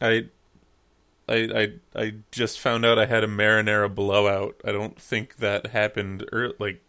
I, 0.00 0.26
I, 1.28 1.34
I, 1.36 1.72
I 1.94 2.14
just 2.30 2.60
found 2.60 2.84
out 2.84 2.98
I 2.98 3.06
had 3.06 3.24
a 3.24 3.28
marinara 3.28 3.92
blowout. 3.92 4.60
I 4.64 4.72
don't 4.72 5.00
think 5.00 5.36
that 5.36 5.68
happened 5.68 6.24
er, 6.32 6.52
like 6.58 6.82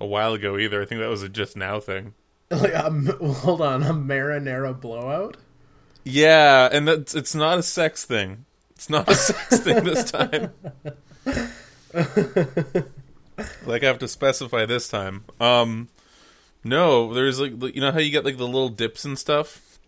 a 0.00 0.06
while 0.06 0.34
ago 0.34 0.58
either. 0.58 0.82
I 0.82 0.84
think 0.84 1.00
that 1.00 1.08
was 1.08 1.22
a 1.22 1.28
just 1.28 1.56
now 1.56 1.80
thing. 1.80 2.14
Like, 2.48 2.76
um, 2.76 3.06
hold 3.06 3.60
on, 3.60 3.82
a 3.82 3.92
marinara 3.92 4.80
blowout. 4.80 5.36
Yeah, 6.04 6.68
and 6.70 6.86
that's 6.86 7.12
it's 7.12 7.34
not 7.34 7.58
a 7.58 7.62
sex 7.64 8.04
thing. 8.04 8.44
It's 8.70 8.88
not 8.88 9.08
a 9.08 9.14
sex 9.16 9.58
thing 9.58 9.82
this 9.82 10.12
time. 10.12 10.52
like 13.66 13.82
I 13.82 13.86
have 13.86 13.98
to 13.98 14.06
specify 14.06 14.64
this 14.64 14.86
time. 14.86 15.24
Um, 15.40 15.88
no, 16.62 17.12
there's 17.12 17.40
like 17.40 17.60
you 17.74 17.80
know 17.80 17.90
how 17.90 17.98
you 17.98 18.12
get 18.12 18.24
like 18.24 18.36
the 18.36 18.46
little 18.46 18.68
dips 18.68 19.04
and 19.04 19.18
stuff 19.18 19.80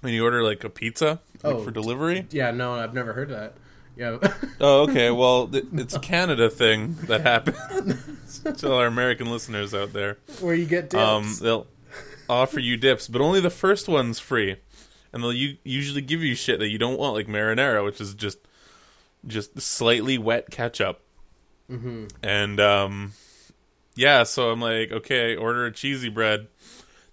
when 0.00 0.12
you 0.12 0.24
order 0.24 0.42
like 0.42 0.64
a 0.64 0.70
pizza 0.70 1.20
like, 1.42 1.54
Oh, 1.54 1.62
for 1.64 1.70
delivery. 1.70 2.26
Yeah, 2.30 2.50
no, 2.50 2.74
I've 2.74 2.94
never 2.94 3.12
heard 3.12 3.30
that. 3.30 3.54
Yeah, 3.96 4.18
Oh, 4.60 4.82
okay. 4.88 5.10
Well, 5.10 5.48
th- 5.48 5.64
it's 5.74 5.94
a 5.94 6.00
Canada 6.00 6.48
thing 6.48 6.94
that 7.08 7.20
happens 7.30 8.38
to 8.58 8.72
our 8.72 8.86
American 8.86 9.30
listeners 9.30 9.74
out 9.74 9.92
there, 9.92 10.18
where 10.40 10.54
you 10.54 10.64
get 10.66 10.90
dips. 10.90 11.02
um, 11.02 11.34
they'll 11.42 11.66
offer 12.28 12.58
you 12.60 12.76
dips, 12.76 13.06
but 13.08 13.20
only 13.20 13.40
the 13.40 13.50
first 13.50 13.88
one's 13.88 14.18
free, 14.18 14.56
and 15.12 15.22
they'll 15.22 15.32
u- 15.32 15.58
usually 15.64 16.00
give 16.00 16.22
you 16.22 16.34
shit 16.34 16.58
that 16.60 16.68
you 16.70 16.78
don't 16.78 16.98
want, 16.98 17.14
like 17.14 17.26
marinara, 17.26 17.84
which 17.84 18.00
is 18.00 18.14
just 18.14 18.38
just 19.26 19.60
slightly 19.60 20.16
wet 20.18 20.50
ketchup. 20.50 21.02
Mm-hmm. 21.70 22.06
And 22.22 22.58
um, 22.60 23.12
yeah, 23.94 24.22
so 24.22 24.50
I'm 24.50 24.60
like, 24.60 24.90
okay, 24.90 25.36
order 25.36 25.66
a 25.66 25.72
cheesy 25.72 26.08
bread. 26.08 26.48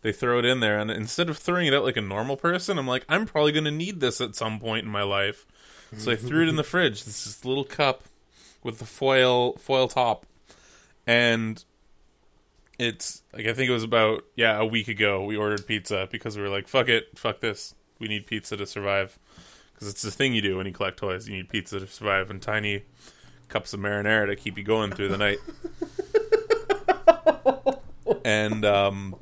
They 0.01 0.11
throw 0.11 0.39
it 0.39 0.45
in 0.45 0.61
there, 0.61 0.79
and 0.79 0.89
instead 0.89 1.29
of 1.29 1.37
throwing 1.37 1.67
it 1.67 1.73
out 1.73 1.83
like 1.83 1.97
a 1.97 2.01
normal 2.01 2.37
person, 2.37 2.77
I'm 2.77 2.87
like, 2.87 3.05
I'm 3.09 3.25
probably 3.25 3.51
going 3.51 3.65
to 3.65 3.71
need 3.71 3.99
this 3.99 4.21
at 4.21 4.35
some 4.35 4.59
point 4.59 4.85
in 4.85 4.91
my 4.91 5.03
life. 5.03 5.45
So 5.97 6.11
I 6.11 6.15
threw 6.15 6.43
it 6.43 6.49
in 6.49 6.55
the 6.55 6.63
fridge. 6.63 7.03
This 7.03 7.25
is 7.27 7.43
little 7.43 7.63
cup 7.65 8.03
with 8.63 8.79
the 8.79 8.85
foil 8.85 9.53
foil 9.53 9.87
top, 9.87 10.25
and 11.07 11.63
it's 12.79 13.21
like 13.33 13.45
I 13.45 13.53
think 13.53 13.69
it 13.69 13.73
was 13.73 13.83
about 13.83 14.23
yeah 14.35 14.57
a 14.57 14.65
week 14.65 14.87
ago 14.87 15.23
we 15.25 15.35
ordered 15.35 15.67
pizza 15.67 16.07
because 16.09 16.37
we 16.37 16.41
were 16.41 16.49
like 16.49 16.67
fuck 16.67 16.87
it 16.87 17.17
fuck 17.19 17.41
this 17.41 17.75
we 17.99 18.07
need 18.07 18.25
pizza 18.25 18.55
to 18.55 18.65
survive 18.65 19.19
because 19.73 19.89
it's 19.89 20.01
the 20.01 20.11
thing 20.11 20.33
you 20.33 20.41
do 20.41 20.57
when 20.57 20.65
you 20.65 20.71
collect 20.71 20.97
toys 20.97 21.27
you 21.27 21.35
need 21.35 21.49
pizza 21.49 21.79
to 21.79 21.87
survive 21.87 22.29
and 22.29 22.41
tiny 22.41 22.83
cups 23.49 23.73
of 23.73 23.81
marinara 23.81 24.27
to 24.27 24.35
keep 24.35 24.57
you 24.57 24.63
going 24.63 24.91
through 24.91 25.09
the 25.09 25.17
night 25.17 25.39
and 28.25 28.65
um 28.65 29.15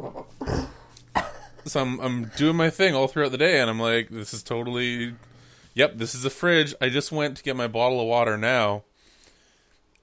so 1.65 1.81
I'm 1.81 1.99
I'm 1.99 2.25
doing 2.37 2.55
my 2.55 2.69
thing 2.69 2.95
all 2.95 3.07
throughout 3.07 3.31
the 3.31 3.37
day 3.37 3.59
and 3.59 3.69
I'm 3.69 3.79
like 3.79 4.09
this 4.09 4.33
is 4.33 4.43
totally 4.43 5.15
yep 5.73 5.97
this 5.97 6.15
is 6.15 6.25
a 6.25 6.29
fridge 6.29 6.73
I 6.81 6.89
just 6.89 7.11
went 7.11 7.37
to 7.37 7.43
get 7.43 7.55
my 7.55 7.67
bottle 7.67 8.01
of 8.01 8.07
water 8.07 8.37
now 8.37 8.83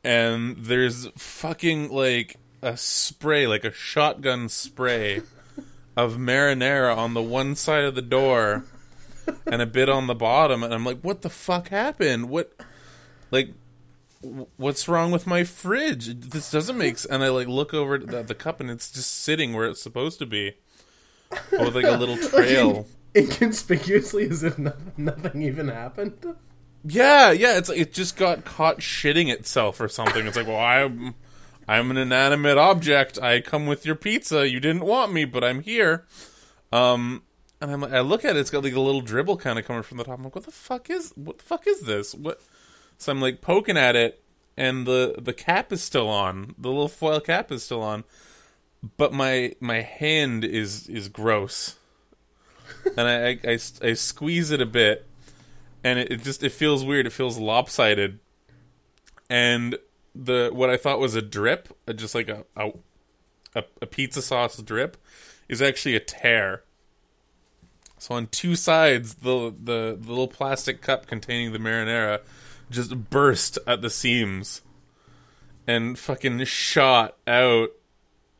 and 0.04 0.56
there's 0.58 1.08
fucking 1.16 1.88
like 1.88 2.36
a 2.60 2.76
spray, 2.76 3.46
like 3.46 3.64
a 3.64 3.72
shotgun 3.72 4.48
spray 4.48 5.22
of 5.96 6.16
marinara 6.16 6.96
on 6.96 7.14
the 7.14 7.22
one 7.22 7.54
side 7.54 7.84
of 7.84 7.94
the 7.94 8.02
door 8.02 8.64
and 9.46 9.62
a 9.62 9.66
bit 9.66 9.88
on 9.88 10.06
the 10.06 10.14
bottom 10.14 10.62
and 10.62 10.74
I'm 10.74 10.84
like 10.84 11.00
what 11.00 11.22
the 11.22 11.30
fuck 11.30 11.68
happened? 11.68 12.28
What 12.28 12.52
like 13.30 13.54
what's 14.56 14.88
wrong 14.88 15.10
with 15.10 15.26
my 15.26 15.44
fridge? 15.44 16.06
This 16.20 16.50
doesn't 16.50 16.76
make 16.78 16.98
sense. 16.98 17.12
And 17.12 17.22
I 17.22 17.28
like 17.28 17.48
look 17.48 17.72
over 17.74 17.94
at 17.96 18.06
the, 18.06 18.22
the 18.22 18.34
cup 18.34 18.60
and 18.60 18.70
it's 18.70 18.90
just 18.90 19.10
sitting 19.10 19.52
where 19.54 19.66
it's 19.66 19.82
supposed 19.82 20.18
to 20.20 20.26
be. 20.26 20.54
With 21.52 21.74
like 21.74 21.84
a 21.84 21.96
little 21.96 22.16
trail. 22.28 22.86
inconspicuously 23.16 24.28
as 24.28 24.42
if 24.42 24.58
no- 24.58 24.74
nothing 24.96 25.42
even 25.42 25.68
happened. 25.68 26.34
Yeah, 26.84 27.30
yeah, 27.32 27.56
it's 27.56 27.70
it 27.70 27.92
just 27.92 28.16
got 28.16 28.44
caught 28.44 28.78
shitting 28.80 29.32
itself 29.32 29.80
or 29.80 29.88
something. 29.88 30.26
It's 30.26 30.36
like, 30.36 30.46
well, 30.46 30.58
I'm 30.58 31.14
I'm 31.66 31.90
an 31.90 31.96
inanimate 31.96 32.58
object. 32.58 33.18
I 33.20 33.40
come 33.40 33.66
with 33.66 33.86
your 33.86 33.94
pizza. 33.94 34.48
You 34.48 34.60
didn't 34.60 34.84
want 34.84 35.12
me, 35.12 35.24
but 35.24 35.42
I'm 35.42 35.60
here. 35.60 36.04
Um, 36.72 37.22
and 37.60 37.70
I'm 37.70 37.80
like, 37.80 37.92
I 37.92 38.00
look 38.00 38.24
at 38.24 38.36
it. 38.36 38.40
It's 38.40 38.50
got 38.50 38.64
like 38.64 38.74
a 38.74 38.80
little 38.80 39.00
dribble 39.00 39.38
kind 39.38 39.58
of 39.58 39.64
coming 39.64 39.82
from 39.82 39.96
the 39.96 40.04
top. 40.04 40.18
I'm 40.18 40.24
like, 40.24 40.34
what 40.34 40.44
the 40.44 40.50
fuck 40.50 40.90
is 40.90 41.12
what 41.16 41.38
the 41.38 41.44
fuck 41.44 41.66
is 41.66 41.80
this? 41.82 42.14
What? 42.14 42.42
So 42.98 43.12
I'm 43.12 43.20
like 43.20 43.40
poking 43.40 43.76
at 43.76 43.96
it, 43.96 44.22
and 44.56 44.86
the 44.86 45.16
the 45.18 45.32
cap 45.32 45.72
is 45.72 45.82
still 45.82 46.08
on. 46.08 46.54
The 46.58 46.68
little 46.68 46.88
foil 46.88 47.20
cap 47.20 47.50
is 47.52 47.64
still 47.64 47.82
on, 47.82 48.04
but 48.96 49.12
my 49.12 49.54
my 49.60 49.80
hand 49.80 50.44
is 50.44 50.88
is 50.88 51.08
gross, 51.08 51.76
and 52.96 53.08
I 53.08 53.28
I, 53.28 53.38
I, 53.52 53.58
I 53.82 53.92
squeeze 53.94 54.50
it 54.50 54.60
a 54.60 54.66
bit 54.66 55.06
and 55.84 55.98
it, 55.98 56.10
it 56.10 56.22
just 56.22 56.42
it 56.42 56.50
feels 56.50 56.82
weird. 56.84 57.06
It 57.06 57.12
feels 57.12 57.38
lopsided, 57.38 58.18
and 59.28 59.76
the 60.14 60.50
what 60.52 60.70
I 60.70 60.78
thought 60.78 60.98
was 60.98 61.14
a 61.14 61.22
drip, 61.22 61.68
uh, 61.86 61.92
just 61.92 62.14
like 62.14 62.28
a 62.28 62.44
a, 62.56 62.70
a, 63.54 63.64
a 63.82 63.86
pizza 63.86 64.22
sauce 64.22 64.56
drip, 64.56 64.96
is 65.48 65.60
actually 65.60 65.94
a 65.94 66.00
tear. 66.00 66.62
So 67.98 68.14
on 68.14 68.26
two 68.26 68.56
sides, 68.56 69.16
the, 69.16 69.54
the 69.56 69.96
the 70.00 70.08
little 70.08 70.26
plastic 70.28 70.80
cup 70.80 71.06
containing 71.06 71.52
the 71.52 71.58
marinara 71.58 72.20
just 72.70 73.10
burst 73.10 73.58
at 73.66 73.82
the 73.82 73.90
seams, 73.90 74.62
and 75.66 75.98
fucking 75.98 76.44
shot 76.44 77.16
out 77.26 77.70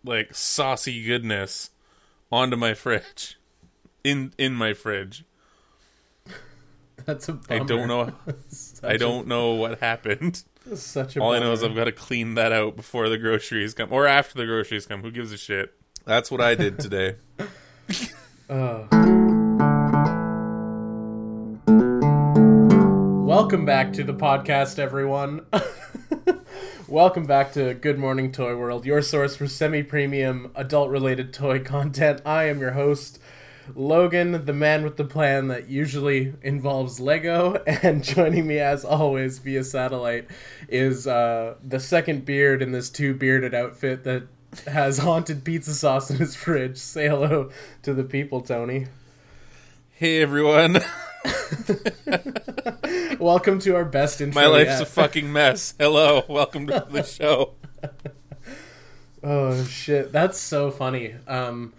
like 0.05 0.35
saucy 0.35 1.05
goodness 1.05 1.71
onto 2.31 2.57
my 2.57 2.75
fridge, 2.75 3.39
in 4.03 4.33
in 4.39 4.55
my 4.55 4.73
fridge. 4.75 5.25
That's 7.07 7.29
a 7.29 7.39
I 7.51 7.59
bummer. 7.59 7.67
don't 7.69 7.89
know. 7.89 8.13
i 8.83 8.97
don't 8.97 9.27
know 9.27 9.53
what 9.55 9.81
happened. 9.81 10.43
such 10.75 11.17
a 11.17 11.21
All 11.21 11.33
I 11.33 11.39
know 11.39 11.53
is. 11.53 11.63
I've 11.63 11.75
got 11.75 11.84
to 11.84 11.93
clean 11.93 12.34
that 12.34 12.51
out 12.53 12.77
before 12.77 13.09
the 13.11 13.19
groceries 13.19 13.75
come, 13.75 13.93
or 13.93 14.07
after 14.07 14.39
the 14.39 14.47
groceries 14.47 14.87
come. 14.87 15.03
Who 15.03 15.11
gives 15.11 15.31
a 15.33 15.37
shit? 15.37 15.75
That's 16.07 16.31
what 16.31 16.41
I 16.41 16.55
did 16.55 16.79
today. 16.79 17.17
Oh. 18.49 18.89
Welcome 23.34 23.65
back 23.65 23.93
to 23.95 24.05
the 24.05 24.15
podcast, 24.15 24.78
everyone. 24.78 25.45
Welcome 26.89 27.27
back 27.27 27.53
to 27.55 27.75
Good 27.75 27.99
Morning 27.99 28.31
Toy 28.31 28.56
World, 28.56 28.87
your 28.87 29.03
source 29.03 29.34
for 29.34 29.49
semi 29.49 29.83
premium 29.83 30.53
adult 30.55 30.89
related 30.89 31.33
toy 31.33 31.59
content. 31.59 32.22
I 32.25 32.45
am 32.45 32.61
your 32.61 32.71
host, 32.71 33.19
Logan, 33.75 34.45
the 34.45 34.53
man 34.53 34.84
with 34.84 34.97
the 34.97 35.05
plan 35.05 35.49
that 35.49 35.69
usually 35.69 36.33
involves 36.43 37.00
Lego. 37.00 37.55
And 37.67 38.05
joining 38.05 38.47
me, 38.47 38.61
as 38.61 38.84
always, 38.84 39.41
via 39.41 39.65
satellite 39.65 40.28
is 40.69 41.09
uh, 41.09 41.56
the 41.61 41.81
second 41.81 42.25
beard 42.25 42.62
in 42.62 42.71
this 42.71 42.89
two 42.89 43.15
bearded 43.15 43.53
outfit 43.53 44.05
that 44.05 44.28
has 44.69 44.99
haunted 44.99 45.43
pizza 45.43 45.75
sauce 45.75 46.09
in 46.09 46.19
his 46.19 46.37
fridge. 46.37 46.77
Say 46.77 47.09
hello 47.09 47.51
to 47.83 47.95
the 47.95 48.05
people, 48.05 48.43
Tony. 48.43 48.87
hey 49.91 50.22
everyone, 50.22 50.78
Welcome 53.19 53.59
to 53.61 53.75
our 53.77 53.85
best 53.85 54.21
intro. 54.21 54.41
my 54.41 54.47
life's 54.47 54.71
yet. 54.71 54.83
a 54.83 54.87
fucking 54.87 55.33
mess. 55.33 55.75
Hello, 55.79 56.25
welcome 56.29 56.67
to 56.67 56.87
the 56.91 57.03
show. 57.05 57.55
Oh 59.23 59.65
shit, 59.65 60.13
that's 60.13 60.39
so 60.39 60.71
funny. 60.71 61.15
Um, 61.27 61.73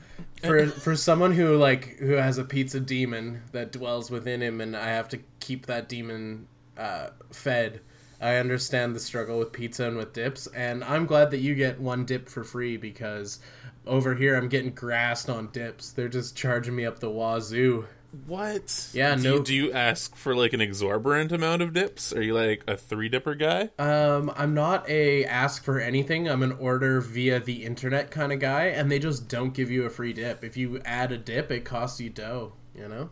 for 0.44 0.68
for 0.68 0.96
someone 0.96 1.32
who 1.32 1.58
like 1.58 1.98
who 1.98 2.14
has 2.14 2.38
a 2.38 2.44
pizza 2.44 2.80
demon 2.80 3.42
that 3.52 3.72
dwells 3.72 4.10
within 4.10 4.42
him, 4.42 4.62
and 4.62 4.76
I 4.76 4.88
have 4.88 5.10
to 5.10 5.20
keep 5.40 5.68
that 5.68 5.88
demon 5.90 6.48
uh, 6.78 7.10
fed. 7.32 7.82
I 8.22 8.38
understand 8.38 8.96
the 8.96 9.00
struggle 9.00 9.38
with 9.38 9.52
pizza 9.52 9.88
and 9.88 9.98
with 9.98 10.14
dips, 10.14 10.48
and 10.48 10.84
I'm 10.84 11.06
glad 11.06 11.32
that 11.32 11.40
you 11.40 11.54
get 11.54 11.80
one 11.80 12.06
dip 12.06 12.30
for 12.30 12.44
free 12.44 12.78
because 12.78 13.40
over 13.86 14.16
here 14.16 14.36
I'm 14.36 14.48
getting 14.50 14.72
grassed 14.72 15.30
on 15.30 15.50
dips. 15.52 15.92
They're 15.92 16.08
just 16.08 16.36
charging 16.36 16.76
me 16.76 16.86
up 16.86 17.00
the 17.00 17.10
wazoo. 17.12 17.86
What? 18.26 18.90
Yeah, 18.94 19.16
do 19.16 19.24
no- 19.24 19.36
You, 19.36 19.44
do 19.44 19.54
you 19.56 19.72
ask 19.74 20.16
for 20.16 20.36
like 20.36 20.54
an 20.54 20.62
exorbitant 20.62 21.32
amount 21.32 21.62
of 21.62 21.74
dips? 21.74 22.14
Are 22.14 22.22
you 22.22 22.34
like 22.34 22.64
a 22.68 22.78
three 22.78 23.10
dipper 23.10 23.36
guy? 23.36 23.70
Um, 23.78 24.32
I'm 24.36 24.54
not 24.54 24.90
a 24.90 25.26
ask 25.26 25.64
for 25.64 25.80
anything. 25.80 26.30
I'm 26.30 26.44
an 26.44 26.54
order 26.54 27.02
via 27.02 27.40
the 27.40 27.66
internet 27.66 28.12
kind 28.12 28.32
of 28.32 28.40
guy, 28.40 28.66
and 28.66 28.92
they 28.92 29.00
just 29.00 29.28
don't 29.28 29.54
give 29.54 29.70
you 29.70 29.86
a 29.86 29.90
free 29.90 30.14
dip. 30.14 30.44
If 30.44 30.56
you 30.58 30.80
add 30.86 31.12
a 31.12 31.18
dip, 31.18 31.52
it 31.52 31.66
costs 31.66 32.00
you 32.00 32.10
dough. 32.10 32.54
You 32.76 32.88
know. 32.88 33.10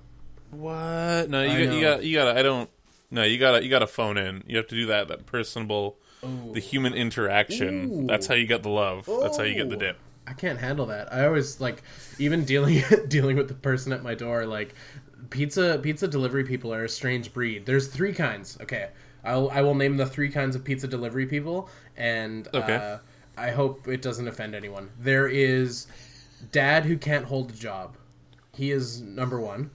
What? 0.51 1.29
No, 1.29 1.43
you 1.43 1.65
got, 1.65 1.71
know. 1.71 1.75
you 1.75 1.81
got 1.81 2.03
you 2.03 2.17
got. 2.17 2.37
I 2.37 2.41
don't. 2.41 2.69
No, 3.11 3.23
you 3.23 3.37
got 3.37 3.59
to 3.59 3.63
you 3.63 3.69
got 3.69 3.79
to 3.79 3.87
phone 3.87 4.17
in. 4.17 4.43
You 4.47 4.57
have 4.57 4.67
to 4.67 4.75
do 4.75 4.87
that. 4.87 5.07
That 5.07 5.25
personable, 5.25 5.97
Ooh. 6.23 6.51
the 6.53 6.59
human 6.59 6.93
interaction. 6.93 7.91
Ooh. 7.91 8.07
That's 8.07 8.27
how 8.27 8.35
you 8.35 8.47
get 8.47 8.63
the 8.63 8.69
love. 8.69 9.05
That's 9.21 9.37
how 9.37 9.43
you 9.43 9.55
get 9.55 9.69
the 9.69 9.77
dip. 9.77 9.97
I 10.25 10.33
can't 10.33 10.59
handle 10.59 10.85
that. 10.87 11.11
I 11.13 11.25
always 11.25 11.59
like 11.59 11.83
even 12.19 12.45
dealing 12.45 12.83
dealing 13.07 13.35
with 13.37 13.47
the 13.47 13.53
person 13.53 13.91
at 13.93 14.03
my 14.03 14.15
door 14.15 14.45
like 14.45 14.73
pizza 15.29 15.79
pizza 15.81 16.07
delivery 16.07 16.43
people 16.43 16.73
are 16.73 16.85
a 16.85 16.89
strange 16.89 17.33
breed. 17.33 17.65
There's 17.65 17.87
three 17.87 18.13
kinds. 18.13 18.57
Okay. 18.61 18.89
I'll 19.23 19.49
I 19.51 19.61
will 19.61 19.75
name 19.75 19.97
the 19.97 20.05
three 20.05 20.29
kinds 20.29 20.55
of 20.55 20.63
pizza 20.63 20.87
delivery 20.87 21.25
people 21.25 21.69
and 21.97 22.47
Okay. 22.53 22.75
uh, 22.75 22.97
I 23.37 23.51
hope 23.51 23.87
it 23.87 24.01
doesn't 24.01 24.27
offend 24.27 24.53
anyone. 24.55 24.89
There 24.99 25.27
is 25.27 25.87
dad 26.51 26.85
who 26.85 26.97
can't 26.97 27.25
hold 27.25 27.51
a 27.51 27.55
job. 27.55 27.97
He 28.53 28.71
is 28.71 29.01
number 29.01 29.39
1. 29.41 29.71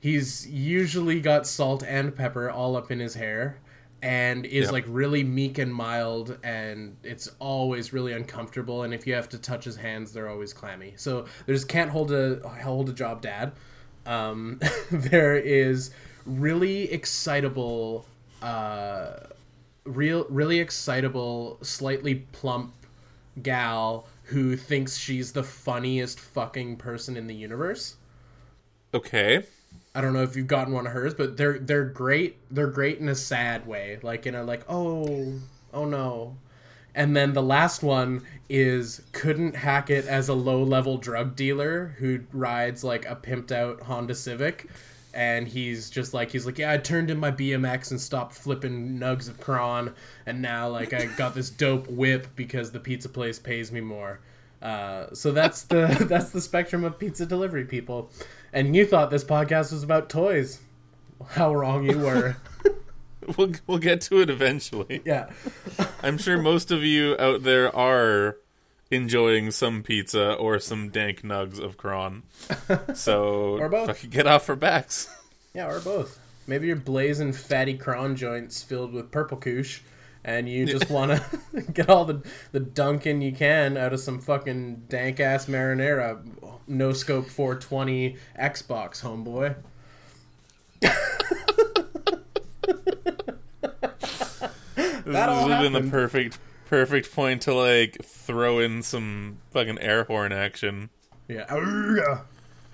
He's 0.00 0.48
usually 0.48 1.20
got 1.20 1.46
salt 1.46 1.84
and 1.86 2.14
pepper 2.14 2.50
all 2.50 2.76
up 2.76 2.90
in 2.90 2.98
his 2.98 3.14
hair 3.14 3.60
and 4.02 4.46
is 4.46 4.66
Yep. 4.66 4.72
like 4.72 4.84
really 4.88 5.24
meek 5.24 5.58
and 5.58 5.74
mild 5.74 6.38
and 6.44 6.96
it's 7.02 7.30
always 7.40 7.92
really 7.92 8.12
uncomfortable 8.12 8.84
and 8.84 8.94
if 8.94 9.06
you 9.06 9.14
have 9.14 9.28
to 9.30 9.38
touch 9.38 9.64
his 9.64 9.76
hands 9.76 10.12
they're 10.12 10.28
always 10.28 10.52
clammy. 10.52 10.94
So 10.96 11.26
there's 11.46 11.64
can't 11.64 11.90
hold 11.90 12.12
a 12.12 12.40
hold 12.62 12.88
a 12.88 12.92
job 12.92 13.22
dad. 13.22 13.52
Um, 14.06 14.60
there 14.90 15.36
is 15.36 15.90
really 16.26 16.90
excitable 16.92 18.06
uh 18.42 19.14
real 19.84 20.26
really 20.28 20.60
excitable 20.60 21.58
slightly 21.62 22.16
plump 22.32 22.72
gal 23.42 24.06
who 24.24 24.56
thinks 24.56 24.96
she's 24.98 25.32
the 25.32 25.42
funniest 25.42 26.20
fucking 26.20 26.76
person 26.76 27.16
in 27.16 27.26
the 27.26 27.34
universe. 27.34 27.96
Okay. 28.94 29.42
I 29.98 30.00
don't 30.00 30.12
know 30.12 30.22
if 30.22 30.36
you've 30.36 30.46
gotten 30.46 30.72
one 30.72 30.86
of 30.86 30.92
hers, 30.92 31.12
but 31.12 31.36
they're 31.36 31.58
they're 31.58 31.84
great. 31.84 32.36
They're 32.52 32.68
great 32.68 33.00
in 33.00 33.08
a 33.08 33.16
sad 33.16 33.66
way, 33.66 33.98
like 34.00 34.26
in 34.26 34.36
a 34.36 34.44
like 34.44 34.62
oh 34.68 35.40
oh 35.74 35.84
no. 35.86 36.36
And 36.94 37.16
then 37.16 37.32
the 37.32 37.42
last 37.42 37.82
one 37.82 38.22
is 38.48 39.02
couldn't 39.10 39.56
hack 39.56 39.90
it 39.90 40.06
as 40.06 40.28
a 40.28 40.34
low 40.34 40.62
level 40.62 40.98
drug 40.98 41.34
dealer 41.34 41.96
who 41.98 42.20
rides 42.32 42.84
like 42.84 43.06
a 43.06 43.16
pimped 43.16 43.50
out 43.50 43.80
Honda 43.80 44.14
Civic, 44.14 44.70
and 45.14 45.48
he's 45.48 45.90
just 45.90 46.14
like 46.14 46.30
he's 46.30 46.46
like 46.46 46.58
yeah 46.58 46.70
I 46.70 46.76
turned 46.76 47.10
in 47.10 47.18
my 47.18 47.32
BMX 47.32 47.90
and 47.90 48.00
stopped 48.00 48.34
flipping 48.34 49.00
nugs 49.00 49.28
of 49.28 49.40
cron, 49.40 49.96
and 50.26 50.40
now 50.40 50.68
like 50.68 50.92
I 50.92 51.06
got 51.06 51.34
this 51.34 51.50
dope 51.50 51.88
whip 51.88 52.28
because 52.36 52.70
the 52.70 52.78
pizza 52.78 53.08
place 53.08 53.40
pays 53.40 53.72
me 53.72 53.80
more. 53.80 54.20
Uh, 54.62 55.06
so 55.12 55.32
that's 55.32 55.62
the 55.62 55.86
that's 56.08 56.30
the 56.30 56.40
spectrum 56.40 56.84
of 56.84 56.98
pizza 57.00 57.26
delivery 57.26 57.64
people. 57.64 58.12
And 58.52 58.74
you 58.74 58.86
thought 58.86 59.10
this 59.10 59.24
podcast 59.24 59.72
was 59.72 59.82
about 59.82 60.08
toys. 60.08 60.60
How 61.28 61.54
wrong 61.54 61.84
you 61.88 61.98
were. 61.98 62.36
We'll 63.36 63.52
we'll 63.66 63.76
get 63.78 64.00
to 64.02 64.22
it 64.22 64.30
eventually. 64.30 65.02
yeah. 65.04 65.28
I'm 66.02 66.16
sure 66.16 66.40
most 66.40 66.70
of 66.70 66.82
you 66.82 67.14
out 67.18 67.42
there 67.42 67.74
are 67.76 68.38
enjoying 68.90 69.50
some 69.50 69.82
pizza 69.82 70.32
or 70.32 70.58
some 70.58 70.88
dank 70.88 71.20
nugs 71.20 71.58
of 71.62 71.76
cron. 71.76 72.22
So 72.94 73.58
Or 73.58 73.68
both. 73.68 73.88
fucking 73.88 74.08
get 74.08 74.26
off 74.26 74.48
our 74.48 74.56
backs. 74.56 75.14
Yeah, 75.52 75.66
or 75.68 75.78
both. 75.80 76.18
Maybe 76.46 76.68
you're 76.68 76.76
blazing 76.76 77.34
fatty 77.34 77.76
cron 77.76 78.16
joints 78.16 78.62
filled 78.62 78.94
with 78.94 79.10
purple 79.10 79.36
koosh 79.36 79.80
and 80.24 80.48
you 80.48 80.64
just 80.64 80.88
want 80.88 81.20
to 81.20 81.60
get 81.74 81.90
all 81.90 82.06
the 82.06 82.22
the 82.52 82.60
dunking 82.60 83.20
you 83.20 83.32
can 83.32 83.76
out 83.76 83.92
of 83.92 84.00
some 84.00 84.20
fucking 84.20 84.84
dank 84.88 85.20
ass 85.20 85.46
marinara 85.46 86.18
no 86.68 86.92
scope 86.92 87.26
420 87.28 88.16
Xbox 88.38 89.02
homeboy. 89.02 89.56
This 94.74 95.14
That 95.14 95.28
all 95.30 95.44
would 95.44 95.52
have 95.52 95.62
been 95.62 95.72
the 95.72 95.90
perfect 95.90 96.38
perfect 96.66 97.14
point 97.14 97.42
to 97.42 97.54
like 97.54 98.04
throw 98.04 98.58
in 98.58 98.82
some 98.82 99.38
fucking 99.52 99.78
air 99.78 100.04
horn 100.04 100.32
action. 100.32 100.90
Yeah. 101.26 101.46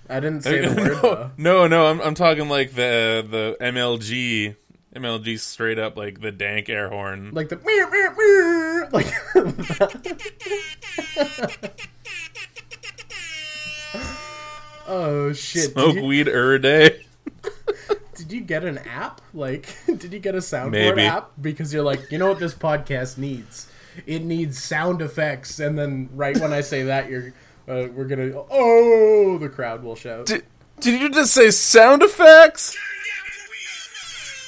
I 0.08 0.20
didn't 0.20 0.42
say 0.42 0.66
the 0.66 0.74
word 0.74 0.88
no, 0.88 1.00
though. 1.00 1.30
no, 1.36 1.66
no, 1.68 1.86
I'm 1.86 2.00
I'm 2.00 2.14
talking 2.14 2.48
like 2.48 2.72
the 2.72 3.24
the 3.28 3.56
MLG 3.60 4.56
MLG 4.94 5.38
straight 5.38 5.78
up 5.78 5.96
like 5.96 6.20
the 6.20 6.32
dank 6.32 6.68
air 6.68 6.88
horn. 6.88 7.30
Like 7.32 7.48
the 7.48 7.56
meow, 7.56 7.88
meow, 7.88 8.14
meow, 8.16 8.88
like 8.92 9.12
Oh 14.86 15.32
shit. 15.32 15.72
Smoke 15.72 15.96
you, 15.96 16.04
weed 16.04 16.28
er 16.28 16.58
day. 16.58 17.04
did 18.14 18.32
you 18.32 18.40
get 18.40 18.64
an 18.64 18.78
app? 18.78 19.20
Like 19.32 19.74
did 19.86 20.12
you 20.12 20.18
get 20.18 20.34
a 20.34 20.38
soundboard 20.38 20.70
Maybe. 20.70 21.02
app 21.02 21.30
because 21.40 21.72
you're 21.72 21.84
like, 21.84 22.10
"You 22.10 22.18
know 22.18 22.28
what 22.28 22.38
this 22.38 22.54
podcast 22.54 23.18
needs? 23.18 23.70
It 24.06 24.22
needs 24.22 24.62
sound 24.62 25.02
effects." 25.02 25.60
And 25.60 25.78
then 25.78 26.08
right 26.12 26.38
when 26.38 26.52
I 26.52 26.60
say 26.60 26.84
that, 26.84 27.08
you're 27.08 27.32
uh, 27.68 27.88
we're 27.94 28.04
going 28.04 28.32
to 28.32 28.44
oh, 28.50 29.38
the 29.38 29.48
crowd 29.48 29.82
will 29.82 29.96
shout. 29.96 30.26
Did, 30.26 30.44
did 30.80 31.00
you 31.00 31.10
just 31.10 31.32
say 31.32 31.50
sound 31.50 32.02
effects? 32.02 32.76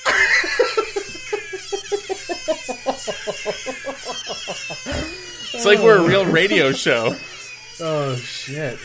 it's 5.55 5.65
like 5.65 5.79
we're 5.79 5.99
a 5.99 6.07
real 6.07 6.27
radio 6.27 6.73
show. 6.73 7.15
Oh 7.81 8.17
shit. 8.17 8.79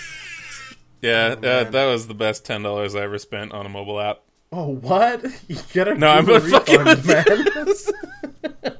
Yeah, 1.01 1.35
uh, 1.41 1.63
that 1.65 1.85
was 1.85 2.07
the 2.07 2.13
best 2.13 2.45
ten 2.45 2.61
dollars 2.63 2.95
I 2.95 3.01
ever 3.01 3.17
spent 3.17 3.51
on 3.53 3.65
a 3.65 3.69
mobile 3.69 3.99
app. 3.99 4.21
Oh, 4.51 4.67
what? 4.75 5.25
You 5.47 5.57
gotta 5.73 5.95
No, 5.95 6.07
I'm 6.09 6.29
a 6.29 6.39
fucking 6.39 6.79
refund, 6.79 6.95
with 6.95 7.91
man. 8.63 8.77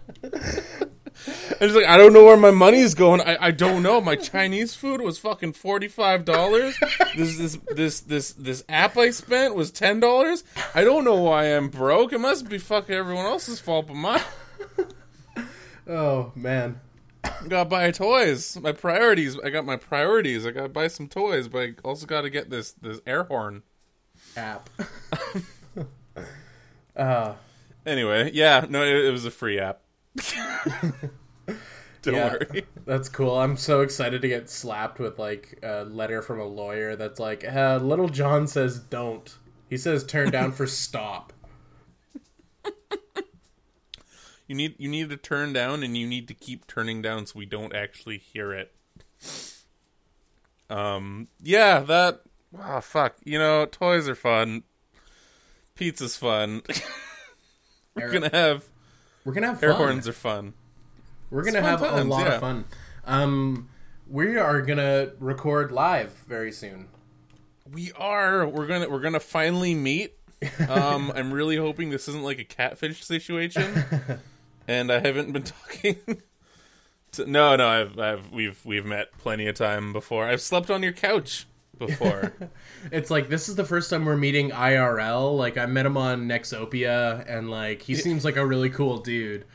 I'm 1.53 1.57
just 1.59 1.75
like, 1.75 1.85
I 1.85 1.97
don't 1.97 2.13
know 2.13 2.25
where 2.25 2.37
my 2.37 2.51
money's 2.51 2.93
going. 2.93 3.21
I, 3.21 3.37
I 3.39 3.51
don't 3.51 3.81
know. 3.83 4.01
My 4.01 4.15
Chinese 4.15 4.75
food 4.75 5.01
was 5.01 5.17
fucking 5.17 5.53
forty 5.53 5.87
five 5.87 6.25
dollars. 6.25 6.77
This 7.15 7.37
this 7.37 7.57
this 7.75 7.99
this 8.01 8.33
this 8.33 8.63
app 8.69 8.97
I 8.97 9.11
spent 9.11 9.55
was 9.55 9.71
ten 9.71 9.99
dollars. 9.99 10.43
I 10.75 10.83
don't 10.83 11.03
know 11.05 11.15
why 11.15 11.45
I'm 11.45 11.69
broke. 11.69 12.13
It 12.13 12.19
must 12.19 12.49
be 12.49 12.57
fucking 12.57 12.93
everyone 12.93 13.25
else's 13.25 13.59
fault 13.59 13.87
but 13.87 13.95
mine. 13.95 14.21
oh 15.87 16.31
man. 16.35 16.79
Gotta 17.47 17.69
buy 17.69 17.91
toys. 17.91 18.57
My 18.61 18.71
priorities. 18.71 19.37
I 19.39 19.49
got 19.49 19.65
my 19.65 19.75
priorities. 19.75 20.45
I 20.45 20.51
gotta 20.51 20.69
buy 20.69 20.87
some 20.87 21.07
toys, 21.07 21.47
but 21.47 21.61
I 21.61 21.73
also 21.83 22.05
gotta 22.05 22.29
get 22.29 22.49
this 22.49 22.71
this 22.71 22.99
air 23.05 23.23
horn. 23.23 23.63
App. 24.35 24.69
uh 26.95 27.33
Anyway, 27.85 28.29
yeah, 28.33 28.65
no, 28.69 28.83
it, 28.83 29.05
it 29.05 29.11
was 29.11 29.25
a 29.25 29.31
free 29.31 29.59
app. 29.59 29.81
Don't 32.03 32.15
Yeah. 32.15 32.33
worry. 32.33 32.65
That's 32.85 33.09
cool. 33.09 33.39
I'm 33.39 33.57
so 33.57 33.81
excited 33.81 34.21
to 34.21 34.27
get 34.27 34.49
slapped 34.49 34.99
with 34.99 35.17
like 35.19 35.59
a 35.63 35.83
letter 35.85 36.21
from 36.21 36.39
a 36.39 36.45
lawyer 36.45 36.95
that's 36.95 37.19
like, 37.19 37.43
uh, 37.43 37.79
"Little 37.81 38.09
John 38.09 38.47
says 38.47 38.79
don't." 38.79 39.35
He 39.69 39.77
says 39.77 40.03
turn 40.03 40.31
down 40.31 40.51
for 40.51 40.67
stop. 40.67 41.33
You 44.51 44.55
need 44.55 44.75
you 44.77 44.89
need 44.89 45.09
to 45.11 45.15
turn 45.15 45.53
down, 45.53 45.81
and 45.81 45.95
you 45.95 46.05
need 46.05 46.27
to 46.27 46.33
keep 46.33 46.67
turning 46.67 47.01
down 47.01 47.25
so 47.25 47.39
we 47.39 47.45
don't 47.45 47.73
actually 47.73 48.17
hear 48.17 48.51
it. 48.51 48.73
Um. 50.69 51.29
Yeah. 51.41 51.79
That. 51.79 52.23
Oh 52.61 52.81
fuck. 52.81 53.15
You 53.23 53.39
know, 53.39 53.65
toys 53.65 54.09
are 54.09 54.15
fun. 54.15 54.63
Pizza's 55.75 56.17
fun. 56.17 56.63
We're 57.95 58.03
Air- 58.03 58.11
gonna 58.11 58.29
have 58.33 58.65
We're 59.23 59.31
gonna 59.31 59.47
have 59.47 59.63
air 59.63 59.69
fun. 59.69 59.77
horns 59.77 60.09
are 60.09 60.11
fun. 60.11 60.53
We're 61.29 61.45
gonna 61.45 61.61
have 61.61 61.79
fun 61.79 62.07
a 62.07 62.09
lot 62.09 62.27
yeah. 62.27 62.33
of 62.33 62.41
fun. 62.41 62.65
Um, 63.05 63.69
we 64.05 64.35
are 64.35 64.61
gonna 64.61 65.11
record 65.21 65.71
live 65.71 66.11
very 66.27 66.51
soon. 66.51 66.89
We 67.71 67.93
are. 67.93 68.45
We're 68.45 68.67
gonna. 68.67 68.89
We're 68.89 68.99
gonna 68.99 69.21
finally 69.21 69.75
meet. 69.75 70.13
Um. 70.67 71.09
I'm 71.15 71.31
really 71.31 71.55
hoping 71.55 71.89
this 71.89 72.09
isn't 72.09 72.23
like 72.23 72.39
a 72.39 72.43
catfish 72.43 73.01
situation. 73.05 73.85
and 74.67 74.91
I 74.91 74.99
haven't 74.99 75.31
been 75.31 75.43
talking. 75.43 75.97
To, 77.13 77.25
no, 77.25 77.55
no, 77.55 77.67
I've, 77.67 77.99
I've, 77.99 78.31
we've, 78.31 78.59
we've 78.65 78.85
met 78.85 79.11
plenty 79.17 79.47
of 79.47 79.55
time 79.55 79.91
before. 79.93 80.25
I've 80.25 80.41
slept 80.41 80.69
on 80.69 80.81
your 80.81 80.93
couch 80.93 81.45
before. 81.77 82.33
It's 82.91 83.11
like 83.11 83.29
this 83.29 83.47
is 83.47 83.55
the 83.55 83.63
first 83.63 83.91
time 83.91 84.05
we're 84.05 84.17
meeting 84.17 84.49
IRL. 84.49 85.37
Like 85.37 85.55
I 85.55 85.67
met 85.67 85.85
him 85.85 85.97
on 85.97 86.27
Nexopia, 86.27 87.23
and 87.29 87.51
like 87.51 87.83
he 87.83 87.93
seems 87.93 88.25
like 88.25 88.37
a 88.37 88.45
really 88.45 88.71
cool 88.71 88.97
dude. 88.97 89.45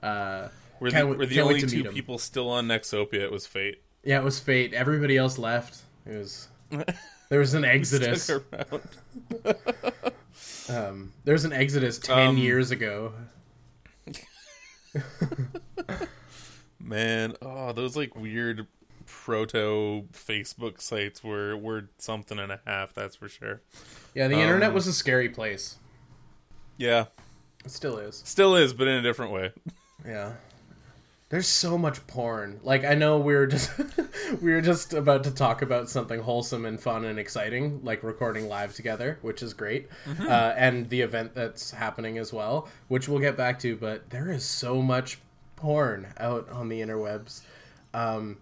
Uh, 0.00 0.48
We're 0.78 0.92
the, 0.92 1.04
we're 1.04 1.26
the 1.26 1.40
only 1.40 1.60
two 1.62 1.82
people 1.90 2.18
still 2.18 2.48
on 2.48 2.68
Nexopia. 2.68 3.14
It 3.22 3.32
was 3.32 3.44
fate. 3.44 3.82
yeah, 4.04 4.18
it 4.18 4.22
was 4.24 4.38
fate. 4.38 4.72
Everybody 4.72 5.16
else 5.16 5.36
left. 5.36 5.80
It 6.06 6.16
was 6.16 6.46
there 7.28 7.40
was 7.40 7.54
an 7.54 7.64
exodus. 7.64 8.30
Um, 10.68 11.12
there 11.24 11.32
was 11.32 11.44
an 11.44 11.52
exodus 11.52 11.98
ten 11.98 12.28
Um, 12.28 12.36
years 12.38 12.70
ago. 12.70 13.12
Man, 16.80 17.34
oh, 17.42 17.72
those 17.72 17.96
like 17.96 18.14
weird 18.14 18.66
proto 19.06 20.04
Facebook 20.12 20.80
sites 20.80 21.22
were 21.24 21.56
were 21.56 21.88
something 21.98 22.38
and 22.38 22.52
a 22.52 22.60
half. 22.66 22.92
That's 22.94 23.16
for 23.16 23.28
sure. 23.28 23.60
Yeah, 24.14 24.28
the 24.28 24.36
internet 24.38 24.68
um, 24.68 24.74
was 24.74 24.86
a 24.86 24.92
scary 24.92 25.28
place. 25.28 25.76
Yeah, 26.76 27.06
It 27.64 27.70
still 27.70 27.96
is. 27.98 28.22
still 28.24 28.54
is, 28.54 28.72
but 28.74 28.86
in 28.86 28.94
a 28.96 29.02
different 29.02 29.32
way. 29.32 29.52
Yeah. 30.06 30.32
There's 31.28 31.48
so 31.48 31.76
much 31.76 32.06
porn. 32.06 32.60
Like 32.62 32.84
I 32.84 32.94
know 32.94 33.18
we 33.18 33.34
were 33.34 33.48
just 33.48 33.70
we 34.40 34.50
were 34.52 34.60
just 34.60 34.92
about 34.94 35.24
to 35.24 35.32
talk 35.32 35.60
about 35.60 35.88
something 35.88 36.20
wholesome 36.20 36.64
and 36.64 36.80
fun 36.80 37.04
and 37.04 37.18
exciting, 37.18 37.80
like 37.82 38.04
recording 38.04 38.48
live 38.48 38.74
together, 38.74 39.18
which 39.22 39.42
is 39.42 39.52
great, 39.52 39.88
Mm-hmm. 40.04 40.22
uh, 40.28 40.52
and 40.56 40.88
the 40.88 41.00
event 41.00 41.34
that's 41.34 41.72
happening 41.72 42.18
as 42.18 42.32
well, 42.32 42.68
which 42.88 43.08
we'll 43.08 43.18
get 43.18 43.36
back 43.36 43.58
to. 43.60 43.76
But 43.76 44.08
there 44.10 44.30
is 44.30 44.44
so 44.44 44.80
much 44.80 45.18
porn 45.56 46.06
out 46.18 46.48
on 46.50 46.68
the 46.68 46.80
interwebs, 46.80 47.40
um, 47.92 48.36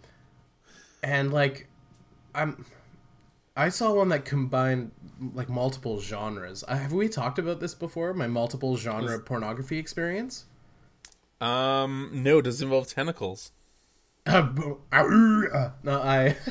and 1.02 1.32
like 1.32 1.68
I'm 2.34 2.66
I 3.56 3.70
saw 3.70 3.94
one 3.94 4.10
that 4.10 4.26
combined 4.26 4.90
like 5.32 5.48
multiple 5.48 6.00
genres. 6.00 6.64
Uh, 6.68 6.76
have 6.76 6.92
we 6.92 7.08
talked 7.08 7.38
about 7.38 7.60
this 7.60 7.74
before? 7.74 8.12
My 8.12 8.26
multiple 8.26 8.76
genre 8.76 9.18
pornography 9.20 9.78
experience. 9.78 10.44
Um, 11.40 12.10
no, 12.12 12.40
does 12.40 12.60
it 12.60 12.64
involve 12.64 12.88
tentacles? 12.88 13.52
Uh, 14.26 14.48
uh, 14.90 15.70
no, 15.82 16.00
I. 16.00 16.36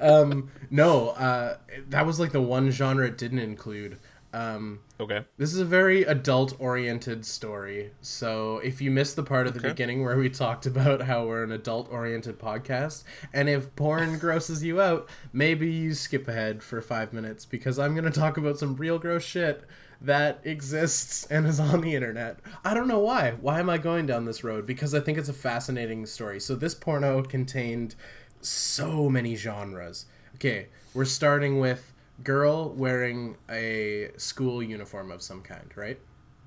um, 0.00 0.50
no, 0.70 1.10
uh, 1.10 1.56
that 1.88 2.06
was 2.06 2.18
like 2.18 2.32
the 2.32 2.40
one 2.40 2.70
genre 2.70 3.06
it 3.06 3.18
didn't 3.18 3.40
include. 3.40 3.98
Um, 4.32 4.80
Okay. 5.00 5.24
this 5.38 5.52
is 5.52 5.58
a 5.58 5.64
very 5.64 6.04
adult-oriented 6.04 7.24
story. 7.24 7.90
So 8.00 8.58
if 8.58 8.80
you 8.80 8.90
missed 8.90 9.16
the 9.16 9.22
part 9.22 9.46
at 9.46 9.54
the 9.54 9.60
Okay. 9.60 9.68
beginning 9.70 10.04
where 10.04 10.16
we 10.16 10.28
talked 10.30 10.66
about 10.66 11.02
how 11.02 11.26
we're 11.26 11.42
an 11.42 11.52
adult-oriented 11.52 12.38
podcast, 12.38 13.02
and 13.32 13.48
if 13.48 13.74
porn 13.76 14.18
grosses 14.18 14.62
you 14.62 14.80
out, 14.80 15.08
maybe 15.32 15.70
you 15.70 15.94
skip 15.94 16.28
ahead 16.28 16.62
for 16.62 16.80
five 16.80 17.12
minutes 17.12 17.44
because 17.44 17.78
I'm 17.78 17.94
going 17.94 18.04
to 18.04 18.20
talk 18.20 18.36
about 18.36 18.58
some 18.58 18.76
real 18.76 18.98
gross 18.98 19.24
shit 19.24 19.64
that 20.02 20.40
exists 20.44 21.26
and 21.26 21.46
is 21.46 21.58
on 21.60 21.80
the 21.80 21.94
internet. 21.94 22.38
I 22.64 22.72
don't 22.74 22.88
know 22.88 23.00
why. 23.00 23.32
Why 23.32 23.58
am 23.60 23.68
I 23.68 23.78
going 23.78 24.06
down 24.06 24.24
this 24.26 24.44
road? 24.44 24.64
Because 24.64 24.94
I 24.94 25.00
think 25.00 25.18
it's 25.18 25.28
a 25.28 25.32
fascinating 25.34 26.06
story. 26.06 26.40
So 26.40 26.54
this 26.54 26.74
porno 26.74 27.22
contained 27.22 27.96
so 28.40 29.10
many 29.10 29.34
genres. 29.34 30.06
Okay, 30.36 30.68
we're 30.94 31.04
starting 31.04 31.58
with 31.60 31.89
girl 32.22 32.70
wearing 32.70 33.36
a 33.48 34.10
school 34.16 34.62
uniform 34.62 35.10
of 35.10 35.22
some 35.22 35.42
kind, 35.42 35.70
right? 35.76 35.98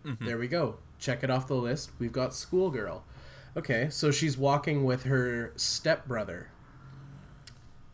Mm-hmm. 0.06 0.26
There 0.26 0.38
we 0.38 0.48
go. 0.48 0.78
Check 1.00 1.24
it 1.24 1.30
off 1.30 1.48
the 1.48 1.56
list. 1.56 1.92
We've 2.00 2.12
got 2.12 2.34
schoolgirl. 2.34 3.04
Okay, 3.56 3.88
so 3.90 4.12
she's 4.12 4.38
walking 4.38 4.84
with 4.84 5.04
her 5.04 5.54
stepbrother. 5.56 6.50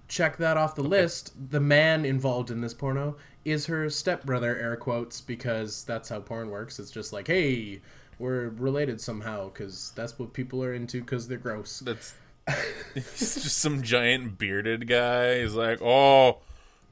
Check 0.07 0.38
that 0.38 0.57
off 0.57 0.75
the 0.75 0.83
list. 0.83 1.33
The 1.51 1.59
man 1.59 2.05
involved 2.05 2.50
in 2.50 2.62
this 2.62 2.74
porno 2.74 3.17
is 3.45 3.65
her 3.67 3.89
stepbrother, 3.89 4.57
air 4.57 4.75
quotes, 4.75 5.21
because 5.21 5.83
that's 5.83 6.09
how 6.09 6.19
porn 6.19 6.50
works. 6.50 6.79
It's 6.79 6.91
just 6.91 7.13
like, 7.13 7.27
hey, 7.27 7.81
we're 8.17 8.50
related 8.50 9.00
somehow, 9.00 9.50
because 9.50 9.91
that's 9.95 10.17
what 10.17 10.33
people 10.33 10.63
are 10.63 10.74
into, 10.74 11.01
because 11.01 11.27
they're 11.27 11.38
gross. 11.38 11.79
That's 11.79 12.15
he's 12.93 13.43
just 13.43 13.57
some 13.57 13.83
giant 13.83 14.38
bearded 14.38 14.88
guy. 14.88 15.41
He's 15.41 15.53
like, 15.53 15.81
"Oh, 15.81 16.39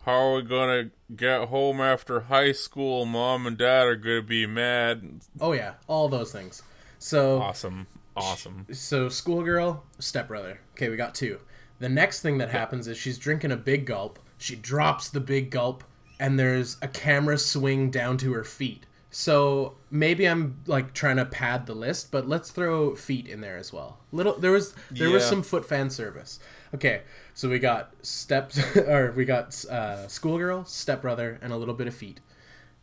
how 0.07 0.13
are 0.13 0.35
we 0.35 0.41
gonna 0.41 0.89
get 1.15 1.49
home 1.49 1.81
after 1.81 2.21
high 2.21 2.53
school? 2.53 3.05
Mom 3.05 3.45
and 3.45 3.57
Dad 3.57 3.85
are 3.85 3.95
gonna 3.97 4.21
be 4.21 4.47
mad." 4.47 5.19
Oh, 5.39 5.51
yeah, 5.51 5.73
all 5.85 6.07
those 6.07 6.31
things. 6.31 6.63
So. 6.97 7.41
Awesome, 7.41 7.87
awesome. 8.15 8.65
so 8.71 9.09
schoolgirl, 9.09 9.83
stepbrother. 9.99 10.61
Okay, 10.71 10.87
we 10.87 10.95
got 10.95 11.13
two. 11.13 11.39
The 11.79 11.89
next 11.89 12.21
thing 12.21 12.37
that 12.37 12.49
happens 12.49 12.87
is 12.87 12.97
she's 12.97 13.17
drinking 13.17 13.51
a 13.51 13.57
big 13.57 13.85
gulp. 13.85 14.17
She 14.37 14.55
drops 14.55 15.09
the 15.09 15.19
big 15.19 15.51
gulp, 15.51 15.83
and 16.21 16.39
there's 16.39 16.77
a 16.81 16.87
camera 16.87 17.37
swing 17.37 17.91
down 17.91 18.17
to 18.19 18.31
her 18.31 18.45
feet. 18.45 18.85
So 19.09 19.75
maybe 19.91 20.25
I'm 20.25 20.61
like 20.67 20.93
trying 20.93 21.17
to 21.17 21.25
pad 21.25 21.65
the 21.65 21.75
list, 21.75 22.11
but 22.11 22.29
let's 22.29 22.49
throw 22.49 22.95
feet 22.95 23.27
in 23.27 23.41
there 23.41 23.57
as 23.57 23.73
well. 23.73 23.97
Little 24.13 24.39
there 24.39 24.51
was 24.51 24.73
there 24.89 25.09
was 25.09 25.25
some 25.25 25.43
foot 25.43 25.65
fan 25.65 25.89
service. 25.89 26.39
Okay, 26.73 27.01
so 27.33 27.49
we 27.49 27.59
got 27.59 27.93
steps 28.05 28.59
or 28.77 29.13
we 29.15 29.25
got 29.25 29.63
uh, 29.65 30.07
schoolgirl, 30.07 30.65
stepbrother, 30.65 31.39
and 31.41 31.53
a 31.53 31.57
little 31.57 31.73
bit 31.73 31.87
of 31.87 31.95
feet. 31.95 32.19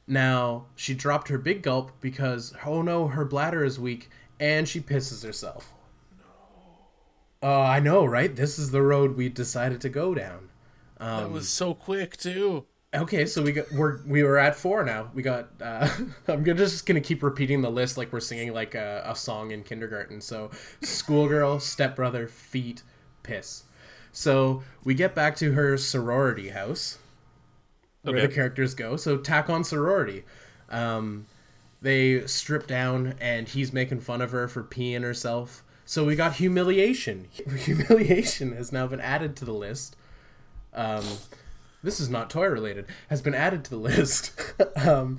Now, 0.06 0.66
she 0.76 0.94
dropped 0.94 1.28
her 1.28 1.38
big 1.38 1.62
gulp 1.62 1.92
because, 2.00 2.54
oh 2.64 2.82
no, 2.82 3.08
her 3.08 3.24
bladder 3.24 3.64
is 3.64 3.78
weak 3.78 4.10
and 4.38 4.68
she 4.68 4.80
pisses 4.80 5.24
herself. 5.24 5.72
Oh, 7.42 7.60
I 7.60 7.78
know, 7.78 8.04
right? 8.04 8.34
This 8.34 8.58
is 8.58 8.70
the 8.70 8.82
road 8.82 9.16
we 9.16 9.28
decided 9.28 9.80
to 9.82 9.88
go 9.88 10.14
down. 10.14 10.48
that 10.98 11.30
was 11.30 11.48
so 11.48 11.74
quick 11.74 12.16
too. 12.16 12.64
Okay, 12.94 13.26
so 13.26 13.42
we 13.42 13.52
got 13.52 13.70
we're 13.72 14.00
we 14.06 14.22
were 14.22 14.38
at 14.38 14.54
four 14.54 14.84
now. 14.84 15.10
We 15.14 15.22
got. 15.22 15.50
Uh, 15.60 15.88
I'm 16.28 16.44
gonna 16.44 16.58
just 16.58 16.86
gonna 16.86 17.00
keep 17.00 17.22
repeating 17.22 17.60
the 17.60 17.70
list 17.70 17.98
like 17.98 18.12
we're 18.12 18.20
singing 18.20 18.52
like 18.54 18.74
a, 18.74 19.02
a 19.04 19.16
song 19.16 19.50
in 19.50 19.62
kindergarten. 19.64 20.20
So, 20.20 20.50
schoolgirl, 20.80 21.60
stepbrother, 21.60 22.28
feet, 22.28 22.82
piss. 23.22 23.64
So 24.14 24.62
we 24.84 24.94
get 24.94 25.14
back 25.14 25.36
to 25.36 25.52
her 25.52 25.76
sorority 25.76 26.50
house, 26.50 26.98
where 28.02 28.14
Okay. 28.16 28.26
the 28.28 28.32
characters 28.32 28.74
go. 28.74 28.96
So 28.96 29.18
tack 29.18 29.50
on 29.50 29.64
sorority. 29.64 30.24
Um, 30.70 31.26
they 31.82 32.26
strip 32.26 32.66
down, 32.66 33.14
and 33.20 33.48
he's 33.48 33.72
making 33.72 34.00
fun 34.00 34.22
of 34.22 34.30
her 34.30 34.48
for 34.48 34.62
peeing 34.62 35.02
herself. 35.02 35.62
So 35.84 36.04
we 36.04 36.16
got 36.16 36.34
humiliation. 36.36 37.28
Humiliation 37.58 38.56
has 38.56 38.72
now 38.72 38.86
been 38.86 39.00
added 39.00 39.36
to 39.36 39.44
the 39.44 39.52
list. 39.52 39.96
Um, 40.72 41.04
this 41.82 42.00
is 42.00 42.08
not 42.08 42.30
toy 42.30 42.46
related. 42.46 42.86
Has 43.10 43.20
been 43.20 43.34
added 43.34 43.64
to 43.64 43.70
the 43.70 43.76
list. 43.90 44.32
um, 44.76 45.18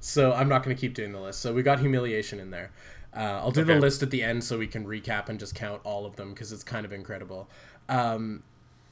so 0.00 0.32
I'm 0.34 0.48
not 0.50 0.62
going 0.62 0.76
to 0.76 0.80
keep 0.80 0.94
doing 0.94 1.12
the 1.12 1.20
list. 1.20 1.40
So 1.40 1.52
we 1.54 1.62
got 1.62 1.80
humiliation 1.80 2.38
in 2.38 2.50
there. 2.50 2.70
Uh, 3.16 3.40
I'll 3.42 3.52
do 3.52 3.62
the 3.64 3.76
list 3.78 4.02
at 4.02 4.10
the 4.10 4.22
end 4.24 4.42
so 4.42 4.58
we 4.58 4.66
can 4.66 4.84
recap 4.84 5.28
and 5.28 5.38
just 5.38 5.54
count 5.54 5.80
all 5.84 6.04
of 6.04 6.16
them 6.16 6.30
because 6.30 6.50
it's 6.52 6.64
kind 6.64 6.84
of 6.84 6.92
incredible. 6.92 7.48
Um, 7.88 8.42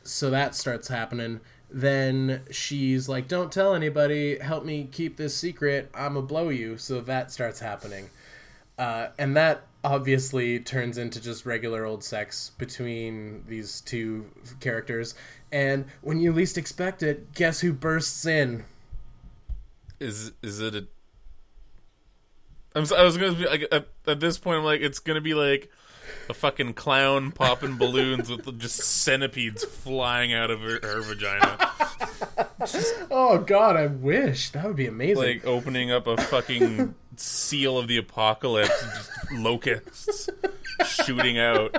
so 0.03 0.31
that 0.31 0.55
starts 0.55 0.89
happening. 0.89 1.41
Then 1.71 2.43
she's 2.51 3.09
like, 3.09 3.29
"Don't 3.29 3.51
tell 3.51 3.75
anybody. 3.75 4.39
Help 4.39 4.65
me 4.65 4.89
keep 4.91 5.17
this 5.17 5.35
secret. 5.35 5.91
I'ma 5.95 6.21
blow 6.21 6.51
you." 6.51 6.77
So 6.77 7.01
that 7.01 7.31
starts 7.31 7.61
happening, 7.61 8.11
uh, 8.79 9.09
and 9.19 9.37
that 9.37 9.67
obviously 9.85 10.61
turns 10.61 10.99
into 10.99 11.21
just 11.21 11.45
regular 11.45 11.85
old 11.85 12.05
sex 12.05 12.53
between 12.59 13.45
these 13.49 13.81
two 13.81 14.27
characters. 14.61 15.15
And 15.51 15.87
when 16.03 16.21
you 16.21 16.33
least 16.33 16.57
expect 16.57 17.03
it, 17.03 17.33
guess 17.35 17.61
who 17.61 17.73
bursts 17.73 18.27
in? 18.27 18.65
Is 19.99 20.33
is 20.43 20.61
it 20.61 20.75
a? 20.75 20.87
I'm. 22.75 22.87
I 22.97 23.03
was 23.03 23.17
gonna 23.17 23.35
be 23.35 23.47
like 23.47 23.67
at, 23.71 23.89
at 24.07 24.21
this 24.21 24.39
point. 24.39 24.59
I'm 24.59 24.65
like, 24.65 24.81
it's 24.81 24.99
gonna 24.99 25.21
be 25.21 25.35
like 25.35 25.71
a 26.29 26.35
fucking 26.35 26.75
clown 26.75 27.33
popping 27.33 27.77
balloons 27.77 28.31
with 28.31 28.59
just 28.59 28.79
centipedes 28.79 29.65
flying 29.65 30.33
out 30.33 30.51
of 30.51 30.61
her, 30.61 30.79
her 30.83 31.01
vagina, 31.03 31.59
Oh 33.11 33.39
God, 33.45 33.77
I 33.77 33.87
wish 33.87 34.51
that 34.51 34.65
would 34.65 34.77
be 34.77 34.87
amazing. 34.87 35.17
like 35.23 35.45
opening 35.47 35.91
up 35.91 36.07
a 36.07 36.17
fucking 36.17 36.95
seal 37.17 37.77
of 37.79 37.89
the 37.89 37.97
apocalypse, 37.99 38.71
just 38.97 39.11
locusts 39.33 40.31
shooting 40.87 41.39
out. 41.39 41.75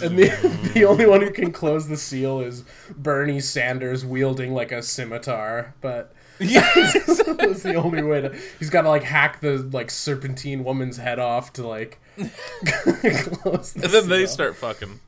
And 0.00 0.16
the, 0.16 0.70
the 0.74 0.84
only 0.84 1.06
one 1.06 1.20
who 1.22 1.30
can 1.30 1.50
close 1.52 1.88
the 1.88 1.96
seal 1.96 2.40
is 2.40 2.62
Bernie 2.96 3.40
Sanders 3.40 4.04
wielding 4.04 4.54
like 4.54 4.70
a 4.70 4.82
scimitar, 4.82 5.74
but 5.80 6.12
yeah, 6.40 6.70
that's 6.74 7.62
the 7.62 7.74
only 7.74 8.02
way 8.02 8.20
to. 8.20 8.36
He's 8.58 8.70
got 8.70 8.82
to 8.82 8.88
like 8.88 9.02
hack 9.02 9.40
the 9.40 9.58
like 9.72 9.90
serpentine 9.90 10.64
woman's 10.64 10.96
head 10.96 11.18
off 11.18 11.52
to 11.54 11.66
like 11.66 11.98
close. 12.16 13.72
The 13.72 13.84
and 13.84 13.92
then 13.92 14.08
they 14.08 14.26
start 14.26 14.56
fucking. 14.56 15.00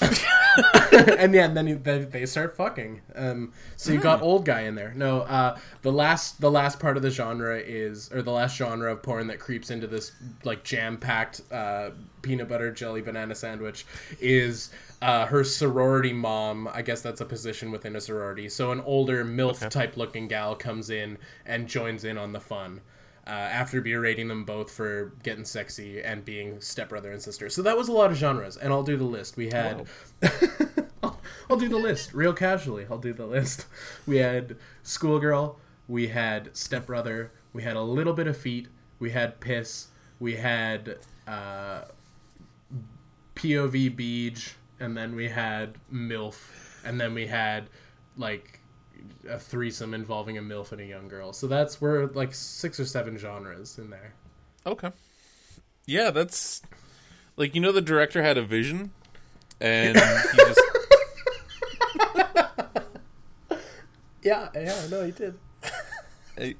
and 0.00 1.34
yeah, 1.34 1.46
and 1.46 1.56
then 1.56 1.66
you, 1.66 1.76
they, 1.76 2.04
they 2.04 2.26
start 2.26 2.56
fucking. 2.56 3.00
Um, 3.16 3.52
so 3.76 3.92
you 3.92 3.98
got 3.98 4.22
old 4.22 4.44
guy 4.44 4.62
in 4.62 4.76
there. 4.76 4.92
No, 4.94 5.22
uh, 5.22 5.58
the 5.82 5.92
last 5.92 6.40
the 6.40 6.50
last 6.50 6.78
part 6.78 6.96
of 6.96 7.02
the 7.02 7.10
genre 7.10 7.58
is, 7.58 8.10
or 8.12 8.22
the 8.22 8.30
last 8.30 8.56
genre 8.56 8.92
of 8.92 9.02
porn 9.02 9.26
that 9.26 9.40
creeps 9.40 9.70
into 9.70 9.86
this 9.86 10.12
like 10.44 10.62
jam 10.62 10.98
packed 10.98 11.40
uh, 11.50 11.90
peanut 12.22 12.48
butter 12.48 12.70
jelly 12.72 13.00
banana 13.00 13.34
sandwich 13.34 13.86
is 14.20 14.70
uh, 15.02 15.26
her 15.26 15.44
sorority 15.44 16.12
mom. 16.12 16.68
I 16.72 16.82
guess 16.82 17.00
that's 17.00 17.20
a 17.20 17.24
position 17.24 17.70
within 17.70 17.96
a 17.96 18.00
sorority. 18.00 18.48
So 18.48 18.72
an 18.72 18.80
older 18.80 19.24
milf 19.24 19.68
type 19.70 19.96
looking 19.96 20.28
gal 20.28 20.54
comes 20.54 20.90
in 20.90 21.18
and 21.46 21.68
joins 21.68 22.04
in 22.04 22.18
on 22.18 22.32
the 22.32 22.40
fun. 22.40 22.80
Uh, 23.26 23.30
after 23.30 23.82
berating 23.82 24.26
them 24.26 24.42
both 24.42 24.70
for 24.70 25.12
getting 25.22 25.44
sexy 25.44 26.00
and 26.00 26.24
being 26.24 26.58
stepbrother 26.62 27.12
and 27.12 27.20
sister. 27.20 27.50
So 27.50 27.60
that 27.60 27.76
was 27.76 27.88
a 27.88 27.92
lot 27.92 28.10
of 28.10 28.16
genres, 28.16 28.56
and 28.56 28.72
I'll 28.72 28.82
do 28.82 28.96
the 28.96 29.04
list. 29.04 29.36
We 29.36 29.50
had 29.50 29.86
I'll, 31.02 31.20
I'll 31.50 31.58
do 31.58 31.68
the 31.68 31.76
list 31.76 32.14
real 32.14 32.32
casually. 32.32 32.86
I'll 32.90 32.96
do 32.96 33.12
the 33.12 33.26
list. 33.26 33.66
We 34.06 34.16
had 34.16 34.56
schoolgirl, 34.82 35.58
we 35.86 36.08
had 36.08 36.56
stepbrother, 36.56 37.30
we 37.52 37.64
had 37.64 37.76
a 37.76 37.82
little 37.82 38.14
bit 38.14 38.26
of 38.26 38.36
feet, 38.36 38.68
we 38.98 39.10
had 39.10 39.40
piss, 39.40 39.88
we 40.18 40.36
had 40.36 40.96
uh, 41.26 41.82
POV 43.38 43.96
beach, 43.96 44.54
and 44.80 44.96
then 44.96 45.14
we 45.14 45.28
had 45.28 45.74
milf, 45.92 46.36
and 46.84 47.00
then 47.00 47.14
we 47.14 47.26
had 47.26 47.70
like 48.16 48.60
a 49.28 49.38
threesome 49.38 49.94
involving 49.94 50.36
a 50.38 50.42
milf 50.42 50.72
and 50.72 50.80
a 50.80 50.84
young 50.84 51.08
girl. 51.08 51.32
So 51.32 51.46
that's 51.46 51.80
we're 51.80 52.06
like 52.08 52.34
six 52.34 52.78
or 52.80 52.84
seven 52.84 53.16
genres 53.16 53.78
in 53.78 53.90
there. 53.90 54.12
Okay. 54.66 54.90
Yeah, 55.86 56.10
that's 56.10 56.62
like 57.36 57.54
you 57.54 57.60
know 57.60 57.72
the 57.72 57.80
director 57.80 58.22
had 58.22 58.36
a 58.36 58.42
vision, 58.42 58.92
and 59.60 59.96
he 60.32 60.36
just 60.36 60.60
Yeah, 64.22 64.48
yeah, 64.54 64.86
no, 64.90 65.04
he 65.04 65.12
did. 65.12 65.38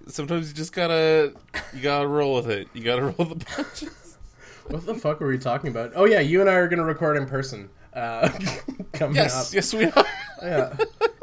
sometimes 0.06 0.48
you 0.48 0.54
just 0.54 0.72
gotta 0.72 1.34
you 1.74 1.82
gotta 1.82 2.06
roll 2.06 2.36
with 2.36 2.48
it. 2.48 2.68
You 2.72 2.82
gotta 2.82 3.02
roll 3.02 3.28
the 3.28 3.44
punches. 3.44 4.07
What 4.68 4.84
the 4.86 4.94
fuck 4.94 5.20
were 5.20 5.28
we 5.28 5.38
talking 5.38 5.70
about? 5.70 5.92
Oh 5.94 6.04
yeah, 6.04 6.20
you 6.20 6.40
and 6.40 6.48
I 6.50 6.54
are 6.54 6.68
gonna 6.68 6.84
record 6.84 7.16
in 7.16 7.26
person. 7.26 7.70
Uh, 7.94 8.28
coming 8.92 9.16
Yes, 9.16 9.48
up. 9.48 9.54
yes, 9.54 9.74
we 9.74 9.86
are. 9.86 10.04
yeah. 10.42 10.76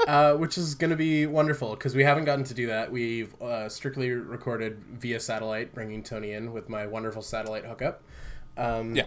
Uh, 0.07 0.35
which 0.35 0.57
is 0.57 0.75
going 0.75 0.89
to 0.91 0.95
be 0.95 1.25
wonderful 1.25 1.71
because 1.71 1.95
we 1.95 2.03
haven't 2.03 2.25
gotten 2.25 2.43
to 2.43 2.53
do 2.53 2.67
that. 2.67 2.91
We've 2.91 3.33
uh, 3.41 3.69
strictly 3.69 4.11
recorded 4.11 4.77
via 4.99 5.19
satellite, 5.19 5.73
bringing 5.73 6.03
Tony 6.03 6.33
in 6.33 6.51
with 6.53 6.69
my 6.69 6.85
wonderful 6.85 7.21
satellite 7.21 7.65
hookup. 7.65 8.03
Um, 8.57 8.95
Yeah. 8.95 9.05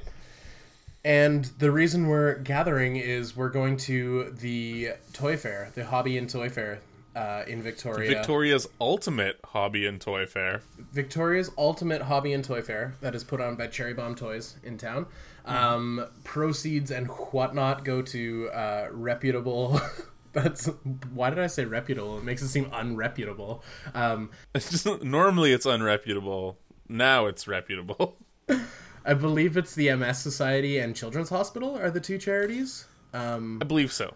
And 1.05 1.45
the 1.59 1.71
reason 1.71 2.07
we're 2.09 2.39
gathering 2.39 2.97
is 2.97 3.37
we're 3.37 3.49
going 3.51 3.77
to 3.79 4.31
the 4.41 4.91
toy 5.13 5.37
fair, 5.37 5.71
the 5.75 5.85
Hobby 5.85 6.17
and 6.19 6.29
Toy 6.29 6.49
Fair 6.49 6.81
uh, 7.19 7.43
in 7.49 7.61
Victoria. 7.61 8.09
Victoria's 8.09 8.69
ultimate 8.81 9.41
hobby 9.45 9.87
and 9.87 10.01
toy 10.01 10.25
fair. 10.25 10.63
Victoria's 10.93 11.51
ultimate 11.59 12.03
hobby 12.03 12.33
and 12.33 12.45
toy 12.45 12.63
fair 12.63 12.95
that 13.01 13.15
is 13.15 13.25
put 13.25 13.41
on 13.41 13.57
by 13.57 13.67
Cherry 13.67 13.93
Bomb 13.93 14.15
Toys 14.15 14.57
in 14.63 14.79
town. 14.79 15.07
Um, 15.45 16.07
proceeds 16.23 16.91
and 16.91 17.09
whatnot 17.09 17.85
go 17.85 18.03
to 18.03 18.51
uh, 18.51 18.89
reputable. 18.93 19.81
That's 20.33 20.67
why 21.13 21.31
did 21.31 21.41
I 21.41 21.49
say 21.49 21.65
reputable? 21.65 22.19
It 22.19 22.25
makes 22.25 22.43
it 22.43 22.49
seem 22.49 22.67
unreputable. 22.67 23.63
Um, 23.95 24.31
It's 24.55 24.71
just 24.71 25.03
normally 25.03 25.53
it's 25.53 25.67
unreputable. 25.67 26.57
Now 26.89 27.27
it's 27.27 27.49
reputable. 27.49 28.17
I 29.05 29.15
believe 29.15 29.57
it's 29.57 29.75
the 29.75 29.93
MS 29.97 30.19
Society 30.19 30.79
and 30.79 30.95
Children's 30.95 31.31
Hospital 31.31 31.77
are 31.79 31.91
the 31.91 32.01
two 32.01 32.19
charities. 32.19 32.85
Um, 33.13 33.59
I 33.61 33.65
believe 33.65 33.91
so. 33.91 34.15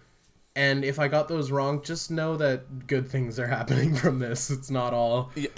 And 0.54 0.85
if 0.85 0.99
I 0.99 1.09
got 1.09 1.28
those 1.28 1.50
wrong, 1.50 1.82
just 1.82 2.11
know 2.11 2.37
that 2.37 2.87
good 2.87 3.09
things 3.09 3.38
are 3.38 3.47
happening 3.59 3.94
from 3.94 4.18
this. 4.18 4.50
It's 4.50 4.71
not 4.71 4.92
all 4.92 5.30
Yeah. 5.35 5.49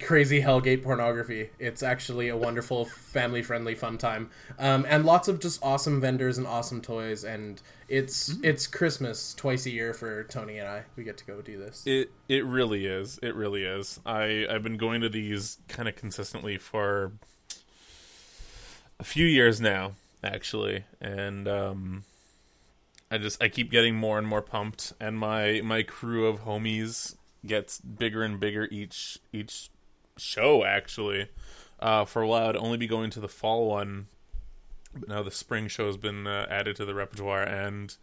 crazy 0.00 0.40
Hellgate 0.40 0.82
pornography. 0.82 1.50
It's 1.58 1.82
actually 1.82 2.28
a 2.28 2.36
wonderful, 2.36 2.84
family 2.84 3.42
friendly, 3.42 3.74
fun 3.74 3.98
time, 3.98 4.30
um, 4.58 4.86
and 4.88 5.04
lots 5.04 5.28
of 5.28 5.40
just 5.40 5.62
awesome 5.62 6.00
vendors 6.00 6.38
and 6.38 6.46
awesome 6.46 6.80
toys. 6.80 7.24
And 7.24 7.60
it's 7.88 8.36
it's 8.42 8.66
Christmas 8.66 9.34
twice 9.34 9.66
a 9.66 9.70
year 9.70 9.92
for 9.94 10.24
Tony 10.24 10.58
and 10.58 10.68
I. 10.68 10.84
We 10.96 11.04
get 11.04 11.16
to 11.18 11.24
go 11.24 11.40
do 11.42 11.58
this. 11.58 11.84
It 11.86 12.10
it 12.28 12.44
really 12.44 12.86
is. 12.86 13.18
It 13.22 13.34
really 13.34 13.64
is. 13.64 14.00
I 14.06 14.46
I've 14.50 14.62
been 14.62 14.76
going 14.76 15.00
to 15.00 15.08
these 15.08 15.58
kind 15.68 15.88
of 15.88 15.96
consistently 15.96 16.56
for 16.58 17.12
a 18.98 19.04
few 19.04 19.26
years 19.26 19.60
now, 19.60 19.92
actually, 20.22 20.84
and 21.00 21.48
um, 21.48 22.04
I 23.10 23.18
just 23.18 23.42
I 23.42 23.48
keep 23.48 23.70
getting 23.70 23.96
more 23.96 24.18
and 24.18 24.26
more 24.26 24.42
pumped, 24.42 24.92
and 25.00 25.18
my 25.18 25.60
my 25.62 25.82
crew 25.82 26.26
of 26.26 26.44
homies 26.44 27.16
gets 27.44 27.80
bigger 27.80 28.22
and 28.22 28.38
bigger 28.38 28.68
each 28.70 29.18
each 29.32 29.70
show. 30.16 30.64
Actually, 30.64 31.28
uh, 31.80 32.04
for 32.04 32.22
a 32.22 32.28
while 32.28 32.48
I'd 32.48 32.56
only 32.56 32.78
be 32.78 32.86
going 32.86 33.10
to 33.10 33.20
the 33.20 33.28
fall 33.28 33.66
one, 33.66 34.06
but 34.94 35.08
now 35.08 35.22
the 35.22 35.30
spring 35.30 35.68
show 35.68 35.86
has 35.86 35.96
been 35.96 36.26
uh, 36.26 36.46
added 36.48 36.76
to 36.76 36.84
the 36.84 36.94
repertoire, 36.94 37.42
and 37.42 37.96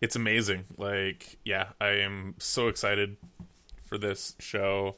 it's 0.00 0.16
amazing. 0.16 0.64
Like, 0.76 1.38
yeah, 1.44 1.70
I 1.80 1.90
am 1.90 2.34
so 2.38 2.68
excited 2.68 3.16
for 3.86 3.98
this 3.98 4.36
show. 4.38 4.96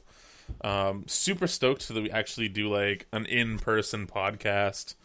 Um, 0.61 1.05
super 1.07 1.47
stoked 1.47 1.87
that 1.87 2.01
we 2.01 2.11
actually 2.11 2.49
do 2.49 2.69
like 2.69 3.07
an 3.11 3.25
in-person 3.25 4.07
podcast. 4.07 4.95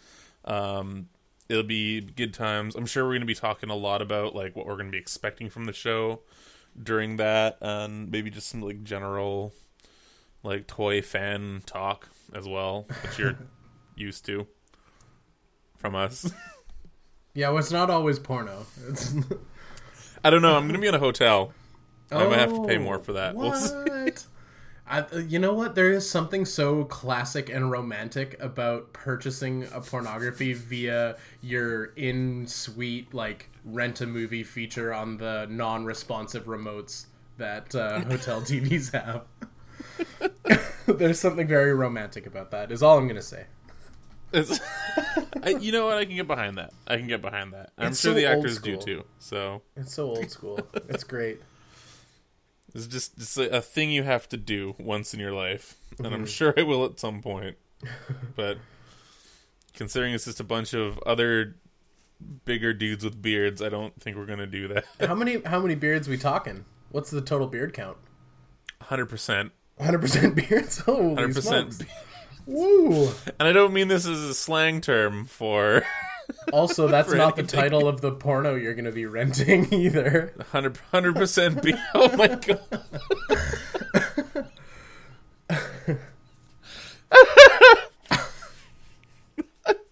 Um, 0.45 1.09
it'll 1.51 1.63
be 1.65 2.01
good 2.01 2.33
times. 2.33 2.77
I'm 2.77 2.87
sure 2.87 3.05
we're 3.05 3.11
going 3.11 3.23
to 3.23 3.27
be 3.27 3.35
talking 3.35 3.71
a 3.71 3.75
lot 3.75 4.01
about 4.01 4.35
like 4.35 4.55
what 4.55 4.67
we're 4.67 4.77
going 4.77 4.87
to 4.87 4.93
be 4.93 4.99
expecting 4.99 5.51
from 5.51 5.65
the 5.65 5.73
show 5.73 6.21
during 6.81 7.17
that, 7.17 7.59
and 7.61 8.11
maybe 8.11 8.31
just 8.31 8.49
some 8.49 8.63
like 8.63 8.85
general 8.85 9.53
like 10.43 10.67
toy 10.67 11.03
fan 11.03 11.63
talk 11.67 12.09
as 12.33 12.49
well, 12.49 12.87
which 13.03 13.19
you're 13.19 13.37
used 13.97 14.25
to 14.27 14.47
from 15.77 15.95
us. 15.95 16.33
Yeah, 17.35 17.49
well, 17.51 17.59
it's 17.59 17.73
not 17.73 17.91
always 17.91 18.19
porno. 18.19 18.67
It's... 18.89 19.15
I 20.25 20.31
don't 20.31 20.43
know. 20.43 20.57
I'm 20.57 20.65
going 20.65 20.75
to 20.75 20.81
be 20.81 20.89
in 20.89 20.95
a 20.95 20.99
hotel. 20.99 21.53
I 22.11 22.27
might 22.27 22.39
have 22.39 22.53
to 22.53 22.67
pay 22.67 22.77
Oh, 22.77 22.83
more 22.83 22.99
for 22.99 23.13
that. 23.15 23.35
We'll. 23.35 23.51
What? 23.53 24.25
I, 24.91 25.19
you 25.19 25.39
know 25.39 25.55
what? 25.55 25.77
There 25.77 25.93
is 25.93 26.09
something 26.11 26.45
so 26.45 26.85
classic 26.85 27.49
and 27.49 27.71
romantic 27.71 28.37
about 28.43 28.93
purchasing 28.93 29.69
a 29.73 29.81
pornography 29.81 30.53
via 30.53 31.17
your 31.41 31.87
in-suite 31.97 33.15
like 33.15 33.49
rent 33.65 34.01
a 34.01 34.07
movie 34.07 34.43
feature 34.43 34.93
on 34.93 35.19
the 35.19 35.47
non-responsive 35.49 36.45
remotes 36.47 37.07
that 37.39 37.73
uh, 37.75 38.01
hotel 38.01 38.41
TVs 38.43 38.93
have. 38.93 39.25
There's 40.87 41.21
something 41.21 41.47
very 41.47 41.73
romantic 41.73 42.27
about 42.27 42.51
that. 42.51 42.73
Is 42.73 42.83
all 42.83 42.99
I'm 42.99 43.07
gonna 43.07 43.23
say. 43.23 43.47
I, 45.43 45.51
you 45.61 45.73
know 45.73 45.87
what? 45.87 45.99
I 45.99 46.05
can 46.05 46.17
get 46.17 46.27
behind 46.27 46.59
that. 46.59 46.73
I 46.87 46.97
can 46.97 47.07
get 47.07 47.23
behind 47.23 47.53
that. 47.53 47.71
I'm 47.79 47.89
It's 47.89 48.01
sure 48.01 48.13
so 48.13 48.15
the 48.15 48.27
actors 48.27 48.59
do 48.61 48.77
too. 48.77 49.05
So 49.19 49.63
It's 49.77 49.95
so 49.95 50.09
old 50.09 50.31
school. 50.31 50.61
it's 50.89 51.05
great. 51.05 51.41
It's 52.75 52.87
just 52.87 53.17
it's 53.19 53.37
a, 53.37 53.49
a 53.49 53.61
thing 53.61 53.91
you 53.91 54.03
have 54.03 54.29
to 54.31 54.37
do 54.37 54.75
once 54.79 55.15
in 55.15 55.21
your 55.21 55.33
life, 55.33 55.77
and 55.99 56.07
Mm-hmm. 56.07 56.15
I'm 56.15 56.27
sure 56.27 56.55
I 56.57 56.63
will 56.63 56.85
at 56.85 56.99
some 57.01 57.21
point. 57.23 57.57
but 58.37 58.59
considering 59.75 60.15
it's 60.15 60.25
just 60.27 60.41
a 60.41 60.45
bunch 60.45 60.75
of 60.75 60.99
other 61.07 61.57
bigger 62.45 62.73
dudes 62.73 63.05
with 63.05 63.21
beards, 63.23 63.63
I 63.63 63.69
don't 63.69 63.99
think 64.01 64.17
we're 64.17 64.27
gonna 64.27 64.47
do 64.47 64.69
that. 64.69 64.85
How 65.01 65.15
many 65.15 65.41
how 65.43 65.61
many 65.61 65.75
beards 65.75 66.09
we 66.09 66.17
talking? 66.19 66.65
What's 66.91 67.11
the 67.11 67.21
total 67.21 67.47
beard 67.47 67.73
count? 67.73 67.97
Hundred 68.83 69.07
percent, 69.07 69.53
100% 69.79 70.35
beards. 70.35 70.79
Hundred 70.87 71.35
percent. 71.35 71.83
Woo! 72.47 73.09
And 73.39 73.47
I 73.47 73.53
don't 73.53 73.73
mean 73.73 73.89
this 73.89 74.07
as 74.07 74.21
a 74.23 74.35
slang 74.35 74.81
term 74.81 75.27
for 75.27 75.83
Also, 76.53 76.87
that's 76.89 77.13
not 77.13 77.37
the 77.37 77.43
title 77.43 77.89
of 77.89 78.01
the 78.01 78.13
porno 78.13 78.55
you're 78.55 78.75
going 78.75 78.85
to 78.85 78.93
be 78.93 79.07
renting 79.07 79.67
either. 79.73 80.33
100 80.51 81.15
percent. 81.17 81.63
Be- 81.63 81.75
oh 81.95 82.17
my 82.17 82.29
god. 82.29 82.61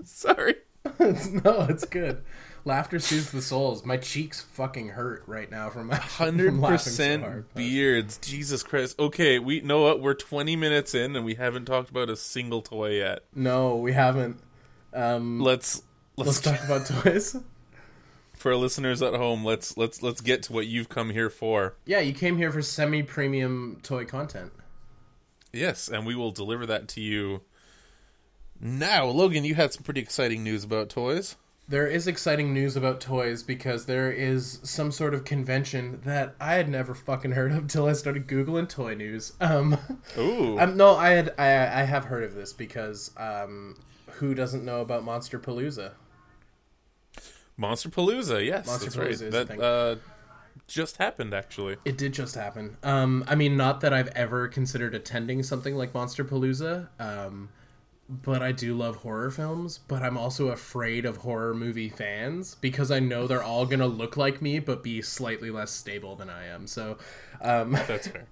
Sorry. 0.05 0.55
no, 0.99 1.67
it's 1.69 1.85
good. 1.85 2.23
Laughter 2.65 2.99
soothes 2.99 3.31
the 3.31 3.41
souls. 3.41 3.85
My 3.87 3.97
cheeks 3.97 4.43
fucking 4.43 4.89
hurt 4.89 5.23
right 5.27 5.51
now 5.51 5.71
from 5.71 5.87
my 5.87 5.97
Hundred 5.97 6.49
from 6.49 6.61
laughing 6.61 6.79
so 6.79 6.85
percent 6.91 7.55
beards. 7.55 8.19
Jesus 8.19 8.63
Christ. 8.63 8.99
Okay, 8.99 9.39
we 9.39 9.61
know 9.61 9.81
what 9.83 10.01
we're 10.03 10.15
twenty 10.15 10.55
minutes 10.57 10.95
in 10.95 11.17
and 11.17 11.25
we 11.25 11.35
haven't 11.35 11.65
talked 11.65 11.89
about 11.89 12.11
a 12.11 12.17
single 12.17 12.61
toy 12.61 12.97
yet. 12.97 13.21
No, 13.35 13.77
we 13.77 13.93
haven't. 13.93 14.41
Um, 14.93 15.41
Let's 15.41 15.83
let's, 16.19 16.47
let's 16.47 16.59
talk 16.59 16.65
about 16.65 16.87
toys. 16.87 17.37
for 18.39 18.53
our 18.53 18.57
listeners 18.57 19.03
at 19.03 19.15
home. 19.15 19.45
Let's 19.45 19.77
let's 19.77 20.03
let's 20.03 20.21
get 20.21 20.43
to 20.45 20.53
what 20.53 20.67
you've 20.67 20.89
come 20.89 21.11
here 21.11 21.31
for. 21.31 21.75
Yeah, 21.85 22.01
you 22.01 22.13
came 22.13 22.39
here 22.39 22.51
for 22.51 22.63
semi-premium 22.63 23.81
toy 23.83 24.05
content. 24.05 24.53
Yes, 25.53 25.89
and 25.89 26.07
we 26.07 26.15
will 26.15 26.31
deliver 26.31 26.67
that 26.67 26.89
to 26.89 27.01
you. 27.01 27.43
Now, 28.61 29.07
Logan, 29.07 29.45
you 29.45 29.55
had 29.55 29.73
some 29.73 29.83
pretty 29.83 30.01
exciting 30.01 30.43
news 30.43 30.65
about 30.65 30.89
toys. 30.89 31.37
There 31.69 31.87
is 31.87 32.07
exciting 32.07 32.55
news 32.55 32.77
about 32.77 33.01
toys 33.01 33.43
because 33.43 33.85
there 33.85 34.11
is 34.11 34.59
some 34.63 34.91
sort 34.91 35.13
of 35.13 35.25
convention 35.25 36.01
that 36.05 36.35
I 36.41 36.55
had 36.55 36.69
never 36.69 36.95
fucking 36.95 37.33
heard 37.33 37.53
of 37.53 37.69
till 37.69 37.87
I 37.87 37.93
started 37.93 38.27
googling 38.27 38.69
toy 38.69 38.95
news. 38.95 39.35
Um, 39.41 39.77
Ooh, 40.19 40.59
um 40.59 40.77
no, 40.77 40.97
I 40.97 41.11
had 41.11 41.35
I 41.39 41.81
I 41.81 41.85
have 41.85 42.07
heard 42.07 42.25
of 42.25 42.35
this 42.35 42.53
because 42.53 43.11
um, 43.17 43.77
who 44.13 44.35
doesn't 44.35 44.65
know 44.65 44.81
about 44.81 45.05
Monster 45.05 45.39
Palooza? 45.39 45.93
Monster 47.59 47.91
Palooza. 47.91 48.45
Yes, 48.45 48.67
Monster 48.67 48.85
that's 48.87 48.97
Palooza 48.97 49.33
right. 49.35 49.49
That 49.49 49.61
uh, 49.61 49.97
just 50.67 50.97
happened 50.97 51.35
actually. 51.35 51.77
It 51.85 51.99
did 51.99 52.15
just 52.15 52.37
happen. 52.37 52.79
Um, 52.83 53.25
I 53.29 53.35
mean, 53.35 53.57
not 53.57 53.81
that 53.83 53.93
I've 53.93 54.09
ever 54.09 54.49
considered 54.49 54.95
attending 54.95 55.43
something 55.43 55.75
like 55.75 55.93
Monster 55.93 56.25
Palooza, 56.25 56.89
um, 57.01 57.51
but 58.09 58.43
I 58.43 58.53
do 58.53 58.75
love 58.75 58.97
horror 58.97 59.31
films. 59.31 59.81
But 59.89 60.03
I'm 60.03 60.17
also 60.17 60.49
afraid 60.49 61.05
of 61.05 61.19
horror 61.19 61.53
movie 61.53 61.89
fans 61.89 62.55
because 62.55 62.91
I 62.91 63.01
know 63.01 63.27
they're 63.27 63.43
all 63.43 63.67
gonna 63.67 63.89
look 63.89 64.17
like 64.17 64.41
me, 64.41 64.61
but 64.61 64.83
be 64.83 65.03
slightly 65.03 65.51
less 65.51 65.73
stable 65.73 66.15
than 66.15 66.31
I 66.31 66.47
am. 66.47 66.67
So, 66.67 66.97
um, 67.43 67.73
That's 67.87 68.07
fair. 68.07 68.27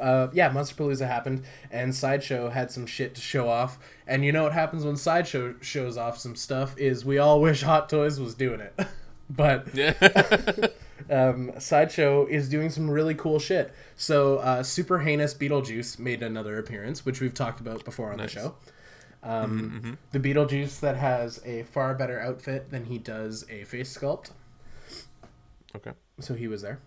Uh, 0.00 0.28
yeah, 0.32 0.48
Monster 0.50 0.74
Palooza 0.82 1.06
happened, 1.06 1.42
and 1.70 1.94
Sideshow 1.94 2.48
had 2.50 2.70
some 2.70 2.86
shit 2.86 3.14
to 3.14 3.20
show 3.20 3.48
off. 3.48 3.78
And 4.06 4.24
you 4.24 4.32
know 4.32 4.42
what 4.44 4.52
happens 4.52 4.84
when 4.84 4.96
Sideshow 4.96 5.54
shows 5.60 5.96
off 5.96 6.18
some 6.18 6.34
stuff 6.34 6.76
is 6.78 7.04
we 7.04 7.18
all 7.18 7.40
wish 7.46 7.62
Hot 7.62 7.88
Toys 7.88 8.18
was 8.18 8.34
doing 8.34 8.60
it, 8.60 8.74
but 9.30 9.68
um, 11.10 11.52
Sideshow 11.58 12.26
is 12.26 12.48
doing 12.48 12.70
some 12.70 12.90
really 12.90 13.14
cool 13.14 13.38
shit. 13.38 13.72
So, 13.96 14.38
uh, 14.38 14.62
Super 14.62 15.00
Heinous 15.00 15.34
Beetlejuice 15.34 15.98
made 15.98 16.22
another 16.22 16.58
appearance, 16.58 17.04
which 17.04 17.20
we've 17.20 17.34
talked 17.34 17.60
about 17.60 17.84
before 17.84 18.10
on 18.12 18.16
Nice. 18.18 18.34
the 18.34 18.40
show. 18.40 18.54
Um, 19.22 19.98
The 20.12 20.18
Beetlejuice 20.20 20.80
that 20.80 20.96
has 20.96 21.40
a 21.44 21.64
far 21.64 21.94
better 21.94 22.18
outfit 22.18 22.70
than 22.70 22.86
he 22.86 22.96
does 22.98 23.44
a 23.50 23.64
face 23.64 23.94
sculpt. 23.96 24.30
okay. 25.76 25.92
So 26.20 26.34
he 26.34 26.48
was 26.48 26.62
there. 26.62 26.78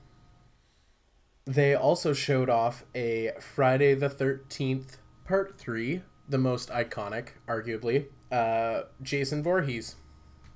They 1.45 1.75
also 1.75 2.13
showed 2.13 2.49
off 2.49 2.86
a 2.95 3.32
Friday 3.39 3.93
the 3.95 4.10
13th 4.10 4.97
Part 5.25 5.58
3, 5.58 6.01
the 6.29 6.38
most 6.38 6.69
iconic, 6.69 7.29
arguably, 7.47 8.06
uh, 8.32 8.84
Jason 9.01 9.43
Voorhees. 9.43 9.95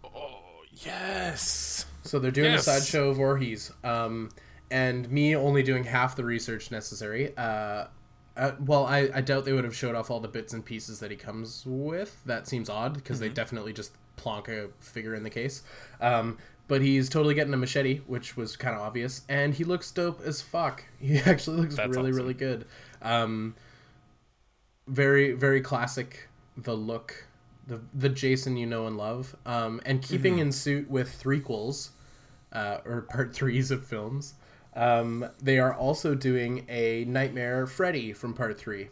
Oh, 0.04 0.40
yes. 0.74 1.86
So 2.04 2.20
they're 2.20 2.32
doing 2.32 2.52
Yes. 2.52 2.68
a 2.68 2.72
sideshow 2.80 3.10
of 3.10 3.18
Voorhees, 3.18 3.72
um, 3.84 4.30
and 4.72 5.10
me 5.12 5.36
only 5.36 5.62
doing 5.64 5.84
half 5.84 6.16
the 6.16 6.24
research 6.24 6.72
necessary. 6.72 7.36
Uh, 7.38 7.88
uh, 8.38 8.52
well, 8.60 8.86
I, 8.86 9.10
I 9.14 9.22
doubt 9.22 9.44
they 9.46 9.54
would 9.54 9.64
have 9.64 9.76
showed 9.76 9.96
off 9.96 10.10
all 10.12 10.20
the 10.20 10.28
bits 10.28 10.54
and 10.54 10.64
pieces 10.64 11.00
that 11.00 11.12
he 11.12 11.18
comes 11.18 11.64
with. 11.66 12.22
That 12.26 12.48
seems 12.48 12.70
odd 12.70 12.94
because 12.94 13.20
they 13.20 13.30
definitely 13.30 13.74
just 13.74 13.94
plonk 14.16 14.48
a 14.48 14.70
figure 14.80 15.16
in 15.16 15.24
the 15.24 15.30
case. 15.30 15.64
Um, 16.00 16.38
but 16.68 16.82
he's 16.82 17.10
totally 17.10 17.34
getting 17.34 17.54
a 17.54 17.58
machete, 17.58 18.00
which 18.08 18.36
was 18.38 18.56
kind 18.58 18.76
of 18.76 18.82
obvious, 18.82 19.22
and 19.30 19.54
he 19.54 19.64
looks 19.64 19.92
dope 19.92 20.22
as 20.26 20.42
fuck. 20.42 20.84
He 21.00 21.18
actually 21.20 21.58
looks 21.62 21.76
That's 21.76 21.90
really 21.96 22.10
awesome. 22.12 22.22
really 22.22 22.34
good. 22.34 22.66
Um, 23.02 23.56
very 24.88 25.34
very 25.34 25.62
classic. 25.62 26.28
The 26.58 26.76
look, 26.76 27.28
the 27.68 27.82
the 27.94 28.10
Jason 28.10 28.58
you 28.58 28.66
know 28.66 28.88
and 28.88 28.98
love, 28.98 29.36
um, 29.46 29.82
and 29.86 30.02
keeping 30.02 30.34
Mm-hmm. 30.34 30.42
in 30.42 30.52
suit 30.52 30.90
with 30.90 31.10
threequels 31.22 31.90
uh, 32.54 32.80
or 32.86 33.02
part 33.02 33.34
threes 33.34 33.72
of 33.72 33.86
films. 33.86 34.34
Um, 34.76 35.28
they 35.42 35.58
are 35.60 35.74
also 35.74 36.14
doing 36.16 36.66
a 36.70 37.04
Nightmare 37.06 37.66
Freddy 37.66 38.14
from 38.14 38.34
part 38.34 38.60
three. 38.60 38.90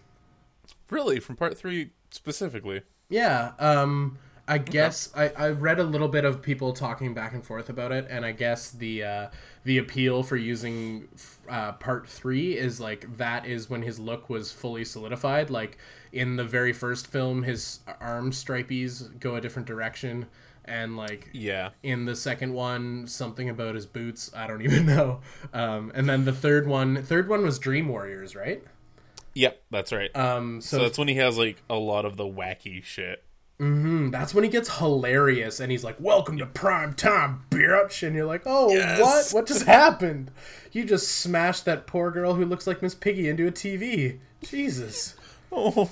Really, 0.89 1.19
from 1.19 1.35
part 1.35 1.57
three 1.57 1.91
specifically. 2.09 2.81
Yeah, 3.09 3.51
um, 3.59 4.17
I 4.47 4.59
guess 4.59 5.09
I, 5.15 5.29
I 5.29 5.49
read 5.49 5.79
a 5.79 5.83
little 5.83 6.07
bit 6.07 6.23
of 6.23 6.41
people 6.41 6.71
talking 6.73 7.13
back 7.13 7.33
and 7.33 7.43
forth 7.43 7.69
about 7.69 7.91
it, 7.91 8.05
and 8.09 8.23
I 8.25 8.31
guess 8.31 8.69
the 8.71 9.03
uh, 9.03 9.27
the 9.63 9.77
appeal 9.79 10.21
for 10.23 10.35
using 10.35 11.07
uh, 11.49 11.71
part 11.73 12.07
three 12.07 12.57
is 12.57 12.79
like 12.79 13.17
that 13.17 13.45
is 13.47 13.69
when 13.69 13.81
his 13.81 13.99
look 13.99 14.29
was 14.29 14.51
fully 14.51 14.85
solidified. 14.85 15.49
Like 15.49 15.77
in 16.11 16.35
the 16.35 16.43
very 16.43 16.73
first 16.73 17.07
film, 17.07 17.43
his 17.43 17.79
arm 17.99 18.31
stripies 18.31 19.19
go 19.19 19.35
a 19.35 19.41
different 19.41 19.67
direction, 19.67 20.27
and 20.63 20.95
like 20.95 21.29
Yeah. 21.33 21.69
in 21.83 22.05
the 22.05 22.15
second 22.15 22.53
one 22.53 23.07
something 23.07 23.49
about 23.49 23.75
his 23.75 23.85
boots 23.85 24.31
i 24.35 24.47
don't 24.47 24.61
even 24.63 24.85
know 24.95 25.19
um, 25.53 25.91
and 25.93 26.09
then 26.09 26.25
the 26.25 26.33
third 26.33 26.65
one 26.67 27.03
third 27.03 27.27
one 27.29 27.43
was 27.43 27.59
dream 27.59 27.87
warriors 27.87 28.35
right 28.35 28.63
Yep, 29.35 29.61
that's 29.69 29.91
right. 29.91 30.15
um, 30.15 30.61
so 30.61 30.77
so, 30.77 30.83
that's 30.83 30.97
when 30.97 31.07
he 31.09 31.15
has 31.15 31.37
like 31.37 31.61
a 31.69 31.75
lot 31.75 32.05
of 32.05 32.15
the 32.15 32.23
wacky 32.23 32.81
shit. 32.81 33.21
Mm, 33.59 34.11
that's 34.11 34.33
when 34.33 34.43
he 34.43 34.49
gets 34.49 34.77
hilarious 34.77 35.59
and 35.59 35.71
he's 35.71 35.83
like 35.83 35.95
welcome 35.99 36.37
to 36.37 36.45
prime 36.45 36.93
time 36.93 37.43
bitch 37.49 38.05
and 38.05 38.15
you're 38.15 38.25
like 38.25 38.43
oh 38.45 38.69
Yes. 38.71 39.33
what 39.33 39.41
what 39.41 39.47
just 39.47 39.65
happened 39.65 40.29
you 40.71 40.83
just 40.83 41.07
smashed 41.19 41.65
that 41.65 41.87
poor 41.87 42.11
girl 42.11 42.33
who 42.33 42.45
looks 42.45 42.67
like 42.67 42.81
miss 42.81 42.93
piggy 42.95 43.29
into 43.29 43.47
a 43.47 43.51
tv 43.51 44.19
jesus 44.43 45.15
Oh, 45.51 45.89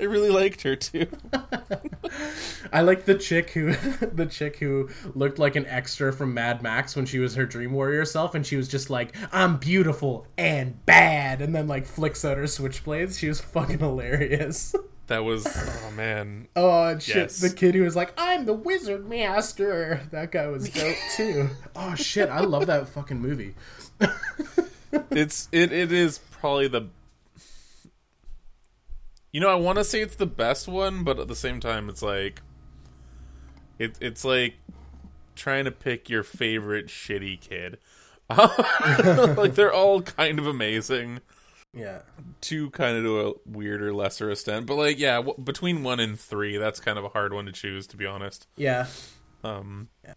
I 0.00 0.04
really 0.04 0.30
liked 0.30 0.62
her 0.62 0.74
too. 0.76 1.06
I 2.72 2.80
like 2.80 3.04
the 3.04 3.16
chick 3.16 3.50
who 3.50 3.72
the 4.00 4.24
chick 4.24 4.56
who 4.58 4.88
looked 5.14 5.38
like 5.38 5.56
an 5.56 5.66
extra 5.66 6.12
from 6.12 6.32
Mad 6.32 6.62
Max 6.62 6.96
when 6.96 7.04
she 7.04 7.18
was 7.18 7.34
her 7.34 7.44
Dream 7.44 7.72
Warrior 7.72 8.04
self, 8.06 8.34
and 8.34 8.46
she 8.46 8.56
was 8.56 8.68
just 8.68 8.88
like, 8.88 9.14
"I'm 9.30 9.58
beautiful 9.58 10.26
and 10.38 10.84
bad," 10.86 11.42
and 11.42 11.54
then 11.54 11.68
like 11.68 11.84
flicks 11.86 12.24
out 12.24 12.38
her 12.38 12.44
switchblades. 12.44 13.18
She 13.18 13.28
was 13.28 13.40
fucking 13.42 13.80
hilarious. 13.80 14.74
That 15.08 15.24
was 15.24 15.46
oh 15.46 15.90
man. 15.92 16.48
Oh 16.56 16.84
and 16.88 17.02
shit! 17.02 17.16
Yes. 17.16 17.40
The 17.40 17.50
kid 17.50 17.74
who 17.74 17.82
was 17.82 17.96
like, 17.96 18.12
"I'm 18.16 18.46
the 18.46 18.52
Wizard 18.54 19.08
Master." 19.08 20.00
That 20.10 20.30
guy 20.32 20.46
was 20.46 20.68
dope 20.68 20.96
too. 21.16 21.50
oh 21.76 21.94
shit! 21.94 22.28
I 22.28 22.40
love 22.40 22.66
that 22.66 22.88
fucking 22.88 23.20
movie. 23.20 23.54
It's 25.10 25.48
it 25.52 25.72
it 25.72 25.90
is 25.90 26.18
probably 26.30 26.68
the 26.68 26.88
You 29.32 29.40
know, 29.40 29.48
I 29.48 29.54
want 29.54 29.78
to 29.78 29.84
say 29.84 30.02
it's 30.02 30.16
the 30.16 30.26
best 30.26 30.68
one, 30.68 31.02
but 31.04 31.18
at 31.18 31.28
the 31.28 31.36
same 31.36 31.60
time 31.60 31.88
it's 31.88 32.02
like 32.02 32.42
it 33.78 33.96
it's 34.00 34.24
like 34.24 34.54
trying 35.34 35.64
to 35.64 35.70
pick 35.70 36.10
your 36.10 36.22
favorite 36.22 36.86
shitty 36.88 37.40
kid. 37.40 37.78
like 39.36 39.54
they're 39.54 39.72
all 39.72 40.02
kind 40.02 40.38
of 40.38 40.46
amazing 40.46 41.20
Yeah. 41.74 42.00
to 42.42 42.68
kind 42.70 42.98
of 42.98 43.04
to 43.04 43.20
a 43.28 43.32
weirder 43.46 43.94
lesser 43.94 44.30
extent 44.30 44.66
but 44.66 44.74
like 44.74 44.98
yeah 44.98 45.16
w- 45.16 45.38
between 45.42 45.82
1 45.82 46.00
and 46.00 46.20
3 46.20 46.58
that's 46.58 46.80
kind 46.80 46.98
of 46.98 47.04
a 47.04 47.08
hard 47.08 47.32
one 47.32 47.46
to 47.46 47.52
choose 47.52 47.86
to 47.88 47.96
be 47.96 48.04
honest 48.04 48.46
Yeah. 48.56 48.88
um 49.42 49.88
Yeah. 50.04 50.14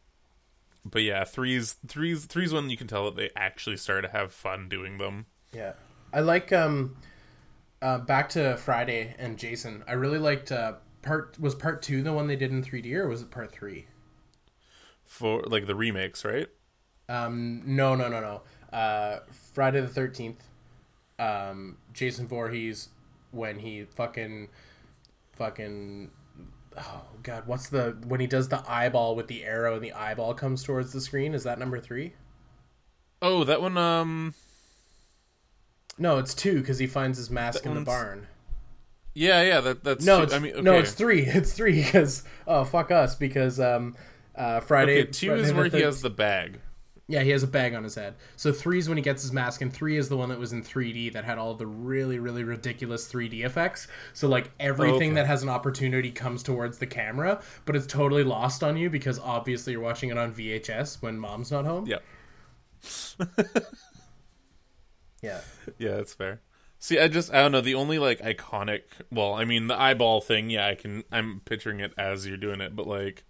but 0.83 1.01
yeah 1.03 1.23
three's 1.23 1.77
three's 1.87 2.25
three's 2.25 2.51
when 2.51 2.69
you 2.69 2.75
can 2.75 2.87
tell 2.87 3.05
that 3.05 3.15
they 3.15 3.29
actually 3.37 3.77
started 3.77 4.07
to 4.09 4.13
have 4.17 4.33
fun 4.33 4.67
doing 4.67 4.97
them 4.97 5.27
Yeah, 5.53 5.73
I 6.11 6.19
like 6.19 6.51
um, 6.51 6.97
uh, 7.81 7.99
back 7.99 8.27
to 8.29 8.57
Friday 8.57 9.15
and 9.17 9.37
Jason. 9.37 9.83
I 9.87 9.93
really 9.93 10.17
liked 10.19 10.51
uh, 10.51 10.73
part 11.03 11.39
was 11.39 11.55
part 11.55 11.81
two 11.81 12.03
the 12.03 12.11
one 12.11 12.27
they 12.27 12.35
did 12.35 12.51
in 12.51 12.63
3D 12.63 12.93
or 12.95 13.07
was 13.07 13.21
it 13.21 13.31
part 13.31 13.51
three? 13.53 13.87
for 15.05 15.41
like 15.43 15.67
the 15.67 15.75
remakes 15.75 16.25
right 16.25 16.47
Um, 17.07 17.61
no, 17.65 17.95
no, 17.95 18.07
no, 18.09 18.19
no. 18.19 18.77
Uh, 18.77 19.19
Friday 19.53 19.79
the 19.81 19.87
Thirteenth. 19.87 20.43
Um, 21.19 21.78
Jason 21.93 22.28
Voorhees 22.28 22.89
when 23.32 23.60
he 23.60 23.84
fucking, 23.84 24.49
fucking. 25.34 26.12
Oh 26.78 27.04
God, 27.23 27.43
what's 27.47 27.69
the 27.69 27.97
when 28.06 28.19
he 28.19 28.28
does 28.28 28.49
the 28.49 28.62
eyeball 28.69 29.15
with 29.15 29.28
the 29.28 29.45
arrow 29.45 29.75
and 29.75 29.84
the 29.84 29.93
eyeball 29.93 30.34
comes 30.34 30.62
towards 30.63 30.91
the 30.91 30.99
screen? 30.99 31.34
Is 31.34 31.43
that 31.43 31.58
number 31.60 31.80
three? 31.80 32.13
oh 33.21 33.45
that 33.45 33.62
one 33.62 33.78
um 33.78 34.34
No, 35.97 36.17
it's 36.17 36.34
two 36.34 36.60
because 36.60 36.78
he 36.80 36.86
finds 36.86 37.17
his 37.17 37.30
mask 37.32 37.63
That 37.63 37.69
in 37.69 37.75
the 37.75 37.82
barn. 37.82 38.28
yeah 39.13 39.41
yeah 39.41 39.62
that 39.62 39.86
that's 39.86 40.06
No, 40.06 40.17
two- 40.17 40.23
it's 40.23 40.34
i 40.34 40.39
mean 40.39 40.51
okay. 40.51 40.62
no, 40.62 40.73
it's 40.73 40.91
three. 40.91 41.21
It's 41.25 41.54
three 41.54 41.82
because 41.82 42.23
oh 42.45 42.65
fuck 42.65 42.91
us 42.91 43.15
because 43.15 43.58
um 43.62 43.95
uh 44.36 44.60
Friday. 44.60 45.04
okay 45.04 45.12
two 45.12 45.28
Friday 45.30 45.43
is 45.43 45.54
where 45.54 45.69
he 45.69 45.80
has 45.80 46.01
the 46.01 46.10
bag 46.10 46.60
Yeah, 47.07 47.21
he 47.21 47.29
has 47.29 47.43
a 47.43 47.47
bag 47.47 47.75
on 47.75 47.83
his 47.83 47.93
head. 47.93 48.15
So 48.35 48.51
three 48.51 48.79
is 48.79 48.89
when 48.89 48.97
he 48.97 49.03
gets 49.03 49.21
his 49.21 49.31
mask, 49.31 49.61
and 49.61 49.71
three 49.71 49.95
is 49.95 50.09
the 50.09 50.17
one 50.17 50.29
that 50.29 50.39
was 50.39 50.53
in 50.53 50.63
3D 50.63 51.13
that 51.13 51.23
had 51.23 51.37
all 51.37 51.53
the 51.53 51.67
really, 51.67 52.17
really 52.17 52.43
ridiculous 52.43 53.07
3D 53.07 53.45
effects. 53.45 53.87
So 54.13 54.27
like 54.27 54.49
everything 54.59 55.11
Okay. 55.11 55.13
that 55.13 55.27
has 55.27 55.43
an 55.43 55.49
opportunity 55.49 56.11
comes 56.11 56.41
towards 56.41 56.79
the 56.79 56.87
camera, 56.87 57.41
but 57.65 57.75
it's 57.75 57.85
totally 57.85 58.23
lost 58.23 58.63
on 58.63 58.75
you 58.75 58.89
because 58.89 59.19
obviously 59.19 59.73
you're 59.73 59.81
watching 59.83 60.09
it 60.09 60.17
on 60.17 60.33
VHS 60.33 61.01
when 61.03 61.19
mom's 61.19 61.51
not 61.51 61.65
home. 61.65 61.85
yeah 61.85 61.99
Yeah. 65.21 65.41
Yeah, 65.77 65.95
that's 65.95 66.13
fair. 66.13 66.41
See, 66.79 66.99
I 66.99 67.07
just 67.07 67.33
I 67.33 67.37
don't 67.41 67.51
know 67.51 67.61
the 67.61 67.75
only 67.75 67.97
like 67.99 68.19
iconic. 68.19 68.81
Well, 69.11 69.33
I 69.33 69.45
mean 69.45 69.67
the 69.67 69.79
eyeball 69.79 70.21
thing. 70.21 70.49
Yeah, 70.49 70.67
I 70.67 70.75
can. 70.75 71.03
I'm 71.11 71.41
picturing 71.45 71.79
it 71.79 71.93
as 71.97 72.27
you're 72.27 72.37
doing 72.37 72.61
it, 72.61 72.75
but 72.75 72.85
like, 72.87 73.23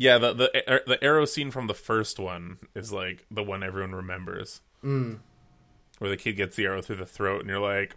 yeah, 0.00 0.16
the 0.16 0.32
the 0.32 0.82
the 0.86 1.04
arrow 1.04 1.26
scene 1.26 1.50
from 1.50 1.66
the 1.66 1.74
first 1.74 2.18
one 2.18 2.56
is 2.74 2.90
like 2.90 3.26
the 3.30 3.42
one 3.42 3.62
everyone 3.62 3.94
remembers, 3.94 4.62
mm. 4.82 5.18
where 5.98 6.08
the 6.08 6.16
kid 6.16 6.32
gets 6.38 6.56
the 6.56 6.64
arrow 6.64 6.80
through 6.80 6.96
the 6.96 7.04
throat, 7.04 7.42
and 7.42 7.50
you're 7.50 7.60
like, 7.60 7.94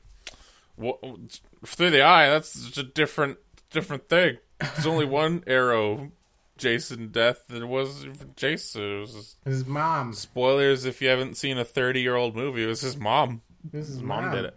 through 1.65 1.91
the 1.91 2.01
eye? 2.01 2.27
That's 2.27 2.65
just 2.65 2.77
a 2.77 2.83
different 2.83 3.37
different 3.69 4.09
thing. 4.09 4.39
There's 4.59 4.85
only 4.85 5.05
one 5.21 5.45
arrow. 5.47 6.11
Jason 6.57 7.07
death. 7.07 7.43
There 7.49 7.65
was 7.65 8.05
Jason. 8.35 8.81
It 8.81 8.99
was 8.99 9.35
His 9.45 9.65
mom. 9.65 10.13
spoilers 10.13 10.85
if 10.85 11.01
you 11.01 11.07
haven't 11.07 11.35
seen 11.35 11.57
a 11.57 11.65
30 11.65 12.01
year 12.01 12.15
old 12.15 12.35
movie. 12.35 12.63
It 12.63 12.67
was 12.67 12.81
his 12.81 12.97
mom. 12.97 13.41
This 13.63 13.87
is 13.87 13.95
His 13.95 14.03
mom 14.03 14.29
did 14.31 14.45
it. 14.45 14.55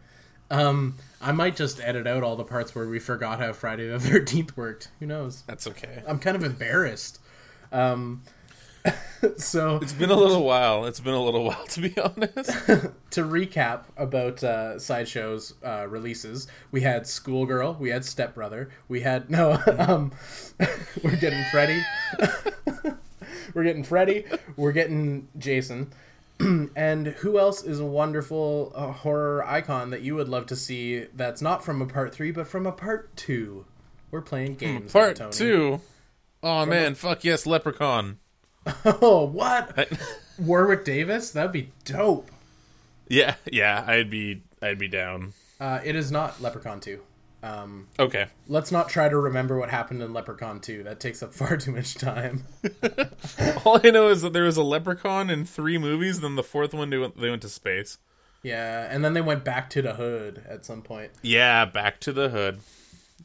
Um, 0.51 0.97
I 1.23 1.33
might 1.33 1.57
just 1.57 1.81
edit 1.81 2.07
out 2.07 2.23
all 2.23 2.37
the 2.37 2.45
parts 2.45 2.75
where 2.75 2.87
we 2.87 2.99
forgot 2.99 3.39
how 3.39 3.53
Friday 3.53 3.89
the 3.89 3.99
13th 3.99 4.57
worked. 4.57 4.91
Who 5.01 5.07
knows? 5.07 5.43
That's 5.47 5.67
okay. 5.69 6.03
I'm 6.07 6.19
kind 6.19 6.37
of 6.37 6.43
embarrassed. 6.43 7.21
Um, 7.77 8.23
so 9.37 9.77
It's 9.83 9.93
been 9.93 10.11
a 10.11 10.17
little 10.17 10.45
while. 10.45 10.85
It's 10.87 11.01
been 11.01 11.15
a 11.15 11.23
little 11.23 11.45
while, 11.45 11.65
to 11.67 11.81
be 11.81 11.99
honest. 12.01 12.51
to 13.11 13.23
recap 13.23 13.85
about 13.97 14.43
uh, 14.45 14.79
sideshow's 14.79 15.55
uh, 15.65 15.87
releases, 15.89 16.47
we 16.71 16.81
had 16.81 17.07
Schoolgirl, 17.07 17.75
we 17.81 17.91
had 17.91 18.05
Stepbrother, 18.05 18.71
we 18.89 19.01
had 19.01 19.29
no, 19.31 19.61
um, 19.79 20.13
we're 21.03 21.17
getting 21.17 21.43
Freddy, 21.51 21.83
we're 23.55 23.65
getting 23.65 23.83
Freddy, 23.85 24.25
we're 24.57 24.73
getting 24.73 25.29
Jason, 25.39 25.93
and 26.77 27.07
who 27.09 27.39
else 27.39 27.65
is 27.65 27.81
a 27.81 27.85
wonderful 27.87 28.73
uh, 28.75 28.93
horror 28.93 29.45
icon 29.47 29.91
that 29.91 30.03
you 30.03 30.15
would 30.15 30.29
love 30.29 30.47
to 30.47 30.57
see? 30.57 31.07
That's 31.15 31.43
not 31.43 31.65
from 31.65 31.83
a 31.83 31.87
part 31.87 32.15
three, 32.15 32.31
but 32.31 32.47
from 32.47 32.67
a 32.67 32.73
part 32.73 33.15
two. 33.17 33.65
We're 34.11 34.21
playing 34.23 34.55
games. 34.55 34.95
now, 34.95 35.01
Part 35.01 35.17
Tony. 35.17 35.33
two. 35.33 35.81
Oh 36.49 36.65
man, 36.65 36.95
fuck 36.95 37.25
yes, 37.25 37.45
Leprechaun. 37.45 38.19
Oh, 38.85 39.25
what? 39.27 39.89
Warwick 40.39 40.85
Davis? 40.85 41.31
That'd 41.33 41.51
be 41.53 41.71
dope. 41.85 42.31
yeah, 43.09 43.35
yeah, 43.51 43.85
I'd 43.87 44.11
be, 44.11 44.43
I'd 44.63 44.79
be 44.79 44.87
down. 44.89 45.33
Uh, 45.61 45.81
it 45.85 45.97
is 45.97 46.11
not 46.13 46.41
Leprechaun 46.41 46.79
2. 46.81 47.01
Um, 47.43 47.89
Okay. 47.99 48.27
let's 48.49 48.71
not 48.73 48.89
try 48.89 49.09
to 49.09 49.17
remember 49.19 49.59
what 49.59 49.71
happened 49.71 50.03
in 50.03 50.13
Leprechaun 50.13 50.61
2. 50.61 50.83
That 50.85 51.01
takes 51.01 51.23
up 51.23 51.33
far 51.35 51.57
too 51.59 51.73
much 51.73 51.95
time. 51.95 52.45
All 53.65 53.81
I 53.85 53.91
know 53.91 54.09
is 54.09 54.23
that 54.23 54.33
there 54.33 54.45
was 54.45 54.57
a 54.57 54.63
Leprechaun 54.63 55.31
in 55.31 55.45
three 55.45 55.79
movies. 55.79 56.21
Then 56.21 56.35
the 56.37 56.43
fourth 56.45 56.75
one, 56.75 56.91
they 56.91 56.99
went, 56.99 57.21
they 57.21 57.31
went 57.31 57.43
to 57.43 57.49
space. 57.49 57.99
Yeah, 58.43 58.87
and 58.91 59.05
then 59.05 59.15
they 59.15 59.21
went 59.21 59.45
back 59.45 59.71
to 59.71 59.83
the 59.83 59.95
hood 59.95 60.45
at 60.49 60.65
some 60.65 60.83
point. 60.83 61.11
Yeah, 61.23 61.65
back 61.65 61.99
to 62.01 62.13
the 62.13 62.29
hood. 62.29 62.61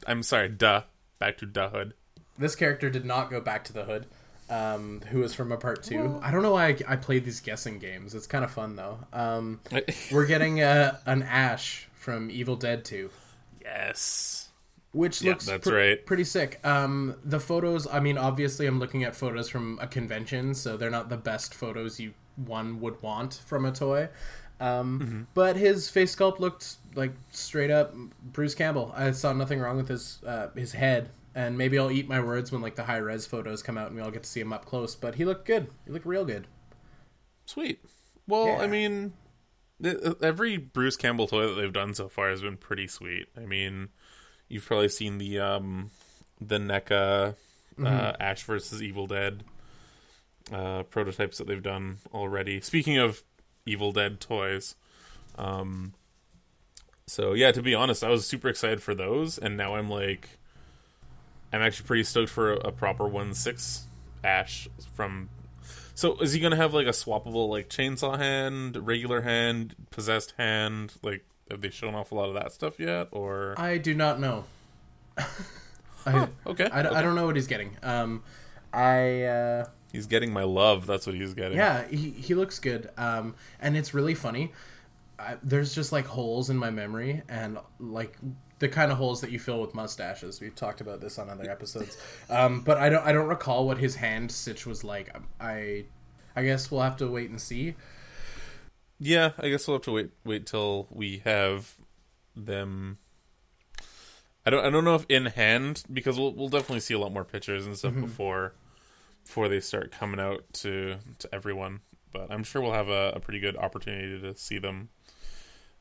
I'm 0.06 0.22
sorry, 0.22 0.48
duh. 0.48 0.82
Back 1.18 1.38
to 1.38 1.46
the 1.46 1.68
hood. 1.68 1.94
This 2.38 2.56
character 2.56 2.90
did 2.90 3.04
not 3.04 3.30
go 3.30 3.40
back 3.40 3.64
to 3.64 3.72
the 3.72 3.84
hood. 3.84 4.06
um, 4.50 5.00
who 5.10 5.20
was 5.20 5.34
from 5.34 5.50
a 5.52 5.56
part 5.56 5.82
two. 5.82 6.18
I 6.22 6.30
don't 6.30 6.42
know 6.42 6.52
why 6.52 6.68
I, 6.68 6.76
I 6.88 6.96
played 6.96 7.24
these 7.24 7.40
guessing 7.40 7.78
games. 7.78 8.14
It's 8.14 8.26
kind 8.26 8.44
of 8.44 8.50
fun 8.50 8.76
though. 8.76 8.98
Um, 9.12 9.60
we're 10.12 10.26
getting 10.26 10.60
a, 10.60 11.00
an 11.06 11.22
Ash 11.22 11.88
from 11.94 12.30
Evil 12.30 12.56
Dead 12.56 12.84
2, 12.84 13.08
yes. 13.62 14.50
which 14.92 15.22
Yeah, 15.22 15.30
looks 15.32 15.46
that's 15.46 15.66
pre- 15.68 15.76
right. 15.90 16.06
pretty 16.06 16.24
sick. 16.24 16.60
Um, 16.64 17.16
the 17.24 17.40
photos, 17.40 17.86
I 17.90 18.00
mean, 18.00 18.18
obviously, 18.18 18.66
I'm 18.66 18.78
looking 18.78 19.04
at 19.04 19.14
photos 19.16 19.48
from 19.48 19.78
a 19.80 19.86
convention, 19.86 20.54
so 20.54 20.76
they're 20.76 20.90
not 20.90 21.08
the 21.08 21.16
best 21.16 21.54
photos 21.54 21.98
you 22.00 22.12
one 22.36 22.80
would 22.80 23.00
want 23.02 23.40
from 23.46 23.64
a 23.64 23.72
toy. 23.72 24.08
Um, 24.60 25.00
Mm-hmm. 25.00 25.22
But 25.34 25.56
his 25.56 25.88
face 25.88 26.14
sculpt 26.14 26.38
looked 26.40 26.76
like 26.94 27.12
straight 27.30 27.70
up 27.70 27.94
Bruce 28.32 28.54
Campbell. 28.54 28.92
I 28.96 29.10
saw 29.12 29.32
nothing 29.32 29.60
wrong 29.60 29.76
with 29.76 29.88
his 29.88 30.20
uh, 30.26 30.48
his 30.54 30.72
head, 30.72 31.10
and 31.34 31.56
maybe 31.56 31.78
I'll 31.78 31.90
eat 31.90 32.08
my 32.08 32.20
words 32.20 32.52
when 32.52 32.62
like 32.62 32.74
the 32.76 32.84
high 32.84 32.98
res 32.98 33.26
photos 33.26 33.62
come 33.62 33.78
out 33.78 33.88
and 33.88 33.96
we 33.96 34.02
all 34.02 34.10
get 34.10 34.22
to 34.24 34.28
see 34.28 34.40
him 34.40 34.52
up 34.52 34.64
close. 34.64 34.94
But 34.94 35.14
he 35.14 35.24
looked 35.24 35.46
good. 35.46 35.68
He 35.86 35.92
looked 35.92 36.06
real 36.06 36.24
good. 36.24 36.46
Sweet. 37.46 37.80
Well, 38.26 38.46
Yeah. 38.46 38.58
I 38.58 38.66
mean, 38.66 39.12
every 40.22 40.56
Bruce 40.56 40.96
Campbell 40.96 41.26
toy 41.26 41.48
that 41.48 41.54
they've 41.60 41.72
done 41.72 41.94
so 41.94 42.08
far 42.08 42.30
has 42.30 42.42
been 42.42 42.56
pretty 42.56 42.86
sweet. 42.86 43.26
I 43.36 43.40
mean, 43.46 43.88
you've 44.48 44.64
probably 44.66 44.88
seen 44.88 45.18
the 45.18 45.38
um 45.40 45.90
the 46.40 46.58
NECA 46.58 47.34
Mm-hmm. 47.78 47.86
uh, 47.86 48.12
Ash 48.20 48.42
versus 48.42 48.82
Evil 48.82 49.06
Dead 49.06 49.44
uh, 50.52 50.82
prototypes 50.82 51.38
that 51.38 51.46
they've 51.46 51.62
done 51.62 51.96
already. 52.12 52.60
Speaking 52.60 52.98
of 52.98 53.22
Evil 53.64 53.92
Dead 53.92 54.20
toys, 54.20 54.74
um, 55.38 55.94
so 57.06 57.32
yeah, 57.32 57.50
to 57.50 57.62
be 57.62 57.74
honest, 57.74 58.04
I 58.04 58.10
was 58.10 58.26
super 58.26 58.48
excited 58.48 58.82
for 58.82 58.94
those, 58.94 59.38
and 59.38 59.56
now 59.56 59.74
I'm 59.76 59.88
like, 59.88 60.28
I'm 61.52 61.62
actually 61.62 61.86
pretty 61.86 62.04
stoked 62.04 62.30
for 62.30 62.52
a, 62.52 62.56
a 62.68 62.72
proper 62.72 63.06
one 63.06 63.34
six 63.34 63.86
Ash 64.24 64.68
from 64.94 65.28
so 65.94 66.18
is 66.18 66.32
he 66.32 66.40
gonna 66.40 66.56
have 66.56 66.74
like 66.74 66.86
a 66.86 66.90
swappable 66.90 67.48
like 67.48 67.68
chainsaw 67.68 68.18
hand, 68.18 68.76
regular 68.86 69.22
hand, 69.22 69.74
possessed 69.90 70.34
hand? 70.38 70.94
Like 71.02 71.24
have 71.50 71.60
they 71.60 71.70
shown 71.70 71.94
off 71.94 72.12
a 72.12 72.14
lot 72.14 72.28
of 72.28 72.34
that 72.34 72.52
stuff 72.52 72.80
yet? 72.80 73.08
Or 73.12 73.54
I 73.58 73.78
do 73.78 73.94
not 73.94 74.18
know. 74.18 74.44
I, 76.06 76.28
okay, 76.46 76.68
I, 76.72 76.80
okay. 76.80 76.88
I 76.88 77.02
don't 77.02 77.14
know 77.14 77.26
what 77.26 77.36
he's 77.36 77.46
getting. 77.46 77.76
Um, 77.82 78.22
I 78.72 79.22
uh, 79.22 79.66
he's 79.92 80.06
getting 80.06 80.32
my 80.32 80.44
love. 80.44 80.86
That's 80.86 81.06
what 81.06 81.14
he's 81.14 81.34
getting. 81.34 81.58
yeah, 81.58 81.86
he 81.88 82.10
he 82.10 82.34
looks 82.34 82.58
good. 82.58 82.90
Um, 82.96 83.34
and 83.60 83.76
it's 83.76 83.92
really 83.94 84.14
funny. 84.14 84.52
I, 85.18 85.36
there's 85.42 85.74
just 85.74 85.92
like 85.92 86.06
holes 86.06 86.50
in 86.50 86.56
my 86.56 86.70
memory, 86.70 87.22
and 87.28 87.58
like 87.78 88.16
the 88.62 88.68
kind 88.68 88.92
of 88.92 88.96
holes 88.96 89.20
that 89.22 89.32
you 89.32 89.40
fill 89.40 89.60
with 89.60 89.74
mustaches. 89.74 90.40
We've 90.40 90.54
talked 90.54 90.80
about 90.80 91.00
this 91.00 91.18
on 91.18 91.28
other 91.28 91.50
episodes. 91.50 91.98
Um, 92.30 92.60
but 92.60 92.78
I 92.78 92.88
don't 92.88 93.04
I 93.04 93.10
don't 93.12 93.26
recall 93.26 93.66
what 93.66 93.78
his 93.78 93.96
hand 93.96 94.30
stitch 94.30 94.64
was 94.66 94.84
like. 94.84 95.14
I 95.40 95.84
I 96.36 96.44
guess 96.44 96.70
we'll 96.70 96.82
have 96.82 96.96
to 96.98 97.08
wait 97.08 97.28
and 97.28 97.40
see. 97.40 97.74
yeah. 99.00 99.32
I 99.36 99.48
guess 99.48 99.66
we'll 99.66 99.78
have 99.78 99.84
to 99.84 99.92
wait 99.92 100.10
wait 100.24 100.46
till 100.46 100.86
we 100.90 101.22
have 101.24 101.74
them. 102.36 102.98
I 104.46 104.50
don't 104.50 104.64
I 104.64 104.70
don't 104.70 104.84
know 104.84 104.94
if 104.94 105.06
in 105.08 105.26
hand 105.26 105.82
because 105.92 106.16
we'll 106.18 106.32
we'll 106.32 106.48
definitely 106.48 106.80
see 106.80 106.94
a 106.94 107.00
lot 107.00 107.12
more 107.12 107.24
pictures 107.24 107.66
and 107.66 107.76
stuff 107.76 107.94
before 107.94 108.54
before 109.24 109.48
they 109.48 109.58
start 109.58 109.90
coming 109.90 110.20
out 110.20 110.44
to 110.62 110.98
to 111.18 111.28
everyone. 111.34 111.80
But 112.12 112.30
I'm 112.30 112.44
sure 112.44 112.62
we'll 112.62 112.74
have 112.74 112.88
a, 112.90 113.14
a 113.16 113.20
pretty 113.20 113.40
good 113.40 113.56
opportunity 113.56 114.20
to 114.20 114.36
see 114.36 114.58
them 114.58 114.90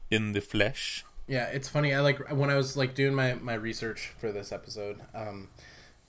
in 0.10 0.32
the 0.32 0.42
flesh. 0.42 1.06
Yeah, 1.32 1.46
it's 1.46 1.70
funny. 1.70 1.94
I 1.94 2.02
like 2.02 2.30
when 2.30 2.50
I 2.50 2.58
was 2.58 2.76
like 2.76 2.94
doing 2.94 3.16
my 3.16 3.36
my 3.36 3.54
research 3.54 4.12
for 4.18 4.34
this 4.34 4.52
episode. 4.52 5.00
Um, 5.16 5.48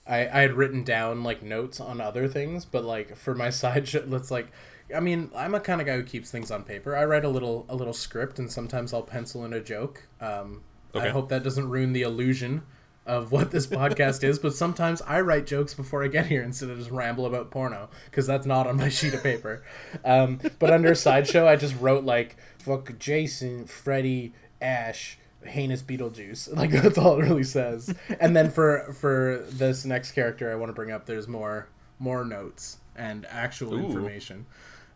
I 0.05 0.27
I 0.27 0.41
had 0.41 0.51
written 0.51 0.83
down 0.83 1.23
like 1.23 1.41
notes 1.41 1.79
on 1.79 2.01
other 2.01 2.27
things, 2.27 2.65
but 2.65 2.83
like 2.83 3.15
for 3.15 3.33
my 3.33 3.49
side 3.61 3.87
shit, 3.87 4.09
let's 4.09 4.29
like. 4.29 4.51
I 4.93 4.99
mean, 4.99 5.31
I'm 5.33 5.55
a 5.55 5.61
kind 5.61 5.79
of 5.79 5.87
guy 5.87 5.95
who 5.95 6.03
keeps 6.03 6.29
things 6.29 6.51
on 6.51 6.65
paper. 6.65 6.93
I 6.93 7.05
write 7.05 7.23
a 7.23 7.29
little 7.29 7.65
a 7.69 7.75
little 7.75 7.93
script, 7.93 8.37
and 8.37 8.51
sometimes 8.51 8.93
I'll 8.93 9.01
pencil 9.01 9.45
in 9.45 9.53
a 9.53 9.61
joke. 9.61 10.03
Um, 10.19 10.61
I 10.93 11.07
hope 11.07 11.29
that 11.29 11.41
doesn't 11.41 11.69
ruin 11.69 11.93
the 11.93 12.01
illusion 12.01 12.63
of 13.05 13.31
what 13.31 13.51
this 13.51 13.67
podcast 13.79 14.25
is. 14.25 14.39
But 14.39 14.53
sometimes 14.53 15.01
I 15.03 15.21
write 15.21 15.45
jokes 15.45 15.73
before 15.73 16.03
I 16.03 16.07
get 16.07 16.25
here 16.25 16.43
instead 16.43 16.69
of 16.69 16.77
just 16.77 16.91
ramble 16.91 17.25
about 17.25 17.49
porno 17.49 17.89
because 18.05 18.27
that's 18.27 18.45
not 18.45 18.67
on 18.67 18.75
my 18.75 18.89
sheet 18.97 19.13
of 19.13 19.23
paper. 19.23 19.63
Um, 20.03 20.39
but 20.59 20.71
under 20.71 20.93
sideshow, 20.95 21.47
I 21.47 21.55
just 21.55 21.79
wrote 21.79 22.03
like 22.03 22.35
"fuck 22.59 22.99
Jason, 22.99 23.65
Freddy, 23.67 24.33
Ash." 24.63 25.17
heinous 25.45 25.81
beetlejuice 25.83 26.55
like 26.55 26.71
that's 26.71 26.97
all 26.97 27.19
it 27.19 27.23
really 27.23 27.43
says 27.43 27.93
and 28.21 28.33
then 28.33 28.49
for 28.49 28.93
for 28.93 29.43
this 29.49 29.83
next 29.83 30.13
character 30.13 30.49
i 30.49 30.55
want 30.55 30.69
to 30.69 30.73
bring 30.73 30.89
up 30.89 31.05
there's 31.05 31.27
more 31.27 31.67
more 31.99 32.23
notes 32.23 32.77
and 32.95 33.25
actual 33.29 33.73
Ooh. 33.73 33.79
information 33.85 34.45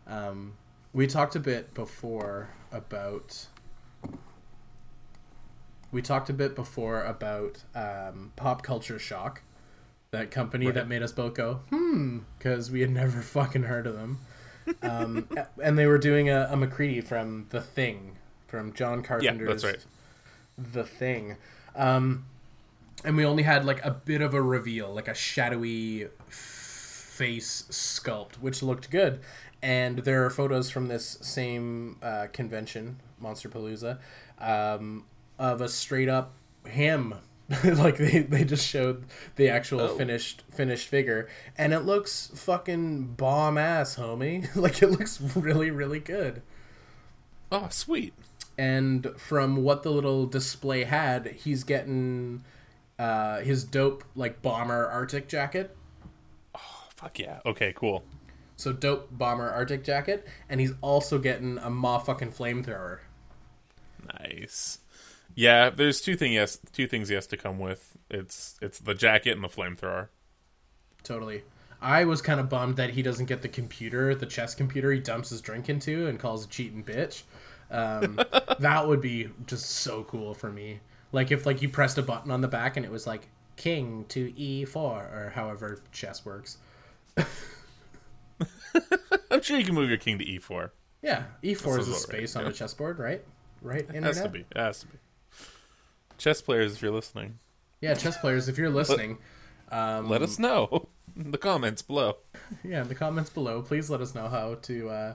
um, 0.06 0.54
we 0.94 1.06
talked 1.06 1.36
a 1.36 1.38
bit 1.38 1.74
before 1.74 2.48
about 2.72 3.46
we 5.92 6.02
talked 6.02 6.30
a 6.30 6.32
bit 6.32 6.54
before 6.54 7.02
about 7.02 7.62
um, 7.74 8.32
pop 8.36 8.62
culture 8.62 8.98
shock 8.98 9.42
that 10.10 10.30
company 10.30 10.66
Right. 10.66 10.76
that 10.76 10.88
made 10.88 11.02
us 11.02 11.12
both 11.12 11.34
go 11.34 11.60
hmm 11.70 12.20
because 12.38 12.70
we 12.70 12.80
had 12.80 12.90
never 12.90 13.20
fucking 13.22 13.64
heard 13.64 13.86
of 13.86 13.94
them 13.96 14.18
um, 14.82 15.28
and 15.62 15.78
they 15.78 15.86
were 15.86 15.98
doing 15.98 16.28
a, 16.28 16.48
a 16.50 16.56
MacReady 16.56 17.00
from 17.00 17.46
The 17.48 17.60
Thing, 17.62 18.17
from 18.48 18.72
John 18.72 19.02
Carpenter's 19.02 19.38
Yeah, 19.40 19.46
that's 19.46 19.64
right. 19.64 19.86
The 20.58 20.82
Thing. 20.84 21.36
Um, 21.76 22.24
and 23.04 23.16
we 23.16 23.24
only 23.24 23.44
had 23.44 23.64
like 23.64 23.84
a 23.84 23.92
bit 23.92 24.20
of 24.20 24.34
a 24.34 24.42
reveal, 24.42 24.92
like 24.92 25.06
a 25.06 25.14
shadowy 25.14 26.08
face 26.28 27.64
sculpt, 27.70 28.34
which 28.40 28.62
looked 28.62 28.90
good. 28.90 29.20
And 29.62 30.00
there 30.00 30.24
are 30.24 30.30
photos 30.30 30.70
from 30.70 30.88
this 30.88 31.18
same 31.20 31.96
uh, 32.02 32.26
convention, 32.32 32.98
Monster 33.20 33.48
Palooza, 33.48 33.98
um, 34.40 35.04
of 35.38 35.60
a 35.60 35.68
straight 35.68 36.08
up 36.08 36.32
him. 36.66 37.14
like 37.64 37.96
they, 37.96 38.18
they 38.20 38.44
just 38.44 38.66
showed 38.68 39.04
the 39.36 39.48
actual 39.48 39.80
Oh. 39.80 39.96
finished 39.96 40.42
finished 40.50 40.86
figure 40.86 41.28
and 41.56 41.72
it 41.72 41.80
looks 41.80 42.30
fucking 42.34 43.14
bomb 43.14 43.56
ass 43.56 43.96
homie 43.96 44.46
like 44.54 44.82
it 44.82 44.88
looks 44.88 45.18
really 45.34 45.70
really 45.70 45.98
good 45.98 46.42
Oh, 47.50 47.68
sweet. 47.70 48.12
And 48.58 49.06
from 49.16 49.62
what 49.62 49.84
the 49.84 49.90
little 49.90 50.26
display 50.26 50.82
had, 50.84 51.26
he's 51.28 51.62
getting 51.62 52.42
uh, 52.98 53.38
his 53.40 53.62
dope 53.62 54.02
like 54.16 54.42
bomber 54.42 54.86
Arctic 54.86 55.28
jacket. 55.28 55.76
Oh 56.54 56.84
fuck 56.90 57.18
yeah. 57.20 57.38
Okay, 57.46 57.72
cool. 57.74 58.04
So 58.56 58.72
dope 58.72 59.08
bomber 59.12 59.48
Arctic 59.48 59.84
jacket, 59.84 60.26
and 60.48 60.60
he's 60.60 60.72
also 60.80 61.18
getting 61.18 61.58
a 61.58 61.70
motherfucking 61.70 62.34
flamethrower. 62.34 62.98
Nice. 64.20 64.80
Yeah, 65.36 65.70
there's 65.70 66.00
two 66.00 66.16
thing 66.16 66.32
yes, 66.32 66.58
two 66.72 66.88
things 66.88 67.08
he 67.08 67.14
has 67.14 67.28
to 67.28 67.36
come 67.36 67.60
with. 67.60 67.96
It's 68.10 68.58
it's 68.60 68.80
the 68.80 68.94
jacket 68.94 69.32
and 69.32 69.44
the 69.44 69.48
flamethrower. 69.48 70.08
Totally. 71.04 71.44
I 71.80 72.04
was 72.06 72.20
kind 72.20 72.40
of 72.40 72.48
bummed 72.48 72.76
that 72.76 72.90
he 72.90 73.02
doesn't 73.02 73.26
get 73.26 73.42
the 73.42 73.48
computer, 73.48 74.12
the 74.16 74.26
chess 74.26 74.52
computer 74.56 74.90
he 74.90 74.98
dumps 74.98 75.30
his 75.30 75.40
drink 75.40 75.68
into 75.68 76.08
and 76.08 76.18
calls 76.18 76.44
a 76.44 76.48
cheating 76.48 76.82
bitch. 76.82 77.22
Um, 77.70 78.20
that 78.58 78.86
would 78.88 79.00
be 79.00 79.30
just 79.46 79.66
so 79.70 80.04
cool 80.04 80.34
for 80.34 80.50
me. 80.50 80.80
Like 81.12 81.30
if 81.30 81.46
like 81.46 81.62
you 81.62 81.68
pressed 81.68 81.98
a 81.98 82.02
button 82.02 82.30
on 82.30 82.40
the 82.40 82.48
back 82.48 82.76
and 82.76 82.84
it 82.84 82.92
was 82.92 83.06
like 83.06 83.28
king 83.56 84.04
to 84.08 84.30
e4 84.32 84.76
or 84.76 85.32
however 85.34 85.82
chess 85.92 86.24
works. 86.24 86.58
I'm 89.30 89.42
sure 89.42 89.58
you 89.58 89.64
can 89.64 89.74
move 89.74 89.88
your 89.88 89.98
king 89.98 90.18
to 90.18 90.24
e 90.24 90.38
e4. 90.38 90.70
Yeah, 91.02 91.24
E4 91.44 91.54
is 91.54 91.64
a 91.66 91.68
about 91.68 91.86
right, 91.86 91.96
space 91.96 92.36
on 92.36 92.42
yeah. 92.44 92.50
a 92.50 92.52
chessboard, 92.52 92.98
right? 92.98 93.22
Right, 93.62 93.86
It 93.92 94.02
has 94.02 94.20
to 94.20 94.28
be. 94.28 94.40
It 94.40 94.56
has 94.56 94.80
to 94.80 94.86
be. 94.86 94.98
Chess 96.16 96.42
players, 96.42 96.74
if 96.74 96.82
you're 96.82 96.90
listening, 96.90 97.38
Yeah, 97.80 97.94
chess 97.94 98.18
players, 98.18 98.48
if 98.48 98.58
you're 98.58 98.70
listening, 98.70 99.18
um, 99.70 100.08
let 100.08 100.22
us 100.22 100.38
know 100.40 100.88
in 101.16 101.30
the 101.30 101.38
comments 101.38 101.82
below. 101.82 102.16
yeah, 102.64 102.82
in 102.82 102.88
the 102.88 102.96
comments 102.96 103.30
below, 103.30 103.62
please 103.62 103.88
let 103.90 104.00
us 104.00 104.14
know 104.14 104.28
how 104.28 104.56
to 104.62 104.88
uh, 104.88 105.14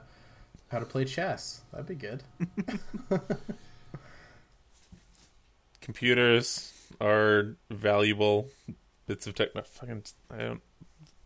how 0.73 0.79
to 0.79 0.85
play 0.85 1.05
chess. 1.05 1.61
That'd 1.71 1.87
be 1.87 1.95
good. 1.95 2.23
Computers 5.81 6.73
are 6.99 7.55
valuable 7.69 8.49
bits 9.07 9.27
of 9.27 9.35
tech. 9.35 9.49
Fucking, 9.53 10.03
I 10.31 10.37
don't. 10.37 10.61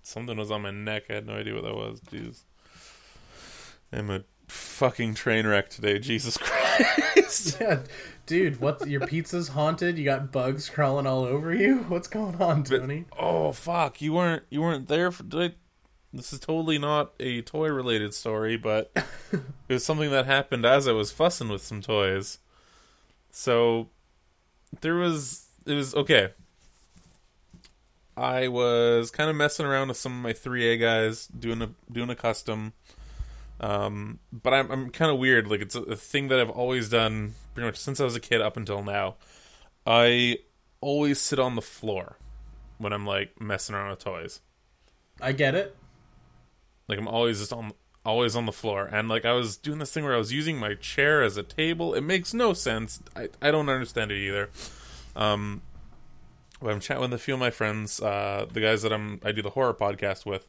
Something 0.03 0.37
was 0.37 0.51
on 0.51 0.61
my 0.61 0.71
neck. 0.71 1.03
I 1.09 1.13
had 1.13 1.27
no 1.27 1.33
idea 1.33 1.53
what 1.53 1.63
that 1.63 1.75
was. 1.75 2.01
Jeez. 2.01 2.43
I'm 3.91 4.09
a 4.09 4.23
fucking 4.47 5.13
train 5.13 5.47
wreck 5.47 5.69
today. 5.69 5.99
Jesus 5.99 6.37
Christ. 6.37 7.57
Yeah, 7.61 7.79
dude, 8.25 8.61
what? 8.61 8.87
Your 8.87 9.05
pizza's 9.05 9.49
haunted. 9.49 9.97
You 9.97 10.05
got 10.05 10.31
bugs 10.31 10.69
crawling 10.69 11.05
all 11.05 11.25
over 11.25 11.53
you. 11.53 11.79
What's 11.89 12.07
going 12.07 12.41
on, 12.41 12.63
Tony? 12.63 13.05
Oh 13.17 13.51
fuck! 13.51 14.01
You 14.01 14.13
weren't 14.13 14.43
you 14.49 14.61
weren't 14.61 14.87
there 14.87 15.11
for. 15.11 15.23
Did 15.23 15.51
I, 15.51 15.55
this 16.17 16.33
is 16.33 16.39
totally 16.39 16.79
not 16.79 17.13
a 17.19 17.41
toy 17.43 17.69
related 17.69 18.13
story, 18.13 18.57
but 18.57 18.91
it 19.31 19.43
was 19.73 19.85
something 19.85 20.11
that 20.11 20.25
happened 20.25 20.65
as 20.65 20.87
I 20.87 20.91
was 20.91 21.11
fussing 21.11 21.49
with 21.49 21.61
some 21.61 21.81
toys. 21.81 22.39
So 23.31 23.89
there 24.81 24.95
was 24.95 25.45
it 25.65 25.73
was 25.73 25.93
okay. 25.95 26.29
I 28.15 28.47
was 28.47 29.11
kind 29.11 29.29
of 29.29 29.35
messing 29.35 29.65
around 29.65 29.89
with 29.89 29.97
some 29.97 30.11
of 30.11 30.23
my 30.23 30.33
3A 30.33 30.79
guys 30.79 31.27
doing 31.27 31.61
a 31.61 31.69
doing 31.91 32.09
a 32.09 32.15
custom. 32.15 32.73
Um, 33.59 34.19
but 34.31 34.53
I'm 34.53 34.71
I'm 34.71 34.89
kind 34.89 35.11
of 35.11 35.19
weird. 35.19 35.47
Like 35.47 35.61
it's 35.61 35.75
a, 35.75 35.83
a 35.83 35.95
thing 35.95 36.29
that 36.29 36.39
I've 36.39 36.49
always 36.49 36.89
done 36.89 37.35
pretty 37.53 37.67
much 37.67 37.77
since 37.77 37.99
I 37.99 38.03
was 38.03 38.15
a 38.15 38.19
kid 38.19 38.41
up 38.41 38.57
until 38.57 38.83
now. 38.83 39.15
I 39.85 40.39
always 40.81 41.21
sit 41.21 41.37
on 41.37 41.55
the 41.55 41.61
floor 41.61 42.17
when 42.79 42.91
I'm 42.91 43.05
like 43.05 43.39
messing 43.39 43.75
around 43.75 43.91
with 43.91 43.99
toys. 43.99 44.41
I 45.21 45.31
get 45.31 45.53
it. 45.53 45.75
Like 46.87 46.99
I'm 46.99 47.07
always 47.07 47.39
just 47.39 47.53
on 47.53 47.71
always 48.05 48.35
on 48.35 48.45
the 48.45 48.51
floor. 48.51 48.85
And 48.85 49.09
like 49.09 49.25
I 49.25 49.33
was 49.33 49.57
doing 49.57 49.79
this 49.79 49.91
thing 49.91 50.05
where 50.05 50.13
I 50.13 50.17
was 50.17 50.31
using 50.31 50.57
my 50.57 50.75
chair 50.75 51.21
as 51.21 51.35
a 51.35 51.43
table. 51.43 51.93
It 51.93 52.01
makes 52.01 52.33
no 52.33 52.53
sense. 52.53 53.01
I, 53.15 53.29
I 53.41 53.51
don't 53.51 53.69
understand 53.69 54.11
it 54.11 54.17
either. 54.17 54.49
Um 55.15 55.61
but 56.61 56.71
I'm 56.71 56.79
chatting 56.79 57.01
with 57.01 57.13
a 57.13 57.17
few 57.19 57.33
of 57.33 57.39
my 57.39 57.51
friends, 57.51 58.01
uh 58.01 58.45
the 58.51 58.61
guys 58.61 58.81
that 58.83 58.93
I'm 58.93 59.19
I 59.23 59.31
do 59.31 59.41
the 59.41 59.51
horror 59.51 59.73
podcast 59.73 60.25
with. 60.25 60.47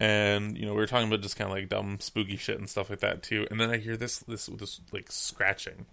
And 0.00 0.56
you 0.56 0.66
know, 0.66 0.72
we 0.72 0.78
were 0.78 0.86
talking 0.86 1.08
about 1.08 1.20
just 1.20 1.36
kind 1.36 1.50
of 1.50 1.56
like 1.56 1.68
dumb 1.68 1.98
spooky 2.00 2.36
shit 2.36 2.58
and 2.58 2.68
stuff 2.68 2.90
like 2.90 3.00
that 3.00 3.22
too. 3.22 3.46
And 3.50 3.60
then 3.60 3.70
I 3.70 3.76
hear 3.76 3.96
this 3.96 4.20
this 4.20 4.46
this 4.46 4.80
like 4.92 5.10
scratching. 5.10 5.86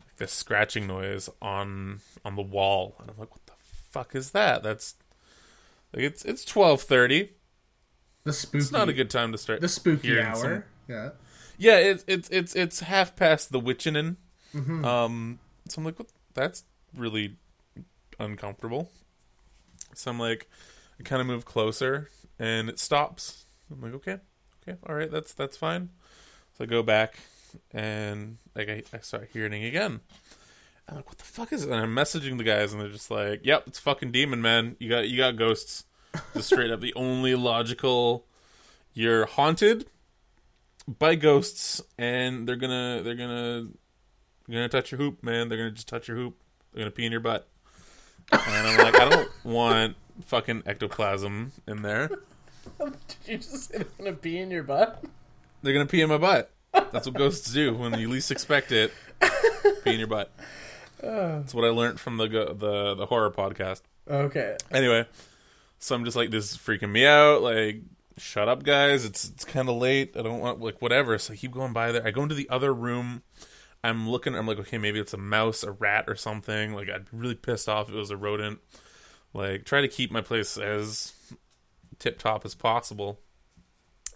Like 0.00 0.16
this 0.16 0.32
scratching 0.32 0.86
noise 0.86 1.30
on 1.40 2.00
on 2.24 2.36
the 2.36 2.42
wall. 2.42 2.96
And 3.00 3.10
I'm 3.10 3.16
like, 3.18 3.30
what 3.30 3.46
the 3.46 3.52
fuck 3.90 4.14
is 4.14 4.32
that? 4.32 4.62
That's 4.62 4.94
like 5.94 6.04
it's 6.04 6.24
it's 6.24 6.44
twelve 6.44 6.82
thirty. 6.82 7.30
The 8.24 8.32
spooky. 8.32 8.58
It's 8.58 8.72
not 8.72 8.88
a 8.88 8.92
good 8.92 9.10
time 9.10 9.32
to 9.32 9.38
start 9.38 9.60
The 9.60 9.68
spooky 9.68 10.18
hour. 10.20 10.34
some- 10.36 10.64
Yeah. 10.88 11.10
yeah, 11.58 11.76
it's 11.76 12.04
it's 12.06 12.28
it's 12.30 12.54
it's 12.56 12.80
half 12.80 13.14
past 13.16 13.52
the 13.52 13.60
witchinin. 13.60 14.16
Mm-hmm. 14.54 14.84
Um, 14.84 15.38
so 15.68 15.80
I'm 15.80 15.84
like, 15.84 15.98
what? 15.98 16.08
That's 16.34 16.64
really 16.96 17.36
uncomfortable. 18.18 18.90
So 19.94 20.10
I'm 20.10 20.18
like, 20.18 20.48
I 20.98 21.02
kind 21.02 21.20
of 21.20 21.26
move 21.26 21.44
closer, 21.44 22.08
and 22.38 22.68
it 22.68 22.78
stops. 22.78 23.46
I'm 23.70 23.80
like, 23.80 23.94
okay, 23.94 24.18
okay, 24.66 24.78
all 24.88 24.94
right, 24.94 25.10
that's 25.10 25.32
that's 25.34 25.56
fine. 25.56 25.90
So 26.56 26.64
I 26.64 26.66
go 26.66 26.82
back, 26.82 27.18
and 27.72 28.38
like 28.54 28.68
I, 28.68 28.82
I 28.92 29.00
start 29.00 29.28
hearing 29.32 29.64
again. 29.64 30.00
I'm 30.88 30.96
like, 30.96 31.08
what 31.08 31.18
the 31.18 31.24
fuck 31.24 31.52
is 31.52 31.64
it? 31.64 31.70
And 31.70 31.80
I'm 31.80 31.94
messaging 31.94 32.36
the 32.38 32.44
guys, 32.44 32.72
and 32.72 32.80
they're 32.82 32.88
just 32.90 33.10
like, 33.10 33.40
"Yep, 33.44 33.64
it's 33.68 33.78
fucking 33.78 34.12
demon, 34.12 34.42
man. 34.42 34.76
You 34.78 34.88
got 34.88 35.08
you 35.08 35.16
got 35.16 35.36
ghosts." 35.36 35.84
Just 36.34 36.48
straight 36.48 36.70
up, 36.70 36.80
the 36.80 36.94
only 36.94 37.34
logical. 37.34 38.24
You're 38.92 39.26
haunted 39.26 39.86
by 40.86 41.14
ghosts, 41.14 41.80
and 41.98 42.48
they're 42.48 42.56
gonna 42.56 43.00
they're 43.02 43.14
gonna 43.14 43.68
they're 44.46 44.56
gonna 44.56 44.68
touch 44.68 44.92
your 44.92 44.98
hoop, 45.00 45.22
man. 45.22 45.48
They're 45.48 45.58
gonna 45.58 45.70
just 45.72 45.88
touch 45.88 46.08
your 46.08 46.16
hoop. 46.16 46.36
They're 46.72 46.80
gonna 46.80 46.90
pee 46.90 47.06
in 47.06 47.12
your 47.12 47.20
butt. 47.20 47.48
And 48.32 48.66
I'm 48.68 48.78
like, 48.78 49.00
I 49.00 49.08
don't 49.08 49.28
want 49.44 49.96
fucking 50.24 50.62
ectoplasm 50.66 51.52
in 51.66 51.82
there. 51.82 52.08
Did 52.78 52.96
you 53.26 53.36
just 53.38 53.70
say 53.70 53.78
it's 53.80 53.94
gonna 53.96 54.12
be 54.12 54.38
in 54.38 54.50
your 54.50 54.62
butt? 54.62 55.04
They're 55.62 55.72
gonna 55.72 55.86
pee 55.86 56.00
in 56.00 56.08
my 56.08 56.18
butt. 56.18 56.50
That's 56.72 57.06
what 57.06 57.14
ghosts 57.14 57.52
do 57.52 57.74
when 57.74 57.98
you 57.98 58.08
least 58.08 58.30
expect 58.30 58.72
it. 58.72 58.92
Pee 59.84 59.92
in 59.92 59.98
your 59.98 60.08
butt. 60.08 60.32
That's 61.00 61.52
what 61.54 61.64
I 61.64 61.68
learned 61.68 62.00
from 62.00 62.16
the 62.16 62.26
the 62.28 62.94
the 62.94 63.06
horror 63.06 63.30
podcast. 63.30 63.82
Okay. 64.08 64.56
Anyway, 64.70 65.06
so 65.78 65.94
I'm 65.94 66.04
just 66.04 66.16
like, 66.16 66.30
this 66.30 66.52
is 66.52 66.56
freaking 66.56 66.90
me 66.90 67.06
out. 67.06 67.42
Like, 67.42 67.82
shut 68.16 68.48
up, 68.48 68.62
guys. 68.62 69.04
It's 69.04 69.28
it's 69.28 69.44
kind 69.44 69.68
of 69.68 69.76
late. 69.76 70.16
I 70.16 70.22
don't 70.22 70.40
want 70.40 70.60
like 70.60 70.80
whatever. 70.80 71.18
So 71.18 71.32
I 71.32 71.36
keep 71.36 71.52
going 71.52 71.72
by 71.72 71.92
there. 71.92 72.06
I 72.06 72.10
go 72.10 72.22
into 72.22 72.34
the 72.34 72.48
other 72.48 72.72
room. 72.72 73.22
I'm 73.82 74.08
looking. 74.08 74.34
I'm 74.34 74.46
like, 74.46 74.58
okay, 74.58 74.78
maybe 74.78 74.98
it's 74.98 75.12
a 75.12 75.18
mouse, 75.18 75.62
a 75.62 75.70
rat, 75.72 76.06
or 76.08 76.16
something. 76.16 76.74
Like, 76.74 76.88
I'd 76.88 77.10
be 77.10 77.16
really 77.16 77.34
pissed 77.34 77.68
off 77.68 77.88
if 77.88 77.94
it 77.94 77.98
was 77.98 78.10
a 78.10 78.16
rodent. 78.16 78.60
Like, 79.34 79.64
try 79.64 79.80
to 79.80 79.88
keep 79.88 80.10
my 80.10 80.22
place 80.22 80.56
as 80.56 81.12
tip 81.98 82.18
top 82.18 82.44
as 82.44 82.54
possible. 82.54 83.20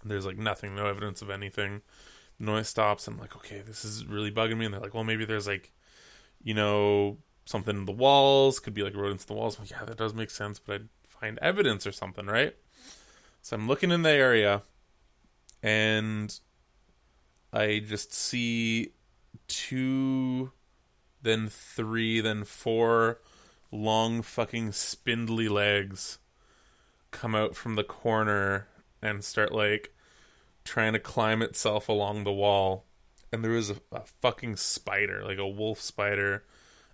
There's 0.03 0.25
like 0.25 0.37
nothing, 0.37 0.75
no 0.75 0.87
evidence 0.87 1.21
of 1.21 1.29
anything. 1.29 1.81
Noise 2.39 2.69
stops. 2.69 3.07
I'm 3.07 3.19
like, 3.19 3.35
okay, 3.35 3.61
this 3.65 3.83
is 3.83 4.05
really 4.05 4.31
bugging 4.31 4.57
me. 4.57 4.65
And 4.65 4.73
they're 4.73 4.81
like, 4.81 4.93
well, 4.93 5.03
maybe 5.03 5.25
there's 5.25 5.47
like, 5.47 5.73
you 6.41 6.53
know, 6.53 7.17
something 7.45 7.75
in 7.75 7.85
the 7.85 7.91
walls. 7.91 8.59
Could 8.59 8.73
be 8.73 8.83
like 8.83 8.95
rodents 8.95 9.25
in 9.25 9.27
the 9.27 9.39
walls. 9.39 9.57
I'm 9.57 9.63
like, 9.63 9.71
yeah, 9.71 9.83
that 9.85 9.97
does 9.97 10.13
make 10.13 10.29
sense, 10.29 10.57
but 10.57 10.75
I'd 10.75 10.87
find 11.19 11.37
evidence 11.41 11.85
or 11.85 11.91
something, 11.91 12.25
right? 12.25 12.55
So 13.41 13.55
I'm 13.55 13.67
looking 13.67 13.91
in 13.91 14.03
the 14.03 14.11
area, 14.11 14.63
and 15.63 16.37
I 17.51 17.79
just 17.85 18.13
see 18.13 18.93
two, 19.47 20.51
then 21.21 21.47
three, 21.49 22.21
then 22.21 22.43
four 22.43 23.19
long 23.71 24.21
fucking 24.21 24.71
spindly 24.71 25.47
legs 25.47 26.17
come 27.11 27.35
out 27.35 27.55
from 27.55 27.75
the 27.75 27.83
corner 27.83 28.67
and 29.01 29.23
start 29.23 29.53
like 29.53 29.93
trying 30.63 30.93
to 30.93 30.99
climb 30.99 31.41
itself 31.41 31.89
along 31.89 32.23
the 32.23 32.31
wall. 32.31 32.85
And 33.31 33.43
there 33.43 33.51
was 33.51 33.69
a, 33.69 33.75
a 33.91 34.01
fucking 34.21 34.55
spider, 34.57 35.23
like 35.23 35.37
a 35.37 35.47
wolf 35.47 35.79
spider, 35.81 36.43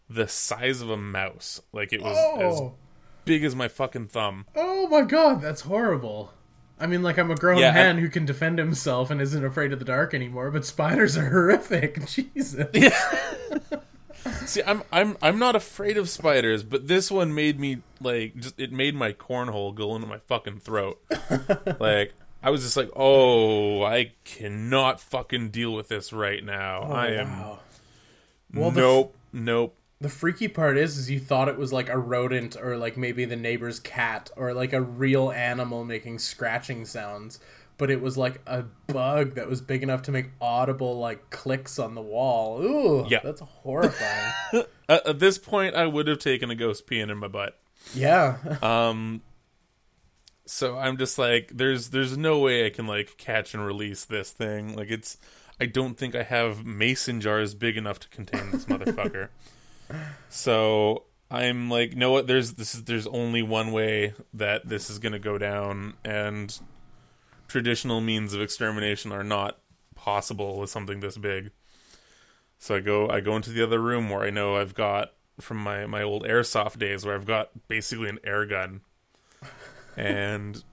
the 0.10 0.28
size 0.28 0.82
of 0.82 0.90
a 0.90 0.98
mouse. 0.98 1.62
Like 1.72 1.94
it 1.94 2.02
was 2.02 2.18
as 2.40 2.60
Oh. 2.60 2.76
Big 3.26 3.44
as 3.44 3.56
my 3.56 3.68
fucking 3.68 4.08
thumb. 4.08 4.46
Oh 4.56 4.88
my 4.88 5.02
god, 5.02 5.42
that's 5.42 5.62
horrible. 5.62 6.32
I 6.80 6.88
mean, 6.88 7.04
like 7.04 7.18
I'm 7.18 7.32
a 7.32 7.36
grown 7.36 7.58
Yeah, 7.60 7.70
I- 7.72 7.74
man 7.74 7.98
who 7.98 8.10
can 8.10 8.26
defend 8.26 8.60
himself 8.60 9.10
and 9.10 9.22
isn't 9.22 9.44
afraid 9.46 9.72
of 9.74 9.80
the 9.80 9.86
dark 9.86 10.14
anymore, 10.14 10.52
but 10.52 10.66
spiders 10.66 11.18
are 11.18 11.26
horrific. 11.30 12.06
Jesus. 12.08 12.68
Yeah. 12.74 13.00
See, 14.46 14.62
I'm 14.66 14.82
I'm 14.92 15.18
I'm 15.22 15.38
not 15.38 15.56
afraid 15.56 15.98
of 15.98 16.10
spiders, 16.10 16.64
but 16.64 16.88
this 16.88 17.12
one 17.12 17.34
made 17.36 17.60
me 17.60 17.82
like 18.02 18.36
just 18.36 18.60
it 18.60 18.72
made 18.72 18.96
my 18.96 19.14
cornhole 19.14 19.74
go 19.74 19.96
into 19.96 20.08
my 20.08 20.18
fucking 20.18 20.60
throat. 20.60 21.00
like 21.80 22.14
I 22.42 22.50
was 22.50 22.62
just 22.64 22.76
like, 22.78 22.90
"Oh, 22.96 23.84
I 23.84 24.14
cannot 24.24 25.00
fucking 25.00 25.50
deal 25.50 25.74
with 25.74 25.90
this 25.90 26.12
right 26.12 26.44
now. 26.44 26.88
Oh, 26.88 26.94
I 26.94 27.08
am 27.10 27.40
Wow. 27.40 27.60
Well, 28.54 28.72
nope, 28.72 29.16
nope. 29.34 29.76
The 30.06 30.10
freaky 30.12 30.48
part 30.48 30.78
is, 30.78 31.00
is 31.00 31.10
you 31.10 31.20
thought 31.20 31.48
it 31.50 31.58
was 31.58 31.74
like 31.74 31.90
a 31.90 31.98
rodent 31.98 32.56
or 32.62 32.78
like 32.78 32.96
maybe 32.96 33.26
the 33.26 33.36
neighbor's 33.36 33.80
cat 33.80 34.30
or 34.36 34.54
like 34.54 34.72
a 34.72 34.80
real 34.80 35.32
animal 35.32 35.84
making 35.84 36.20
scratching 36.20 36.86
sounds, 36.86 37.40
but 37.80 37.90
it 37.90 38.00
was 38.00 38.16
like 38.16 38.40
a 38.46 38.66
bug 38.86 39.34
that 39.34 39.50
was 39.50 39.62
big 39.62 39.82
enough 39.82 40.04
to 40.04 40.12
make 40.12 40.28
audible 40.40 41.00
like 41.00 41.32
clicks 41.32 41.80
on 41.80 41.96
the 41.96 42.04
wall. 42.04 42.62
Ooh, 42.62 43.08
Yeah. 43.10 43.22
that's 43.24 43.42
horrifying. 43.42 44.32
At, 44.88 45.18
this 45.18 45.40
point, 45.40 45.74
I 45.74 45.88
would 45.88 46.08
have 46.08 46.20
taken 46.20 46.52
a 46.52 46.56
ghost 46.56 46.86
peeing 46.86 47.10
in 47.10 47.18
my 47.18 47.28
butt. 47.28 47.58
yeah, 47.96 48.38
Um, 48.62 49.24
so 50.46 50.78
I'm 50.78 50.98
just 50.98 51.18
like, 51.18 51.50
there's 51.52 51.90
there's 51.90 52.16
no 52.16 52.38
way 52.38 52.68
I 52.68 52.70
can 52.70 52.86
like 52.86 53.18
catch 53.18 53.56
and 53.56 53.66
release 53.66 54.06
this 54.06 54.30
thing. 54.30 54.76
Like 54.76 54.92
it's, 54.92 55.18
I 55.60 55.66
don't 55.66 55.98
think 55.98 56.14
I 56.14 56.22
have 56.22 56.64
mason 56.64 57.22
jars 57.22 57.56
big 57.56 57.76
enough 57.76 58.00
to 58.02 58.10
contain 58.10 58.52
this 58.52 58.66
motherfucker. 58.70 59.30
So 60.30 61.04
I'm 61.32 61.70
like, 61.70 61.96
no, 61.96 62.12
what? 62.12 62.28
There's 62.28 62.54
this 62.54 62.76
is 62.76 62.84
there's 62.84 63.08
only 63.08 63.42
one 63.42 63.72
way 63.72 64.14
that 64.34 64.68
this 64.68 64.90
is 64.90 65.00
gonna 65.00 65.20
go 65.20 65.38
down, 65.38 65.94
and 66.04 66.58
traditional 67.48 68.02
means 68.02 68.34
of 68.34 68.42
extermination 68.42 69.12
are 69.12 69.24
not 69.24 69.60
possible 69.96 70.60
with 70.60 70.70
something 70.70 71.00
this 71.00 71.18
big. 71.18 71.52
So 72.58 72.76
I 72.76 72.80
go 72.80 73.10
I 73.10 73.20
go 73.22 73.36
into 73.36 73.50
the 73.52 73.64
other 73.64 73.80
room 73.80 74.10
where 74.10 74.24
I 74.24 74.30
know 74.30 74.56
I've 74.56 74.74
got 74.76 75.14
from 75.40 75.58
my 75.58 75.86
my 75.86 76.02
old 76.02 76.24
airsoft 76.24 76.78
days 76.80 77.06
where 77.06 77.16
I've 77.16 77.26
got 77.26 77.50
basically 77.68 78.10
an 78.10 78.20
air 78.24 78.46
gun, 78.46 78.82
and 79.98 80.64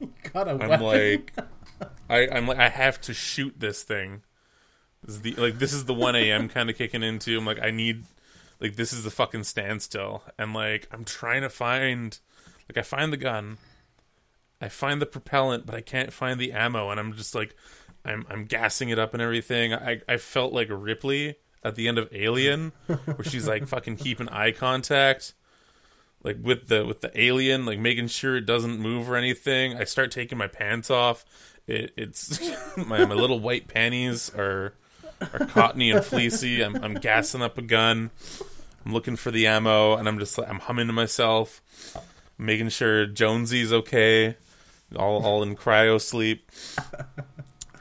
got 0.32 0.48
a 0.48 0.52
I'm 0.52 0.58
weapon. 0.58 0.80
like, 0.86 1.34
I 2.10 2.28
I'm 2.28 2.46
like 2.46 2.58
I 2.58 2.68
have 2.68 3.00
to 3.02 3.14
shoot 3.14 3.54
this 3.58 3.82
thing. 3.82 4.22
This 5.02 5.16
is 5.16 5.20
the 5.22 5.34
like 5.36 5.58
this 5.58 5.72
is 5.72 5.86
the 5.86 5.94
one 5.94 6.14
a.m. 6.14 6.48
kind 6.48 6.68
of 6.68 6.76
kicking 6.76 7.02
into. 7.02 7.38
I'm 7.38 7.46
like 7.46 7.60
I 7.60 7.70
need 7.70 8.04
like 8.60 8.76
this 8.76 8.92
is 8.92 9.04
the 9.04 9.10
fucking 9.10 9.44
standstill, 9.44 10.22
and 10.38 10.52
like 10.54 10.88
I'm 10.92 11.04
trying 11.04 11.42
to 11.42 11.50
find 11.50 12.18
like 12.68 12.78
I 12.78 12.82
find 12.82 13.12
the 13.12 13.16
gun, 13.16 13.58
I 14.60 14.68
find 14.68 15.00
the 15.00 15.06
propellant, 15.06 15.66
but 15.66 15.74
I 15.74 15.80
can't 15.80 16.12
find 16.12 16.40
the 16.40 16.52
ammo, 16.52 16.90
and 16.90 17.00
I'm 17.00 17.14
just 17.14 17.34
like 17.34 17.56
I'm 18.04 18.26
I'm 18.28 18.44
gassing 18.44 18.88
it 18.90 18.98
up 18.98 19.14
and 19.14 19.22
everything. 19.22 19.74
I 19.74 20.00
I 20.08 20.16
felt 20.16 20.52
like 20.52 20.68
Ripley 20.70 21.36
at 21.62 21.74
the 21.74 21.88
end 21.88 21.98
of 21.98 22.08
Alien, 22.12 22.72
where 22.86 23.24
she's 23.24 23.46
like 23.46 23.66
fucking 23.66 23.96
keeping 23.96 24.28
eye 24.28 24.52
contact 24.52 25.34
like 26.22 26.36
with 26.42 26.68
the 26.68 26.84
with 26.84 27.00
the 27.00 27.10
alien, 27.18 27.66
like 27.66 27.78
making 27.78 28.08
sure 28.08 28.36
it 28.36 28.46
doesn't 28.46 28.78
move 28.78 29.10
or 29.10 29.16
anything. 29.16 29.76
I 29.76 29.84
start 29.84 30.10
taking 30.10 30.38
my 30.38 30.46
pants 30.46 30.90
off. 30.90 31.24
It, 31.66 31.92
it's 31.96 32.40
my 32.76 33.04
my 33.04 33.14
little 33.14 33.40
white 33.40 33.68
panties 33.68 34.30
are 34.34 34.74
are 35.20 35.46
cottony 35.46 35.90
and 35.90 36.04
fleecy. 36.04 36.62
I'm 36.62 36.76
I'm 36.76 36.94
gassing 36.94 37.42
up 37.42 37.56
a 37.58 37.62
gun. 37.62 38.10
I'm 38.84 38.92
looking 38.92 39.16
for 39.16 39.30
the 39.30 39.46
ammo, 39.46 39.96
and 39.96 40.08
I'm 40.08 40.18
just 40.18 40.36
like 40.38 40.48
I'm 40.48 40.58
humming 40.60 40.86
to 40.86 40.92
myself, 40.92 41.60
making 42.38 42.70
sure 42.70 43.06
Jonesy's 43.06 43.72
okay, 43.72 44.36
all 44.96 45.24
all 45.24 45.42
in 45.42 45.56
cryo 45.56 46.00
sleep. 46.00 46.50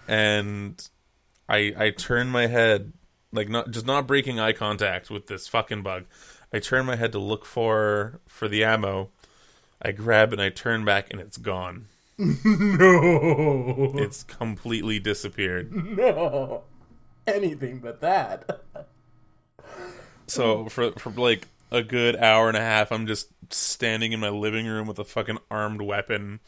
And 0.07 0.81
I 1.47 1.71
I 1.77 1.89
turn 1.91 2.29
my 2.29 2.47
head, 2.47 2.93
like 3.31 3.47
not 3.47 3.69
just 3.69 3.85
not 3.85 4.07
breaking 4.07 4.39
eye 4.39 4.53
contact 4.53 5.11
with 5.11 5.27
this 5.27 5.47
fucking 5.47 5.83
bug. 5.83 6.05
I 6.51 6.57
turn 6.57 6.87
my 6.87 6.95
head 6.95 7.11
to 7.11 7.19
look 7.19 7.45
for 7.45 8.19
for 8.27 8.47
the 8.47 8.63
ammo. 8.63 9.11
I 9.79 9.91
grab 9.91 10.33
and 10.33 10.41
I 10.41 10.49
turn 10.49 10.83
back 10.83 11.11
and 11.11 11.21
it's 11.21 11.37
gone. 11.37 11.85
No. 12.17 13.93
It's 13.95 14.23
completely 14.23 14.97
disappeared. 14.99 15.71
no. 15.71 16.63
Anything 17.27 17.77
but 17.77 18.01
that. 18.01 18.63
So 20.29 20.65
for 20.69 20.91
for 20.93 21.09
like 21.11 21.47
a 21.71 21.83
good 21.83 22.15
hour 22.15 22.47
and 22.47 22.57
a 22.57 22.61
half, 22.61 22.91
I'm 22.91 23.07
just 23.07 23.29
standing 23.51 24.11
in 24.11 24.19
my 24.19 24.29
living 24.29 24.65
room 24.67 24.87
with 24.87 24.99
a 24.99 25.03
fucking 25.05 25.37
armed 25.51 25.81
weapon, 25.81 26.39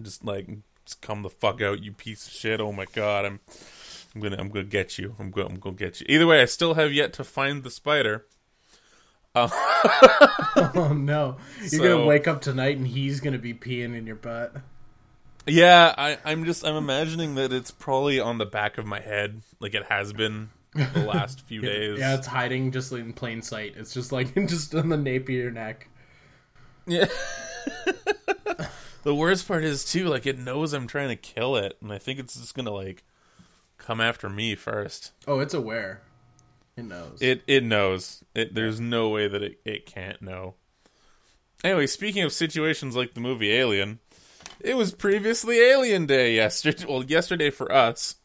just 0.00 0.24
like 0.24 0.46
just 0.84 1.00
come 1.02 1.22
the 1.22 1.30
fuck 1.30 1.60
out, 1.62 1.82
you 1.82 1.92
piece 1.92 2.26
of 2.26 2.32
shit! 2.32 2.60
Oh 2.60 2.72
my 2.72 2.84
god, 2.92 3.24
I'm 3.24 3.40
I'm 4.14 4.20
gonna 4.20 4.36
I'm 4.38 4.48
gonna 4.48 4.64
get 4.64 4.98
you. 4.98 5.14
I'm 5.18 5.30
gonna 5.30 5.48
I'm 5.48 5.58
gonna 5.58 5.76
get 5.76 6.00
you. 6.00 6.06
Either 6.08 6.26
way, 6.26 6.40
I 6.42 6.44
still 6.46 6.74
have 6.74 6.92
yet 6.92 7.12
to 7.14 7.24
find 7.24 7.62
the 7.62 7.70
spider. 7.70 8.26
Oh 9.34 10.92
no. 10.96 11.36
You're 11.60 11.68
So- 11.68 11.78
gonna 11.82 12.06
wake 12.06 12.26
up 12.26 12.40
tonight 12.40 12.76
and 12.78 12.86
he's 12.86 13.20
gonna 13.20 13.38
be 13.38 13.52
peeing 13.54 13.94
in 13.96 14.06
your 14.06 14.16
butt. 14.16 14.54
Yeah, 15.46 15.94
I, 15.96 16.18
I'm 16.24 16.44
just 16.44 16.64
I'm 16.66 16.74
imagining 16.76 17.34
that 17.36 17.52
it's 17.52 17.70
probably 17.70 18.18
on 18.18 18.38
the 18.38 18.46
back 18.46 18.78
of 18.78 18.86
my 18.86 19.00
head, 19.00 19.42
like 19.60 19.74
it 19.74 19.84
has 19.86 20.12
been 20.12 20.48
the 20.76 21.04
last 21.06 21.40
few 21.42 21.60
days. 21.62 21.98
Yeah, 21.98 22.14
it's 22.14 22.26
hiding 22.26 22.72
just 22.72 22.92
in 22.92 23.12
plain 23.12 23.42
sight. 23.42 23.74
It's 23.76 23.92
just 23.94 24.12
like 24.12 24.34
just 24.48 24.74
on 24.74 24.88
the 24.88 24.96
nape 24.96 25.24
of 25.24 25.34
your 25.34 25.50
neck. 25.50 25.88
Yeah. 26.86 27.06
the 29.02 29.14
worst 29.14 29.46
part 29.48 29.64
is 29.64 29.84
too, 29.84 30.06
like 30.06 30.26
it 30.26 30.38
knows 30.38 30.72
I'm 30.72 30.86
trying 30.86 31.08
to 31.08 31.16
kill 31.16 31.56
it, 31.56 31.76
and 31.82 31.92
I 31.92 31.98
think 31.98 32.18
it's 32.18 32.34
just 32.34 32.54
gonna 32.54 32.70
like 32.70 33.04
come 33.78 34.00
after 34.00 34.28
me 34.28 34.54
first. 34.54 35.12
Oh, 35.26 35.40
it's 35.40 35.54
aware. 35.54 36.02
It 36.76 36.84
knows. 36.84 37.18
It 37.20 37.42
it 37.46 37.64
knows. 37.64 38.22
It 38.34 38.54
there's 38.54 38.80
no 38.80 39.08
way 39.08 39.28
that 39.28 39.42
it, 39.42 39.60
it 39.64 39.86
can't 39.86 40.20
know. 40.22 40.54
Anyway, 41.64 41.86
speaking 41.86 42.22
of 42.22 42.32
situations 42.32 42.94
like 42.94 43.14
the 43.14 43.20
movie 43.20 43.50
Alien, 43.50 43.98
it 44.60 44.76
was 44.76 44.92
previously 44.92 45.58
Alien 45.58 46.06
Day 46.06 46.34
yesterday. 46.36 46.84
Well, 46.86 47.02
yesterday 47.02 47.50
for 47.50 47.72
us. 47.72 48.16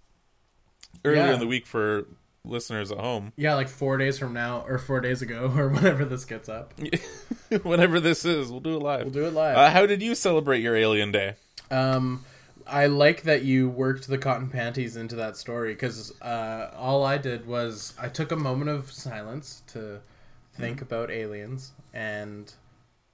Earlier 1.04 1.28
Yeah. 1.28 1.34
in 1.34 1.40
the 1.40 1.48
week 1.48 1.66
for 1.66 2.06
listeners 2.44 2.92
at 2.92 2.98
home. 3.00 3.34
yeah, 3.36 3.56
like 3.56 3.70
four 3.70 3.98
days 3.98 4.18
from 4.18 4.34
now, 4.34 4.64
or 4.68 4.78
four 4.78 5.02
days 5.02 5.22
ago, 5.22 5.52
or 5.58 5.70
whenever 5.70 6.06
this 6.06 6.26
gets 6.26 6.50
up. 6.50 6.74
Whenever 7.64 8.00
this 8.00 8.24
is, 8.24 8.50
we'll 8.50 8.62
do 8.62 8.78
it 8.78 8.82
live. 8.82 9.04
We'll 9.04 9.14
do 9.14 9.26
it 9.26 9.34
live. 9.34 9.58
Uh, 9.58 9.70
how 9.72 9.86
did 9.86 10.02
you 10.02 10.16
celebrate 10.16 10.62
your 10.62 10.76
Alien 10.78 11.12
Day? 11.12 11.36
Um, 11.70 12.24
I 12.66 12.86
like 12.86 13.24
that 13.24 13.44
you 13.44 13.70
worked 13.70 14.08
the 14.08 14.18
cotton 14.18 14.50
panties 14.50 14.96
into 14.96 15.16
that 15.18 15.36
story 15.36 15.74
because 15.74 16.14
uh, 16.22 16.72
all 16.78 17.04
I 17.04 17.18
did 17.18 17.46
was 17.46 17.94
I 18.00 18.08
took 18.08 18.32
a 18.32 18.38
moment 18.38 18.70
of 18.70 18.92
silence 18.92 19.64
to 19.68 20.00
think 20.54 20.82
about 20.82 21.12
aliens 21.12 21.72
and 21.94 22.54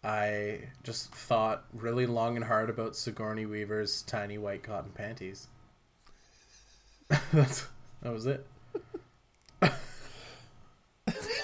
I 0.03 0.59
just 0.83 1.13
thought 1.13 1.65
really 1.73 2.05
long 2.05 2.35
and 2.35 2.45
hard 2.45 2.69
about 2.69 2.95
Sigourney 2.95 3.45
Weaver's 3.45 4.03
tiny 4.03 4.37
white 4.37 4.63
cotton 4.63 4.91
panties. 4.91 5.47
That's 7.33 7.67
that 8.01 8.13
was 8.13 8.25
it. 8.25 8.45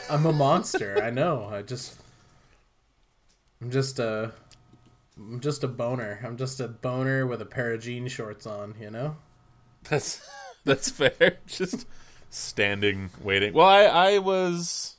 I'm 0.09 0.25
a 0.25 0.33
monster. 0.33 1.01
I 1.01 1.09
know. 1.09 1.49
I 1.51 1.61
just 1.61 1.99
I'm 3.61 3.71
just 3.71 3.99
a 3.99 4.31
I'm 5.17 5.39
just 5.39 5.63
a 5.63 5.67
boner. 5.67 6.19
I'm 6.23 6.37
just 6.37 6.59
a 6.59 6.67
boner 6.67 7.25
with 7.25 7.41
a 7.41 7.45
pair 7.45 7.73
of 7.73 7.81
jean 7.81 8.07
shorts 8.07 8.45
on, 8.45 8.75
you 8.79 8.89
know? 8.89 9.15
That's 9.89 10.27
that's 10.63 10.89
fair. 10.89 11.37
Just 11.47 11.85
standing 12.29 13.09
waiting. 13.21 13.53
Well, 13.53 13.67
I 13.67 13.83
I 13.83 14.17
was 14.17 14.95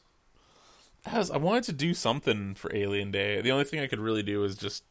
I 1.07 1.19
was 1.19 1.31
I 1.31 1.37
wanted 1.37 1.65
to 1.65 1.73
do 1.73 1.95
something 1.95 2.55
for 2.55 2.75
Alien 2.75 3.11
Day. 3.11 3.41
The 3.41 3.51
only 3.51 3.65
thing 3.65 3.81
I 3.81 3.87
could 3.87 4.01
really 4.01 4.23
do 4.23 4.41
was 4.41 4.57
just 4.57 4.85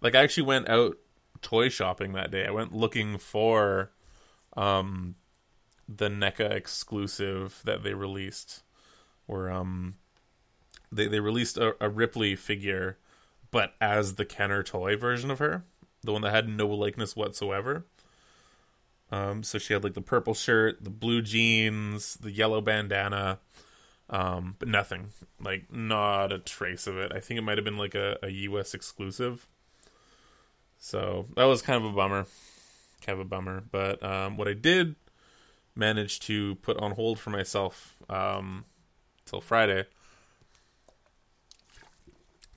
like 0.00 0.14
I 0.14 0.22
actually 0.22 0.44
went 0.44 0.68
out 0.68 0.96
toy 1.42 1.68
shopping 1.68 2.12
that 2.12 2.30
day. 2.30 2.46
I 2.46 2.50
went 2.50 2.72
looking 2.72 3.18
for 3.18 3.90
um 4.56 5.16
the 5.88 6.08
NECA 6.08 6.50
exclusive 6.50 7.60
that 7.64 7.82
they 7.82 7.94
released 7.94 8.62
where 9.26 9.50
um 9.50 9.94
they 10.90 11.06
they 11.06 11.20
released 11.20 11.56
a, 11.56 11.76
a 11.80 11.88
Ripley 11.88 12.34
figure 12.36 12.98
but 13.50 13.74
as 13.80 14.16
the 14.16 14.24
Kenner 14.24 14.62
toy 14.62 14.96
version 14.96 15.30
of 15.30 15.38
her, 15.38 15.64
the 16.02 16.12
one 16.12 16.22
that 16.22 16.34
had 16.34 16.48
no 16.48 16.66
likeness 16.66 17.16
whatsoever. 17.16 17.86
Um, 19.10 19.42
so 19.42 19.58
she 19.58 19.72
had 19.72 19.84
like 19.84 19.94
the 19.94 20.00
purple 20.00 20.34
shirt, 20.34 20.82
the 20.82 20.90
blue 20.90 21.22
jeans, 21.22 22.14
the 22.14 22.30
yellow 22.30 22.60
bandana, 22.60 23.38
um, 24.10 24.56
but 24.58 24.68
nothing, 24.68 25.08
like 25.40 25.72
not 25.72 26.32
a 26.32 26.38
trace 26.38 26.86
of 26.86 26.98
it. 26.98 27.12
I 27.14 27.20
think 27.20 27.38
it 27.38 27.42
might 27.42 27.56
have 27.56 27.64
been 27.64 27.78
like 27.78 27.94
a, 27.94 28.18
a 28.22 28.28
U.S. 28.28 28.74
exclusive. 28.74 29.46
So 30.78 31.26
that 31.36 31.44
was 31.44 31.62
kind 31.62 31.82
of 31.82 31.90
a 31.90 31.94
bummer, 31.94 32.26
kind 33.00 33.18
of 33.18 33.24
a 33.24 33.28
bummer. 33.28 33.62
But 33.70 34.02
um, 34.04 34.36
what 34.36 34.48
I 34.48 34.52
did 34.54 34.96
manage 35.76 36.20
to 36.20 36.56
put 36.56 36.76
on 36.78 36.92
hold 36.92 37.18
for 37.18 37.30
myself 37.30 37.96
um, 38.08 38.64
till 39.24 39.40
Friday. 39.40 39.86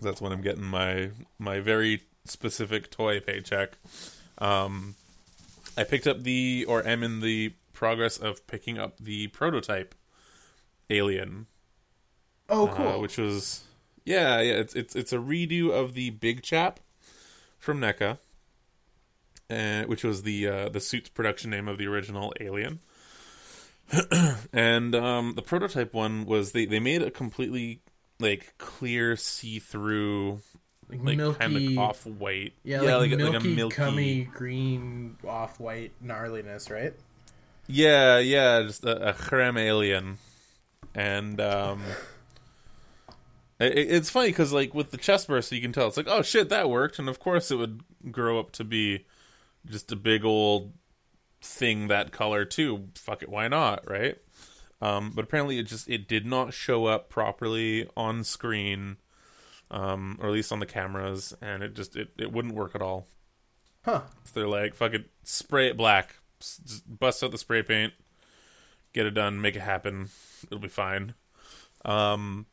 That's 0.02 0.22
when 0.22 0.32
I'm 0.32 0.42
getting 0.42 0.64
my 0.64 1.12
my 1.38 1.60
very 1.60 2.04
specific 2.26 2.90
toy 2.90 3.20
paycheck. 3.20 3.78
Um, 4.38 4.96
I 5.78 5.84
picked 5.84 6.08
up 6.08 6.24
the, 6.24 6.66
or 6.68 6.86
am 6.86 7.04
in 7.04 7.22
the 7.22 7.54
progress 7.74 8.18
of 8.18 8.46
picking 8.48 8.78
up 8.78 8.98
the 9.00 9.28
prototype 9.28 9.96
Alien, 10.90 11.48
Oh, 12.50 12.68
uh, 12.68 12.98
which 12.98 13.18
was, 13.18 13.64
yeah, 14.06 14.42
yeah, 14.42 14.54
it's 14.54 14.74
it's 14.74 14.96
it's 14.96 15.14
a 15.14 15.18
redo 15.18 15.70
of 15.70 15.94
the 15.94 16.10
Big 16.10 16.42
Chap 16.42 16.80
from 17.60 17.80
NECA, 17.80 18.18
uh, 19.52 19.84
which 19.84 20.04
was 20.04 20.24
the 20.24 20.48
uh, 20.48 20.70
the 20.70 20.80
suit's 20.80 21.10
production 21.10 21.52
name 21.52 21.68
of 21.68 21.78
the 21.78 21.86
original 21.86 22.34
Alien. 22.40 22.80
and 24.54 24.96
um, 24.96 25.34
the 25.36 25.42
prototype 25.42 25.94
one 25.94 26.26
was 26.26 26.52
they 26.52 26.66
they 26.66 26.80
made 26.80 27.02
a 27.02 27.12
completely 27.12 27.82
like 28.20 28.54
clear 28.58 29.16
see 29.16 29.60
through 29.60 30.42
like, 30.90 31.04
like 31.04 31.18
milky, 31.18 31.40
kind 31.40 31.56
of 31.58 31.78
off 31.78 32.06
white 32.06 32.54
yeah, 32.64 32.96
like, 32.98 33.12
a- 33.12 33.18
milky, 33.18 33.70
cummy, 33.70 34.24
green, 34.24 35.18
off-white 35.28 35.94
gnarliness, 36.04 36.70
right? 36.70 36.94
Yeah, 37.68 38.18
yeah, 38.18 38.64
just 38.64 38.84
a, 38.84 39.10
a 39.10 39.14
creme 39.14 39.58
alien, 39.58 40.18
and 40.96 41.40
um, 41.40 41.84
it, 43.60 43.78
it's 43.78 44.10
funny 44.10 44.30
because 44.30 44.52
like 44.52 44.74
with 44.74 44.92
the 44.92 44.98
chest 44.98 45.28
burst, 45.28 45.52
you 45.52 45.62
can 45.62 45.72
tell 45.72 45.88
it's 45.88 45.98
like, 45.98 46.08
oh 46.10 46.24
shit, 46.24 46.50
that 46.50 46.70
worked, 46.70 47.00
and 47.00 47.08
of 47.08 47.20
course 47.20 47.52
it 47.52 47.56
would 47.58 47.82
grow 48.12 48.40
up 48.40 48.52
to 48.54 48.64
be 48.64 49.06
just 49.68 49.92
a 49.92 49.96
big 49.96 50.26
old 50.26 50.74
thing 51.42 51.88
that 51.88 52.12
color 52.12 52.46
too. 52.46 52.90
Fuck 52.96 53.24
it, 53.24 53.30
why 53.30 53.48
not, 53.48 53.90
right? 53.90 54.18
Um, 54.82 55.12
but 55.14 55.26
apparently 55.26 55.60
it 55.60 55.64
just 55.64 55.90
it 55.90 56.08
did 56.08 56.26
not 56.26 56.54
show 56.54 56.86
up 56.86 57.10
properly 57.10 57.90
on 57.98 58.24
screen, 58.24 58.98
um, 59.70 60.18
or 60.22 60.28
at 60.28 60.34
least 60.34 60.52
on 60.52 60.60
the 60.60 60.66
cameras, 60.66 61.34
and 61.42 61.64
it 61.64 61.74
just 61.76 61.96
it, 61.96 62.10
it 62.18 62.32
wouldn't 62.32 62.56
work 62.56 62.76
at 62.76 62.82
all. 62.82 63.08
Huh. 63.84 64.02
So 64.24 64.40
they're 64.40 64.48
like, 64.48 64.74
fuck 64.74 64.94
it, 64.94 65.10
spray 65.24 65.68
it 65.68 65.78
black. 65.78 66.16
Just 66.40 67.00
bust 67.00 67.24
out 67.24 67.32
the 67.32 67.38
spray 67.38 67.62
paint, 67.64 67.94
get 68.94 69.06
it 69.06 69.12
done, 69.12 69.42
make 69.42 69.56
it 69.56 69.62
happen. 69.62 70.10
It'll 70.46 70.60
be 70.60 70.70
fine. 70.70 71.14
Um, 71.84 72.46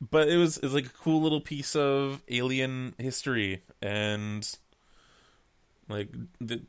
but 0.00 0.28
it 0.28 0.36
was 0.36 0.58
it's 0.58 0.74
like 0.74 0.86
a 0.86 0.90
cool 0.90 1.20
little 1.20 1.40
piece 1.40 1.74
of 1.74 2.22
alien 2.28 2.94
history, 2.98 3.62
and 3.82 4.48
like 5.88 6.10
the, 6.40 6.62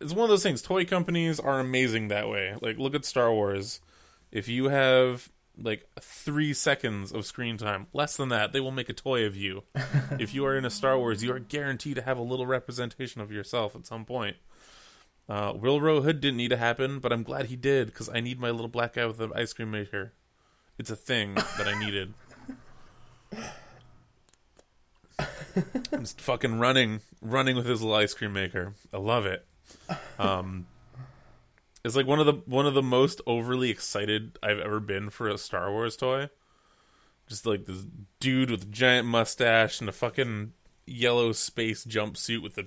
it's 0.00 0.12
one 0.12 0.24
of 0.24 0.30
those 0.30 0.42
things. 0.42 0.62
Toy 0.62 0.84
companies 0.84 1.40
are 1.40 1.60
amazing 1.60 2.08
that 2.08 2.28
way. 2.28 2.54
Like, 2.60 2.78
look 2.78 2.94
at 2.94 3.04
Star 3.04 3.32
Wars. 3.32 3.80
If 4.30 4.48
you 4.48 4.68
have 4.68 5.30
like 5.60 5.88
three 6.00 6.54
seconds 6.54 7.12
of 7.12 7.26
screen 7.26 7.56
time, 7.56 7.88
less 7.92 8.16
than 8.16 8.28
that, 8.28 8.52
they 8.52 8.60
will 8.60 8.70
make 8.70 8.88
a 8.88 8.92
toy 8.92 9.24
of 9.24 9.36
you. 9.36 9.64
if 10.18 10.34
you 10.34 10.44
are 10.46 10.56
in 10.56 10.64
a 10.64 10.70
Star 10.70 10.98
Wars, 10.98 11.24
you 11.24 11.32
are 11.32 11.40
guaranteed 11.40 11.96
to 11.96 12.02
have 12.02 12.18
a 12.18 12.22
little 12.22 12.46
representation 12.46 13.20
of 13.20 13.32
yourself 13.32 13.74
at 13.74 13.86
some 13.86 14.04
point. 14.04 14.36
Uh, 15.28 15.52
Willrow 15.52 16.02
Hood 16.02 16.20
didn't 16.20 16.38
need 16.38 16.48
to 16.48 16.56
happen, 16.56 17.00
but 17.00 17.12
I'm 17.12 17.22
glad 17.22 17.46
he 17.46 17.56
did 17.56 17.88
because 17.88 18.08
I 18.08 18.20
need 18.20 18.40
my 18.40 18.50
little 18.50 18.68
black 18.68 18.94
guy 18.94 19.04
with 19.04 19.18
the 19.18 19.28
ice 19.34 19.52
cream 19.52 19.70
maker. 19.70 20.12
It's 20.78 20.90
a 20.90 20.96
thing 20.96 21.34
that 21.34 21.66
I 21.66 21.78
needed. 21.78 22.14
I'm 25.92 26.00
just 26.00 26.20
fucking 26.20 26.60
running, 26.60 27.00
running 27.20 27.56
with 27.56 27.66
his 27.66 27.82
little 27.82 27.96
ice 27.96 28.14
cream 28.14 28.32
maker. 28.32 28.74
I 28.92 28.98
love 28.98 29.26
it. 29.26 29.44
Um, 30.18 30.66
it's 31.84 31.96
like 31.96 32.06
one 32.06 32.20
of 32.20 32.26
the 32.26 32.34
one 32.46 32.66
of 32.66 32.74
the 32.74 32.82
most 32.82 33.20
overly 33.26 33.70
excited 33.70 34.38
I've 34.42 34.58
ever 34.58 34.80
been 34.80 35.10
for 35.10 35.28
a 35.28 35.38
Star 35.38 35.70
Wars 35.70 35.96
toy. 35.96 36.28
Just 37.28 37.46
like 37.46 37.66
this 37.66 37.84
dude 38.20 38.50
with 38.50 38.62
a 38.62 38.66
giant 38.66 39.06
mustache 39.06 39.80
and 39.80 39.88
a 39.88 39.92
fucking 39.92 40.52
yellow 40.86 41.32
space 41.32 41.84
jumpsuit 41.84 42.42
with 42.42 42.58
a 42.58 42.66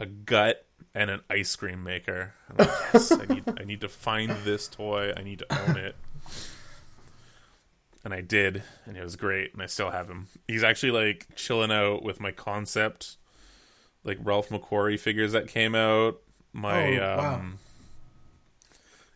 a 0.00 0.06
gut 0.06 0.66
and 0.94 1.10
an 1.10 1.20
ice 1.30 1.54
cream 1.56 1.82
maker. 1.82 2.34
Like, 2.58 2.68
yes, 2.92 3.12
I 3.12 3.26
need 3.26 3.44
I 3.60 3.64
need 3.64 3.80
to 3.82 3.88
find 3.88 4.30
this 4.44 4.68
toy. 4.68 5.12
I 5.16 5.22
need 5.22 5.40
to 5.40 5.68
own 5.68 5.76
it. 5.76 5.96
and 8.04 8.12
I 8.12 8.20
did, 8.20 8.62
and 8.84 8.96
it 8.96 9.02
was 9.02 9.16
great, 9.16 9.52
and 9.52 9.62
I 9.62 9.66
still 9.66 9.90
have 9.90 10.08
him. 10.08 10.26
He's 10.48 10.64
actually 10.64 10.92
like 10.92 11.28
chilling 11.36 11.70
out 11.72 12.02
with 12.02 12.20
my 12.20 12.32
concept, 12.32 13.16
like 14.04 14.18
Ralph 14.22 14.48
McQuarrie 14.48 14.98
figures 14.98 15.32
that 15.32 15.48
came 15.48 15.74
out. 15.74 16.20
My 16.52 16.98
Oh, 16.98 17.16
wow. 17.16 17.34
um, 17.36 17.58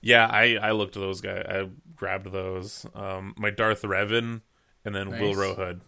yeah, 0.01 0.27
I 0.27 0.57
I 0.57 0.71
looked 0.73 0.97
at 0.97 1.01
those 1.03 1.21
guys. 1.21 1.45
I 1.49 1.69
grabbed 1.95 2.31
those. 2.33 2.87
Um, 2.95 3.35
my 3.37 3.51
Darth 3.51 3.83
Revan, 3.83 4.41
and 4.85 4.95
then 4.95 5.11
Will 5.11 5.35
Nice. 5.35 5.37
Rohood, 5.37 5.81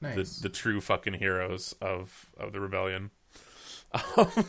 Nice. 0.00 0.36
the 0.38 0.48
the 0.48 0.54
true 0.54 0.80
fucking 0.80 1.14
heroes 1.14 1.74
of 1.80 2.30
of 2.36 2.52
the 2.52 2.60
rebellion. 2.60 3.10
Um, 4.16 4.44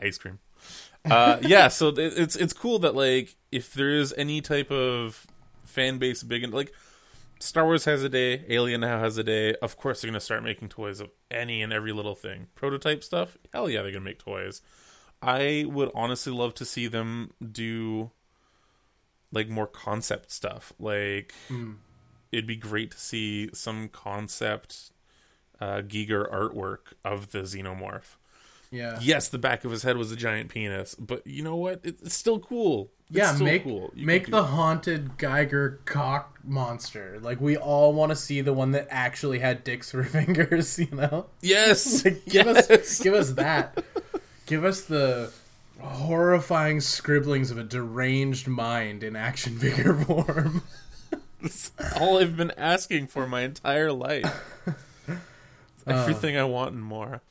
ice 0.00 0.18
cream. 0.18 0.38
Uh, 1.04 1.38
yeah, 1.42 1.68
so 1.68 1.88
it- 1.88 1.98
it's 1.98 2.36
it's 2.36 2.52
cool 2.52 2.78
that 2.80 2.94
like 2.94 3.36
if 3.52 3.72
there 3.74 3.90
is 3.90 4.14
any 4.16 4.40
type 4.40 4.70
of 4.70 5.26
fan 5.64 5.98
base 5.98 6.22
big 6.22 6.42
and 6.42 6.52
like 6.52 6.72
Star 7.40 7.64
Wars 7.64 7.84
has 7.84 8.02
a 8.02 8.08
day, 8.08 8.44
Alien 8.48 8.80
now 8.80 8.98
has 8.98 9.16
a 9.16 9.24
day. 9.24 9.54
Of 9.62 9.76
course, 9.76 10.00
they're 10.00 10.10
gonna 10.10 10.20
start 10.20 10.42
making 10.42 10.68
toys 10.70 11.00
of 11.00 11.10
any 11.30 11.62
and 11.62 11.72
every 11.72 11.92
little 11.92 12.14
thing. 12.14 12.48
Prototype 12.54 13.04
stuff, 13.04 13.36
hell 13.52 13.70
yeah, 13.70 13.82
they're 13.82 13.92
gonna 13.92 14.04
make 14.04 14.18
toys. 14.18 14.60
I 15.22 15.64
would 15.68 15.90
honestly 15.94 16.32
love 16.32 16.54
to 16.54 16.64
see 16.64 16.86
them 16.86 17.32
do 17.52 18.10
like 19.32 19.48
more 19.48 19.66
concept 19.66 20.30
stuff. 20.30 20.72
Like 20.78 21.34
it'd 22.32 22.46
be 22.46 22.56
great 22.56 22.90
to 22.92 22.98
see 22.98 23.50
some 23.52 23.88
concept 23.88 24.90
uh, 25.60 25.82
Giger 25.82 26.30
artwork 26.32 26.92
of 27.04 27.32
the 27.32 27.40
xenomorph. 27.40 28.16
Yeah. 28.70 28.98
Yes, 29.00 29.28
the 29.28 29.38
back 29.38 29.64
of 29.64 29.70
his 29.70 29.82
head 29.82 29.96
was 29.96 30.12
a 30.12 30.16
giant 30.16 30.50
penis, 30.50 30.94
but 30.94 31.26
you 31.26 31.42
know 31.42 31.56
what? 31.56 31.80
It's 31.84 32.14
still 32.14 32.38
cool. 32.38 32.90
It's 33.08 33.16
Yeah, 33.18 33.34
still 33.34 33.46
make 33.46 33.64
cool. 33.64 33.90
You 33.94 34.04
make 34.06 34.26
the 34.26 34.40
do- 34.42 34.46
haunted 34.46 35.16
Giger 35.16 35.78
cock 35.86 36.38
monster. 36.44 37.18
Like 37.22 37.40
we 37.40 37.56
all 37.56 37.94
want 37.94 38.10
to 38.10 38.16
see 38.16 38.42
the 38.42 38.52
one 38.52 38.72
that 38.72 38.86
actually 38.90 39.38
had 39.38 39.64
dicks 39.64 39.90
for 39.92 40.04
fingers. 40.04 40.78
You 40.78 40.88
know, 40.92 41.26
yes, 41.40 42.04
Like, 42.04 42.24
give 42.26 42.46
yes. 42.46 42.70
us 42.70 43.00
give 43.00 43.14
us 43.14 43.30
that. 43.32 43.82
give 44.46 44.64
us 44.64 44.82
the 44.82 45.32
horrifying 45.80 46.80
scribblings 46.80 47.50
of 47.50 47.56
a 47.58 47.62
deranged 47.64 48.48
mind 48.48 49.02
in 49.02 49.16
action 49.16 49.58
figure 49.58 49.94
form. 50.04 50.62
It's 51.40 51.70
all 51.98 52.18
I've 52.18 52.36
been 52.36 52.52
asking 52.58 53.06
for 53.06 53.26
my 53.28 53.42
entire 53.42 53.92
life. 53.92 54.26
Everything 55.86 56.36
uh. 56.36 56.40
I 56.40 56.44
want 56.44 56.74
and 56.74 56.82
more. 56.82 57.22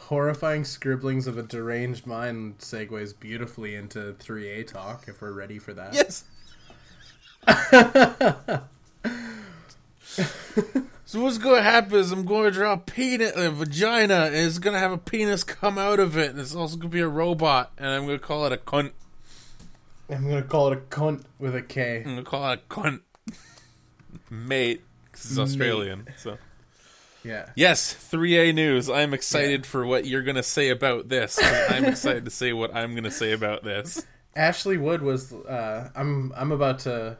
Horrifying 0.00 0.64
scribblings 0.64 1.26
of 1.26 1.38
a 1.38 1.42
deranged 1.42 2.06
mind 2.06 2.58
segues 2.58 3.18
beautifully 3.18 3.74
into 3.74 4.14
3A 4.18 4.66
talk 4.66 5.04
if 5.08 5.20
we're 5.20 5.32
ready 5.32 5.58
for 5.58 5.72
that. 5.74 5.94
Yes. 5.94 6.24
so 11.04 11.22
what's 11.22 11.38
going 11.38 11.56
to 11.56 11.62
happen 11.62 11.98
is 11.98 12.12
I'm 12.12 12.24
going 12.24 12.44
to 12.44 12.50
draw 12.50 12.72
a 12.72 12.78
penis, 12.78 13.32
a 13.36 13.50
vagina, 13.50 14.26
and 14.26 14.34
it's 14.36 14.58
going 14.58 14.74
to 14.74 14.80
have 14.80 14.92
a 14.92 14.98
penis 14.98 15.44
come 15.44 15.78
out 15.78 16.00
of 16.00 16.16
it, 16.16 16.30
and 16.30 16.40
it's 16.40 16.54
also 16.54 16.76
going 16.76 16.90
to 16.90 16.94
be 16.94 17.00
a 17.00 17.08
robot, 17.08 17.72
and 17.78 17.88
I'm 17.88 18.06
going 18.06 18.18
to 18.18 18.24
call 18.24 18.46
it 18.46 18.52
a 18.52 18.56
cunt. 18.56 18.92
I'm 20.08 20.28
gonna 20.28 20.42
call 20.42 20.72
it 20.72 20.76
a 20.76 20.80
cunt 20.80 21.22
with 21.38 21.54
a 21.54 21.62
K. 21.62 21.98
I'm 21.98 22.04
going 22.04 22.16
to 22.16 22.22
call 22.24 22.50
it 22.50 22.60
a 22.68 22.74
cunt, 22.74 23.00
mate, 24.28 24.82
'cause 25.12 25.30
it's 25.30 25.38
Australian. 25.38 26.08
So 26.16 26.36
Yeah. 27.22 27.50
yes, 27.54 27.94
3A 28.10 28.54
news. 28.54 28.88
I'm 28.88 29.12
excited 29.12 29.66
for 29.66 29.84
what 29.84 30.06
you're 30.06 30.22
going 30.22 30.36
to 30.36 30.42
say 30.42 30.70
about 30.70 31.08
this. 31.08 31.38
I'm 31.42 31.84
excited 31.84 32.24
to 32.24 32.30
say 32.30 32.52
what 32.52 32.74
I'm 32.74 32.92
going 32.92 33.04
to 33.04 33.10
say 33.10 33.32
about 33.32 33.62
this. 33.62 34.06
Ashley 34.36 34.78
Wood 34.78 35.02
was. 35.02 35.32
Uh, 35.32 35.90
I'm. 35.94 36.32
I'm 36.36 36.52
about 36.52 36.80
to. 36.80 37.18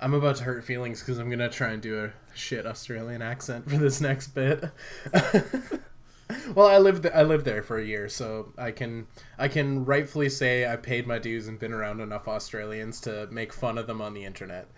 I'm 0.00 0.12
about 0.12 0.36
to 0.36 0.44
hurt 0.44 0.64
feelings 0.64 1.00
because 1.00 1.18
I'm 1.18 1.30
gonna 1.30 1.48
try 1.48 1.70
and 1.70 1.80
do 1.80 2.04
a 2.04 2.12
shit 2.34 2.66
Australian 2.66 3.22
accent 3.22 3.70
for 3.70 3.76
this 3.76 4.00
next 4.00 4.28
bit. 4.28 4.64
well, 6.54 6.66
I 6.66 6.78
lived. 6.78 7.06
I 7.06 7.22
lived 7.22 7.44
there 7.44 7.62
for 7.62 7.78
a 7.78 7.84
year, 7.84 8.08
so 8.08 8.52
I 8.58 8.72
can. 8.72 9.06
I 9.38 9.48
can 9.48 9.84
rightfully 9.84 10.28
say 10.28 10.70
I 10.70 10.76
paid 10.76 11.06
my 11.06 11.18
dues 11.18 11.46
and 11.46 11.58
been 11.58 11.72
around 11.72 12.00
enough 12.00 12.26
Australians 12.26 13.00
to 13.02 13.28
make 13.30 13.52
fun 13.52 13.78
of 13.78 13.86
them 13.86 14.02
on 14.02 14.14
the 14.14 14.24
internet. 14.24 14.68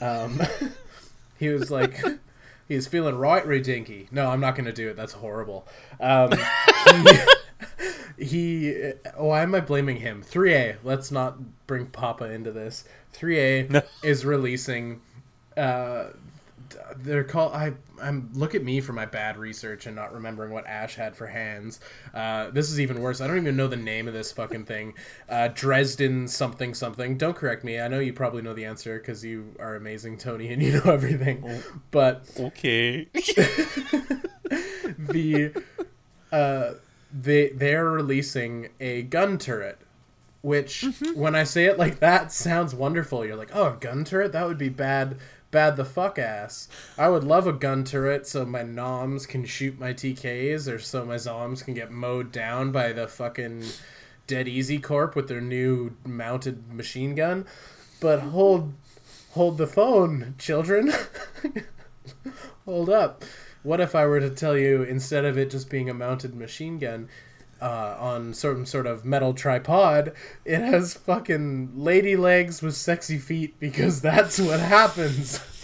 Um, 0.00 0.40
he 1.38 1.48
was 1.48 1.70
like. 1.70 2.02
He 2.68 2.74
was 2.76 2.86
feeling 2.86 3.16
right, 3.16 3.44
Redinky. 3.44 4.12
No, 4.12 4.28
I'm 4.30 4.40
not 4.40 4.54
going 4.54 4.66
to 4.66 4.72
do 4.72 4.88
it. 4.90 4.96
That's 4.96 5.14
horrible. 5.14 5.66
Um, 6.00 6.32
he, 8.18 8.24
he 8.24 8.92
why 9.16 9.42
am 9.42 9.54
i 9.54 9.60
blaming 9.60 9.96
him 9.96 10.22
3a 10.24 10.76
let's 10.82 11.12
not 11.12 11.38
bring 11.68 11.86
papa 11.86 12.24
into 12.24 12.50
this 12.50 12.84
3a 13.14 13.70
No. 13.70 13.82
is 14.02 14.24
releasing 14.24 15.00
uh 15.56 16.08
they're 16.96 17.22
called 17.22 17.52
i 17.54 17.74
i'm 18.02 18.30
look 18.34 18.54
at 18.54 18.62
me 18.62 18.80
for 18.80 18.92
my 18.92 19.06
bad 19.06 19.36
research 19.36 19.86
and 19.86 19.94
not 19.96 20.12
remembering 20.12 20.52
what 20.52 20.66
ash 20.66 20.94
had 20.94 21.16
for 21.16 21.26
hands. 21.26 21.80
Uh 22.14 22.50
this 22.50 22.70
is 22.70 22.80
even 22.80 23.00
worse. 23.00 23.20
I 23.20 23.26
don't 23.26 23.38
even 23.38 23.56
know 23.56 23.66
the 23.68 23.76
name 23.76 24.08
of 24.08 24.14
this 24.14 24.32
fucking 24.32 24.64
thing. 24.64 24.94
Uh 25.28 25.48
dresden 25.48 26.28
something 26.28 26.74
something. 26.74 27.16
Don't 27.18 27.36
correct 27.36 27.64
me. 27.64 27.80
I 27.80 27.88
know 27.88 27.98
you 28.00 28.12
probably 28.12 28.42
know 28.42 28.54
the 28.54 28.64
answer 28.64 28.98
because 28.98 29.24
you 29.24 29.54
are 29.58 29.76
amazing 29.76 30.18
tony 30.18 30.52
and 30.52 30.62
you 30.62 30.72
know 30.72 30.82
everything. 30.92 31.44
But 31.90 32.24
Okay. 32.38 33.08
the 34.98 35.52
uh 36.32 36.72
they 37.12 37.48
they're 37.50 37.88
releasing 37.90 38.68
a 38.80 39.02
gun 39.02 39.38
turret 39.38 39.78
which 40.42 40.84
when 41.14 41.34
i 41.34 41.42
say 41.42 41.64
it 41.64 41.78
like 41.78 41.98
that 42.00 42.30
sounds 42.30 42.74
wonderful. 42.74 43.24
You're 43.24 43.36
like 43.36 43.50
oh 43.54 43.72
a 43.72 43.76
gun 43.80 44.04
turret? 44.04 44.32
That 44.32 44.46
would 44.46 44.58
be 44.58 44.68
bad 44.68 45.16
bad 45.50 45.76
the 45.76 45.84
fuck 45.84 46.18
ass. 46.18 46.68
I 46.96 47.08
would 47.08 47.24
love 47.24 47.46
a 47.46 47.52
gun 47.52 47.84
turret 47.84 48.26
so 48.26 48.44
my 48.44 48.62
noms 48.62 49.26
can 49.26 49.44
shoot 49.44 49.78
my 49.78 49.92
tks 49.92 50.72
or 50.72 50.78
so 50.78 51.04
my 51.04 51.16
zoms 51.16 51.64
can 51.64 51.74
get 51.74 51.90
mowed 51.90 52.32
down 52.32 52.72
by 52.72 52.92
the 52.92 53.08
fucking 53.08 53.64
dead 54.26 54.48
easy 54.48 54.78
corp 54.78 55.16
with 55.16 55.28
their 55.28 55.40
new 55.40 55.96
mounted 56.04 56.72
machine 56.72 57.14
gun. 57.14 57.46
But 58.00 58.20
hold 58.20 58.74
hold 59.32 59.58
the 59.58 59.66
phone 59.66 60.34
children. 60.38 60.92
Hold 62.64 62.90
up. 62.90 63.24
What 63.62 63.80
if 63.80 63.94
I 63.94 64.04
were 64.06 64.20
to 64.20 64.30
tell 64.30 64.56
you 64.56 64.82
instead 64.82 65.24
of 65.24 65.38
it 65.38 65.50
just 65.50 65.70
being 65.70 65.88
a 65.88 65.94
mounted 65.94 66.34
machine 66.34 66.78
gun 66.78 67.08
uh, 67.60 67.96
on 67.98 68.34
some 68.34 68.64
sort 68.66 68.86
of 68.86 69.04
metal 69.04 69.34
tripod, 69.34 70.12
it 70.44 70.60
has 70.60 70.94
fucking 70.94 71.72
lady 71.74 72.16
legs 72.16 72.62
with 72.62 72.76
sexy 72.76 73.18
feet 73.18 73.58
because 73.58 74.00
that's 74.02 74.38
what 74.38 74.60
happens. 74.60 75.40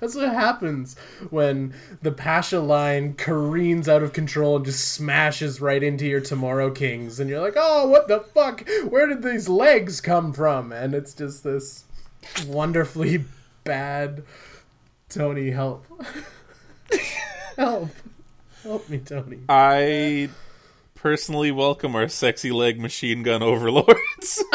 That's 0.00 0.14
what 0.14 0.32
happens 0.32 0.96
when 1.30 1.74
the 2.02 2.12
Pasha 2.12 2.60
line 2.60 3.14
careens 3.14 3.88
out 3.88 4.02
of 4.02 4.12
control 4.12 4.54
and 4.54 4.64
just 4.64 4.92
smashes 4.92 5.60
right 5.60 5.82
into 5.82 6.06
your 6.06 6.20
Tomorrow 6.20 6.70
Kings, 6.70 7.18
and 7.18 7.28
you're 7.28 7.40
like, 7.40 7.56
"Oh, 7.56 7.88
what 7.88 8.06
the 8.06 8.20
fuck? 8.20 8.62
Where 8.88 9.08
did 9.08 9.22
these 9.24 9.48
legs 9.48 10.00
come 10.00 10.32
from?" 10.32 10.70
And 10.70 10.94
it's 10.94 11.14
just 11.14 11.42
this 11.42 11.84
wonderfully 12.46 13.24
bad. 13.64 14.22
Tony, 15.08 15.50
help! 15.50 15.84
help! 17.56 17.88
Help 18.62 18.88
me, 18.88 18.98
Tony. 18.98 19.38
I 19.48 20.28
personally 20.94 21.50
welcome 21.50 21.94
our 21.94 22.08
sexy 22.08 22.50
leg 22.50 22.80
machine 22.80 23.22
gun 23.22 23.42
overlords. 23.42 24.42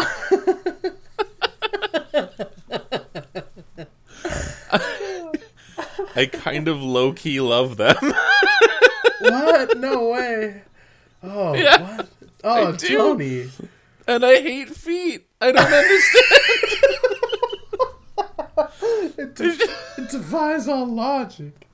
I 6.16 6.28
kind 6.32 6.68
of 6.68 6.82
low 6.82 7.14
key 7.14 7.40
love 7.40 7.78
them. 7.78 7.96
what? 9.22 9.78
No 9.78 10.10
way! 10.10 10.62
Oh, 11.24 11.54
Yeah, 11.56 11.82
what? 11.98 12.10
Oh, 12.44 12.74
I 12.74 12.76
do. 12.76 12.98
Tony. 12.98 13.50
and 14.08 14.26
I 14.26 14.42
hate 14.42 14.70
feet. 14.70 15.26
I 15.42 15.52
don't 15.52 15.74
understand. 15.74 16.40
It, 19.16 19.40
it 19.98 20.10
defies 20.10 20.68
all 20.68 20.86
logic. 20.86 21.68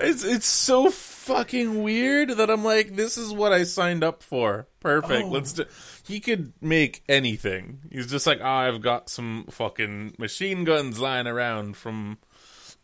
It's 0.00 0.24
it's 0.24 0.46
so 0.46 0.90
fucking 0.90 1.82
weird 1.82 2.30
that 2.30 2.50
I'm 2.50 2.64
like, 2.64 2.96
this 2.96 3.16
is 3.18 3.32
what 3.32 3.52
I 3.52 3.64
signed 3.64 4.02
up 4.02 4.22
for. 4.22 4.66
Perfect. 4.80 5.24
Oh. 5.26 5.28
Let's 5.28 5.52
do. 5.52 5.64
He 6.06 6.20
could 6.20 6.52
make 6.60 7.02
anything. 7.08 7.80
He's 7.90 8.10
just 8.10 8.26
like, 8.26 8.40
oh, 8.40 8.46
I've 8.46 8.82
got 8.82 9.08
some 9.08 9.46
fucking 9.50 10.14
machine 10.18 10.64
guns 10.64 10.98
lying 10.98 11.26
around 11.26 11.76
from 11.76 12.18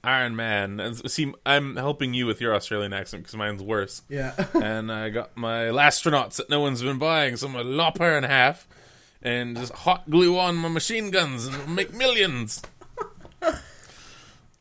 Iron 0.04 0.36
Man. 0.36 0.78
And 0.78 1.10
see, 1.10 1.32
I'm 1.44 1.76
helping 1.76 2.14
you 2.14 2.26
with 2.26 2.40
your 2.40 2.54
Australian 2.54 2.92
accent 2.92 3.24
because 3.24 3.36
mine's 3.36 3.62
worse. 3.62 4.02
Yeah. 4.08 4.34
and 4.54 4.92
I 4.92 5.10
got 5.10 5.36
my 5.36 5.64
astronauts 5.64 6.36
that 6.36 6.50
no 6.50 6.60
one's 6.60 6.82
been 6.82 6.98
buying, 6.98 7.36
so 7.36 7.48
I'm 7.48 7.54
gonna 7.54 7.68
lop 7.68 7.98
her 7.98 8.16
in 8.16 8.24
half 8.24 8.68
and 9.22 9.56
just 9.56 9.72
hot 9.72 10.08
glue 10.08 10.38
on 10.38 10.56
my 10.56 10.68
machine 10.68 11.10
guns 11.10 11.46
and 11.46 11.74
make 11.74 11.92
millions. 11.92 12.62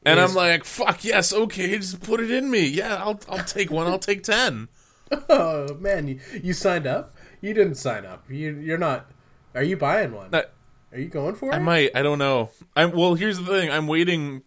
And 0.05 0.19
I'm 0.19 0.33
like, 0.35 0.63
fuck 0.63 1.03
yes, 1.03 1.33
okay, 1.33 1.77
just 1.77 2.01
put 2.01 2.19
it 2.19 2.29
in 2.31 2.49
me. 2.51 2.65
Yeah, 2.67 2.95
I'll 2.95 3.19
I'll 3.29 3.43
take 3.43 3.71
one, 3.71 3.87
I'll 3.87 3.99
take 3.99 4.23
ten. 4.23 4.67
oh 5.29 5.73
man, 5.79 6.07
you, 6.07 6.19
you 6.43 6.53
signed 6.53 6.87
up? 6.87 7.15
You 7.41 7.53
didn't 7.53 7.75
sign 7.75 8.05
up. 8.05 8.23
You 8.29 8.55
you're 8.57 8.77
not. 8.77 9.09
Are 9.53 9.63
you 9.63 9.77
buying 9.77 10.11
one? 10.13 10.29
No, 10.31 10.43
Are 10.91 10.99
you 10.99 11.07
going 11.07 11.35
for 11.35 11.51
it? 11.51 11.55
I 11.55 11.59
might. 11.59 11.95
I 11.95 12.01
don't 12.03 12.19
know. 12.19 12.49
I'm 12.75 12.91
well. 12.91 13.15
Here's 13.15 13.37
the 13.39 13.45
thing. 13.45 13.71
I'm 13.71 13.87
waiting. 13.87 14.43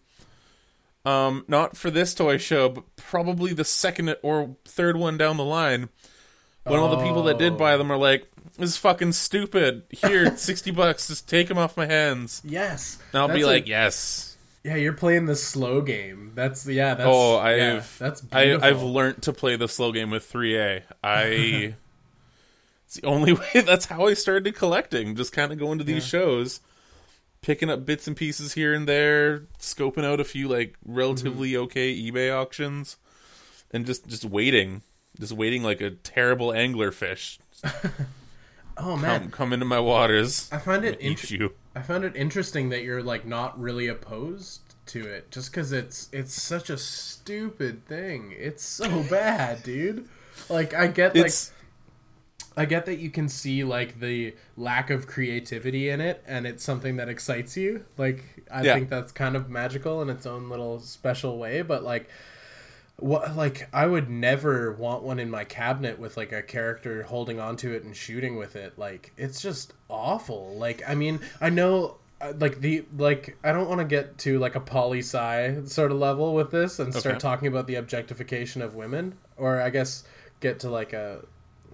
Um, 1.05 1.45
not 1.47 1.77
for 1.77 1.89
this 1.89 2.13
toy 2.13 2.37
show, 2.37 2.69
but 2.69 2.95
probably 2.97 3.53
the 3.53 3.63
second 3.63 4.15
or 4.21 4.55
third 4.65 4.97
one 4.97 5.17
down 5.17 5.37
the 5.37 5.45
line. 5.45 5.89
When 6.63 6.77
all 6.79 6.89
the 6.89 7.03
people 7.03 7.23
that 7.23 7.39
did 7.39 7.57
buy 7.57 7.77
them 7.77 7.91
are 7.91 7.97
like, 7.97 8.29
"This 8.57 8.71
is 8.71 8.77
fucking 8.77 9.13
stupid." 9.13 9.83
Here, 9.89 10.35
sixty 10.37 10.71
bucks. 10.71 11.07
Just 11.07 11.27
take 11.27 11.47
them 11.47 11.57
off 11.57 11.77
my 11.77 11.85
hands. 11.87 12.41
Yes. 12.45 12.99
And 13.11 13.21
I'll 13.21 13.27
be 13.27 13.35
That's 13.35 13.43
a- 13.43 13.47
like, 13.47 13.67
"Yes." 13.67 14.28
Yeah, 14.63 14.75
you're 14.75 14.93
playing 14.93 15.25
the 15.25 15.35
slow 15.35 15.81
game. 15.81 16.31
That's 16.35 16.65
yeah. 16.67 16.93
That's 16.93 17.07
Oh, 17.09 17.37
I've 17.37 17.57
yeah, 17.57 17.83
that's 17.97 18.23
I, 18.31 18.43
beautiful. 18.45 18.67
I've 18.67 18.81
learned 18.83 19.21
to 19.23 19.33
play 19.33 19.55
the 19.55 19.67
slow 19.67 19.91
game 19.91 20.09
with 20.09 20.31
3A. 20.31 20.83
I 21.03 21.75
it's 22.85 22.95
the 22.99 23.07
only 23.07 23.33
way. 23.53 23.61
That's 23.65 23.85
how 23.85 24.07
I 24.07 24.13
started 24.13 24.55
collecting. 24.55 25.15
Just 25.15 25.31
kind 25.31 25.51
of 25.51 25.57
going 25.59 25.77
to 25.79 25.83
these 25.83 26.05
shows, 26.05 26.59
picking 27.41 27.69
up 27.69 27.85
bits 27.85 28.07
and 28.07 28.15
pieces 28.17 28.53
here 28.53 28.73
and 28.73 28.87
there, 28.87 29.41
scoping 29.59 30.03
out 30.05 30.19
a 30.19 30.23
few 30.25 30.47
like 30.47 30.75
relatively 30.85 31.51
Mm-hmm. 31.53 31.63
okay 31.63 31.95
eBay 31.95 32.35
auctions, 32.35 32.97
and 33.71 33.85
just 33.85 34.07
just 34.07 34.25
waiting, 34.25 34.81
just 35.19 35.31
waiting 35.33 35.63
like 35.63 35.81
a 35.81 35.91
terrible 35.91 36.51
angler 36.53 36.91
fish 36.91 37.39
oh 38.79 38.95
man, 38.97 39.21
come 39.21 39.31
come 39.31 39.53
into 39.53 39.65
my 39.65 39.79
waters. 39.79 40.49
I 40.51 40.57
find 40.57 40.83
it 40.85 40.97
interesting. 41.01 41.41
you. 41.41 41.53
I 41.75 41.81
find 41.81 42.03
it 42.03 42.15
interesting 42.15 42.69
that 42.69 42.83
you're 42.83 43.03
like 43.03 43.25
not 43.25 43.59
really 43.59 43.87
opposed 43.87 44.61
to 44.87 45.05
it, 45.07 45.31
just 45.31 45.51
because 45.51 45.71
it's 45.71 46.09
it's 46.11 46.39
such 46.41 46.69
a 46.69 46.77
stupid 46.77 47.85
thing. 47.85 48.33
It's 48.37 48.63
so 48.63 49.03
bad, 49.09 49.63
dude. 49.63 50.07
Like 50.49 50.73
I 50.73 50.87
get 50.87 51.15
like 51.15 51.25
It's 51.27 51.51
I 52.57 52.65
get 52.65 52.85
that 52.87 52.97
you 52.99 53.09
can 53.09 53.29
see 53.29 53.63
like 53.63 53.99
the 53.99 54.33
lack 54.57 54.89
of 54.89 55.07
creativity 55.07 55.89
in 55.89 56.01
it, 56.01 56.23
and 56.27 56.45
it's 56.45 56.63
something 56.63 56.97
that 56.97 57.07
excites 57.07 57.55
you. 57.55 57.85
Like 57.97 58.23
I 58.51 58.63
Yeah. 58.63 58.73
think 58.75 58.89
that's 58.89 59.11
kind 59.11 59.35
of 59.35 59.49
magical 59.49 60.01
in 60.01 60.09
its 60.09 60.25
own 60.25 60.49
little 60.49 60.79
special 60.79 61.37
way. 61.37 61.61
But 61.61 61.83
like, 61.83 62.09
what 62.99 63.35
like 63.35 63.67
I 63.73 63.85
would 63.87 64.09
never 64.09 64.73
want 64.73 65.03
one 65.03 65.19
in 65.19 65.29
my 65.29 65.43
cabinet 65.43 65.99
with 65.99 66.17
like 66.17 66.31
a 66.31 66.41
character 66.41 67.03
holding 67.03 67.39
onto 67.39 67.71
it 67.71 67.83
and 67.83 67.95
shooting 67.95 68.37
with 68.37 68.55
it. 68.55 68.77
Like 68.77 69.13
it's 69.17 69.41
just 69.41 69.73
awful. 69.89 70.55
Like 70.57 70.81
I 70.87 70.95
mean, 70.95 71.19
I 71.41 71.49
know. 71.49 71.97
uh, 72.21 72.33
Like 72.37 72.59
the 72.61 72.85
like, 72.97 73.37
I 73.43 73.51
don't 73.51 73.67
want 73.69 73.79
to 73.79 73.85
get 73.85 74.17
to 74.19 74.39
like 74.39 74.55
a 74.55 74.59
poli 74.59 74.99
sci 74.99 75.61
sort 75.65 75.91
of 75.91 75.97
level 75.97 76.33
with 76.33 76.51
this 76.51 76.79
and 76.79 76.93
start 76.93 77.15
Okay. 77.15 77.19
talking 77.19 77.47
about 77.47 77.67
the 77.67 77.75
objectification 77.75 78.61
of 78.61 78.75
women, 78.75 79.17
or 79.37 79.61
I 79.61 79.69
guess 79.69 80.03
get 80.41 80.59
to 80.59 80.69
like 80.69 80.91
a 80.93 81.23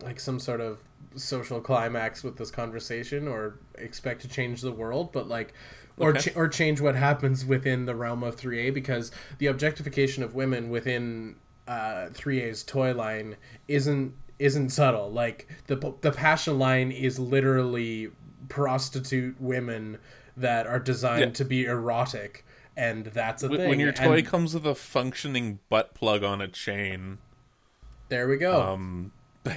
like 0.04 0.20
some 0.20 0.40
sort 0.40 0.62
of 0.62 0.80
social 1.16 1.62
climax 1.62 2.24
with 2.24 2.38
this 2.38 2.52
conversation 2.52 3.28
or 3.28 3.58
expect 3.78 4.22
to 4.22 4.28
change 4.28 4.60
the 4.62 4.72
world 4.72 5.14
but 5.14 5.30
like 5.30 5.54
or 5.98 6.10
Okay. 6.10 6.32
ch- 6.32 6.36
or 6.36 6.48
change 6.48 6.82
what 6.82 6.96
happens 6.96 7.46
within 7.46 7.86
the 7.86 7.96
realm 7.96 8.24
of 8.24 8.36
3A 8.36 8.74
because 8.74 9.12
the 9.38 9.48
objectification 9.48 10.24
of 10.24 10.36
women 10.36 10.70
within 10.70 11.36
uh 11.68 12.10
3A's 12.14 12.64
toy 12.64 12.94
line 12.94 13.36
isn't 13.68 14.14
isn't 14.38 14.70
subtle 14.70 15.10
like 15.10 15.48
the 15.68 15.96
the 16.02 16.12
passion 16.12 16.60
line 16.60 16.92
is 16.92 17.18
literally 17.18 18.12
prostitute 18.50 19.40
women 19.42 19.98
that 20.38 20.68
are 20.68 20.80
designed 20.80 21.22
Yeah. 21.22 21.30
to 21.32 21.46
be 21.46 21.66
erotic 21.66 22.46
and 22.78 23.06
that's 23.06 23.42
a 23.42 23.48
thing 23.50 23.70
when 23.70 23.80
your 23.80 23.94
toy 23.94 24.18
And 24.18 24.28
comes 24.28 24.54
with 24.54 24.68
a 24.68 24.76
functioning 24.76 25.60
butt 25.70 25.94
plug 25.94 26.24
on 26.24 26.42
a 26.42 26.48
chain. 26.50 27.18
there 28.10 28.28
we 28.28 28.36
go 28.38 28.62
Um, 28.74 29.12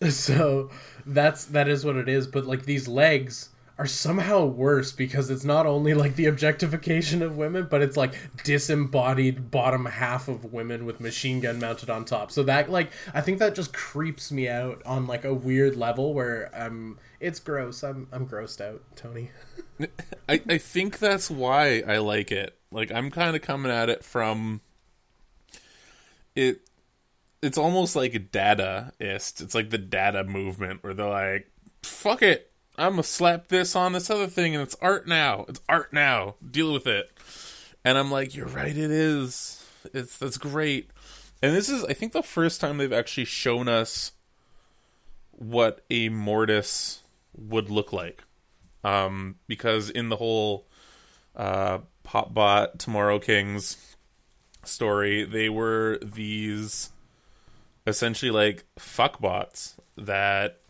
so 0.10 0.70
that's 1.06 1.44
that 1.46 1.68
is 1.68 1.84
what 1.84 1.96
it 1.96 2.08
is 2.08 2.26
but 2.26 2.44
like 2.44 2.64
these 2.64 2.88
legs 2.88 3.50
are 3.78 3.86
somehow 3.86 4.44
worse 4.44 4.92
because 4.92 5.28
it's 5.28 5.44
not 5.44 5.66
only 5.66 5.92
like 5.92 6.16
the 6.16 6.26
objectification 6.26 7.22
of 7.22 7.36
women 7.36 7.66
but 7.70 7.82
it's 7.82 7.96
like 7.96 8.14
disembodied 8.42 9.50
bottom 9.50 9.84
half 9.84 10.28
of 10.28 10.52
women 10.52 10.86
with 10.86 11.00
machine 11.00 11.40
gun 11.40 11.58
mounted 11.58 11.90
on 11.90 12.04
top 12.04 12.30
so 12.30 12.42
that 12.42 12.70
like 12.70 12.90
i 13.12 13.20
think 13.20 13.38
that 13.38 13.54
just 13.54 13.72
creeps 13.72 14.32
me 14.32 14.48
out 14.48 14.82
on 14.86 15.06
like 15.06 15.24
a 15.24 15.34
weird 15.34 15.76
level 15.76 16.14
where 16.14 16.50
I'm 16.54 16.98
it's 17.20 17.38
gross 17.38 17.82
i'm 17.82 18.08
i'm 18.12 18.26
grossed 18.26 18.60
out 18.60 18.82
tony 18.94 19.30
I, 20.28 20.40
I 20.48 20.58
think 20.58 20.98
that's 20.98 21.30
why 21.30 21.82
I 21.86 21.98
like 21.98 22.32
it. 22.32 22.56
Like 22.70 22.90
I'm 22.90 23.10
kind 23.10 23.36
of 23.36 23.42
coming 23.42 23.70
at 23.70 23.88
it 23.88 24.04
from 24.04 24.60
it. 26.34 26.60
It's 27.42 27.58
almost 27.58 27.94
like 27.94 28.12
Dadaist. 28.32 29.40
It's 29.40 29.54
like 29.54 29.70
the 29.70 29.78
Dada 29.78 30.24
movement 30.24 30.82
where 30.82 30.94
they're 30.94 31.08
like, 31.08 31.50
"Fuck 31.82 32.22
it, 32.22 32.50
I'm 32.78 32.92
gonna 32.92 33.02
slap 33.02 33.48
this 33.48 33.74
on 33.74 33.92
this 33.92 34.10
other 34.10 34.26
thing, 34.26 34.54
and 34.54 34.62
it's 34.62 34.76
art 34.80 35.06
now. 35.06 35.44
It's 35.48 35.60
art 35.68 35.92
now. 35.92 36.36
Deal 36.48 36.72
with 36.72 36.86
it." 36.86 37.10
And 37.84 37.96
I'm 37.98 38.10
like, 38.10 38.34
"You're 38.34 38.46
right. 38.46 38.76
It 38.76 38.90
is. 38.90 39.64
It's 39.92 40.18
that's 40.18 40.38
great." 40.38 40.90
And 41.42 41.54
this 41.54 41.68
is, 41.68 41.84
I 41.84 41.92
think, 41.92 42.12
the 42.12 42.22
first 42.22 42.60
time 42.60 42.78
they've 42.78 42.92
actually 42.92 43.26
shown 43.26 43.68
us 43.68 44.12
what 45.30 45.84
a 45.90 46.08
mortis 46.08 47.02
would 47.36 47.68
look 47.68 47.92
like 47.92 48.22
um, 48.86 49.34
because 49.48 49.90
in 49.90 50.08
the 50.08 50.16
whole 50.16 50.66
uh, 51.34 51.78
Popbot 52.04 52.78
Tomorrow 52.78 53.18
Kings 53.18 53.96
story, 54.64 55.24
they 55.24 55.48
were 55.48 55.98
these 56.02 56.90
essentially 57.86 58.30
like 58.30 58.64
fuckbots 58.78 59.74
that 59.96 60.60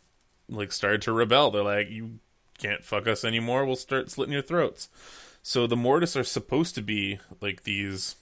like 0.49 0.72
started 0.72 1.03
to 1.03 1.12
rebel. 1.12 1.51
They're 1.51 1.62
like, 1.62 1.90
you 1.90 2.18
can't 2.59 2.84
fuck 2.84 3.07
us 3.07 3.24
anymore. 3.24 3.64
We'll 3.64 3.76
start 3.76 4.11
slitting 4.11 4.32
your 4.32 4.42
throats. 4.42 4.88
So 5.42 5.66
the 5.66 5.76
Mortis 5.76 6.16
are 6.16 6.24
supposed 6.24 6.74
to 6.74 6.82
be 6.82 7.18
like 7.40 7.62
these 7.62 8.16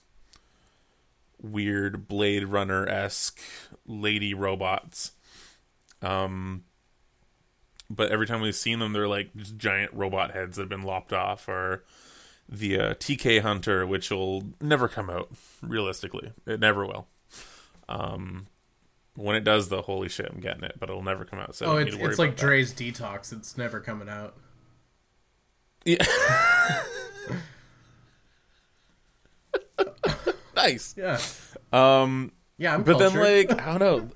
weird 1.41 2.09
Blade 2.09 2.45
Runner 2.45 2.87
esque 2.89 3.41
lady 3.87 4.35
robots. 4.35 5.12
Um, 6.03 6.64
but 7.89 8.11
every 8.11 8.27
time 8.27 8.41
we've 8.41 8.55
seen 8.55 8.79
them, 8.79 8.93
they're 8.93 9.09
like 9.09 9.35
giant 9.57 9.93
robot 9.95 10.33
heads 10.33 10.57
that 10.57 10.62
have 10.62 10.68
been 10.68 10.83
lopped 10.83 11.12
off, 11.12 11.49
or 11.49 11.85
the 12.49 12.79
uh, 12.79 12.95
TK 12.95 13.41
Hunter, 13.41 13.87
which 13.87 14.11
will 14.11 14.45
never 14.61 14.89
come 14.89 15.11
out. 15.11 15.31
Realistically, 15.62 16.33
it 16.47 16.61
never 16.61 16.87
will. 16.87 17.07
Um, 17.89 18.47
when 19.15 19.37
it 19.37 19.45
does, 19.45 19.69
the 19.69 19.83
holy 19.83 20.09
shit, 20.09 20.31
I'm 20.33 20.41
getting 20.41 20.65
it, 20.65 20.75
but 20.79 20.89
it'll 20.91 21.03
never 21.03 21.25
come 21.25 21.39
out. 21.39 21.55
So 21.55 21.67
oh 21.67 21.77
it's, 21.77 21.87
need 21.93 21.97
to 21.99 22.03
worry 22.03 22.11
it's 22.11 22.19
like 22.19 22.31
about 22.31 22.37
that. 22.41 22.47
dre's 22.47 22.73
detox 22.75 23.33
it's 23.33 23.57
never 23.57 23.81
coming 23.81 24.09
out 24.09 24.35
Yeah. 25.85 26.05
nice. 30.57 30.95
yeah 30.97 31.19
Um, 31.73 32.33
yeah 32.59 32.75
i'm 32.75 32.83
but 32.83 32.99
then 32.99 33.15
like 33.15 33.51
I 33.67 33.79
don't 33.79 33.81
know. 33.81 34.11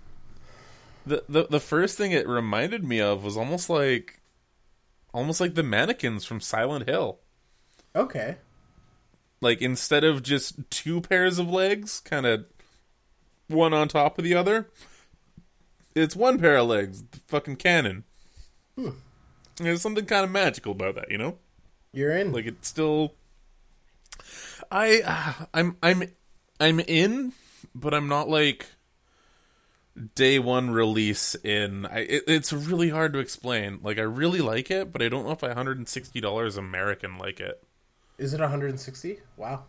The, 1.06 1.24
the 1.28 1.46
the 1.48 1.60
first 1.60 1.96
thing 1.96 2.12
it 2.12 2.28
reminded 2.28 2.84
me 2.84 3.00
of 3.00 3.24
was 3.24 3.36
almost 3.36 3.70
like 3.70 4.20
almost 5.14 5.40
like 5.40 5.54
the 5.54 5.62
mannequins 5.62 6.24
from 6.26 6.40
Silent 6.40 6.86
Hill. 6.88 7.18
okay 7.96 8.36
Like 9.40 9.62
instead 9.62 10.04
of 10.04 10.22
just 10.22 10.70
two 10.70 11.00
pairs 11.00 11.38
of 11.38 11.48
legs, 11.48 12.00
kind 12.00 12.26
of 12.26 12.44
one 13.48 13.74
on 13.74 13.88
top 13.88 14.18
of 14.18 14.24
the 14.24 14.34
other, 14.34 14.68
it's 15.94 16.14
one 16.14 16.38
pair 16.38 16.56
of 16.56 16.68
legs, 16.68 17.02
the 17.10 17.18
fucking 17.26 17.56
cannon. 17.56 18.04
There's 19.56 19.82
something 19.82 20.06
kind 20.06 20.24
of 20.24 20.30
magical 20.30 20.72
about 20.72 20.94
that, 20.94 21.10
you 21.10 21.18
know? 21.18 21.38
you're 21.92 22.16
in 22.16 22.32
Like 22.32 22.46
it's 22.46 22.68
still 22.68 23.14
I 24.70 25.00
uh, 25.04 25.44
I'm 25.54 25.76
I'm 25.82 26.04
I'm 26.60 26.80
in, 26.80 27.32
but 27.74 27.94
I'm 27.94 28.08
not 28.08 28.28
like 28.28 28.66
day 30.14 30.38
one 30.38 30.70
release 30.70 31.34
in. 31.36 31.86
I 31.86 32.00
it, 32.00 32.24
it's 32.26 32.52
really 32.52 32.90
hard 32.90 33.12
to 33.14 33.18
explain. 33.18 33.80
Like 33.82 33.98
I 33.98 34.02
really 34.02 34.40
like 34.40 34.70
it, 34.70 34.92
but 34.92 35.02
I 35.02 35.08
don't 35.08 35.24
know 35.24 35.32
if 35.32 35.44
I 35.44 35.52
$160 35.52 36.58
American 36.58 37.18
like 37.18 37.40
it. 37.40 37.62
is 38.18 38.34
it 38.34 38.40
160 38.40 39.20
wow 39.36 39.64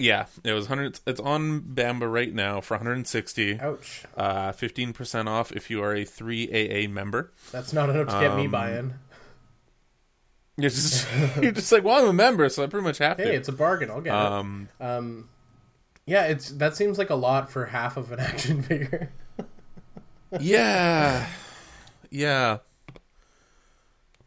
Yeah, 0.00 0.26
it 0.44 0.52
was 0.52 0.68
100 0.68 1.00
it's 1.06 1.20
on 1.20 1.60
Bamba 1.60 2.10
right 2.10 2.32
now 2.34 2.60
for 2.60 2.74
160. 2.74 3.60
ouch 3.60 4.04
Uh 4.16 4.52
15% 4.52 5.26
off 5.28 5.52
if 5.52 5.68
you 5.70 5.82
are 5.82 5.94
a 5.94 6.04
3AA 6.04 6.88
member. 6.90 7.32
that's 7.52 7.72
not 7.72 7.90
enough 7.90 8.08
to 8.08 8.20
get 8.20 8.34
me 8.36 8.46
Um, 8.46 8.50
buying 8.50 8.94
You're 10.56 10.70
just 10.70 11.06
you're 11.40 11.52
just 11.52 11.72
like, 11.72 11.84
"Well, 11.84 12.02
I'm 12.02 12.08
a 12.08 12.12
member, 12.12 12.48
so 12.50 12.62
I 12.62 12.66
pretty 12.66 12.84
much 12.84 12.98
have 12.98 13.16
hey 13.16 13.24
to." 13.24 13.30
Hey, 13.30 13.36
it's 13.36 13.48
a 13.48 13.52
bargain 13.52 13.90
i'll 13.90 14.00
get 14.02 14.12
it 14.14 14.18
um 14.20 14.68
Um, 14.80 15.28
yeah, 16.06 16.24
it's 16.26 16.50
that 16.52 16.76
seems 16.76 16.98
like 16.98 17.08
a 17.10 17.14
lot 17.14 17.50
for 17.50 17.66
half 17.66 17.96
of 17.96 18.10
an 18.12 18.20
action 18.30 18.62
figure. 18.62 19.10
yeah 20.38 21.26
yeah 22.10 22.58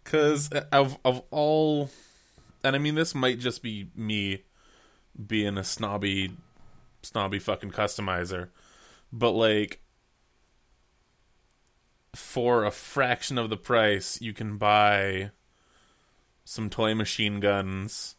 because 0.04 0.50
of 0.72 0.98
of 1.06 1.22
all 1.32 1.90
and 2.64 2.76
i 2.76 2.80
mean 2.80 2.96
this 2.96 3.14
might 3.16 3.40
just 3.40 3.62
be 3.64 3.88
me 3.96 4.44
being 5.28 5.58
a 5.58 5.64
snobby 5.64 6.32
snobby 7.02 7.40
fucking 7.40 7.72
customizer 7.72 8.50
but 9.12 9.32
like 9.32 9.82
for 12.16 12.64
a 12.64 12.72
fraction 12.72 13.38
of 13.38 13.50
the 13.50 13.58
price 13.58 14.22
you 14.22 14.34
can 14.34 14.58
buy 14.58 15.32
some 16.46 16.70
toy 16.70 16.94
machine 16.94 17.40
guns 17.40 18.16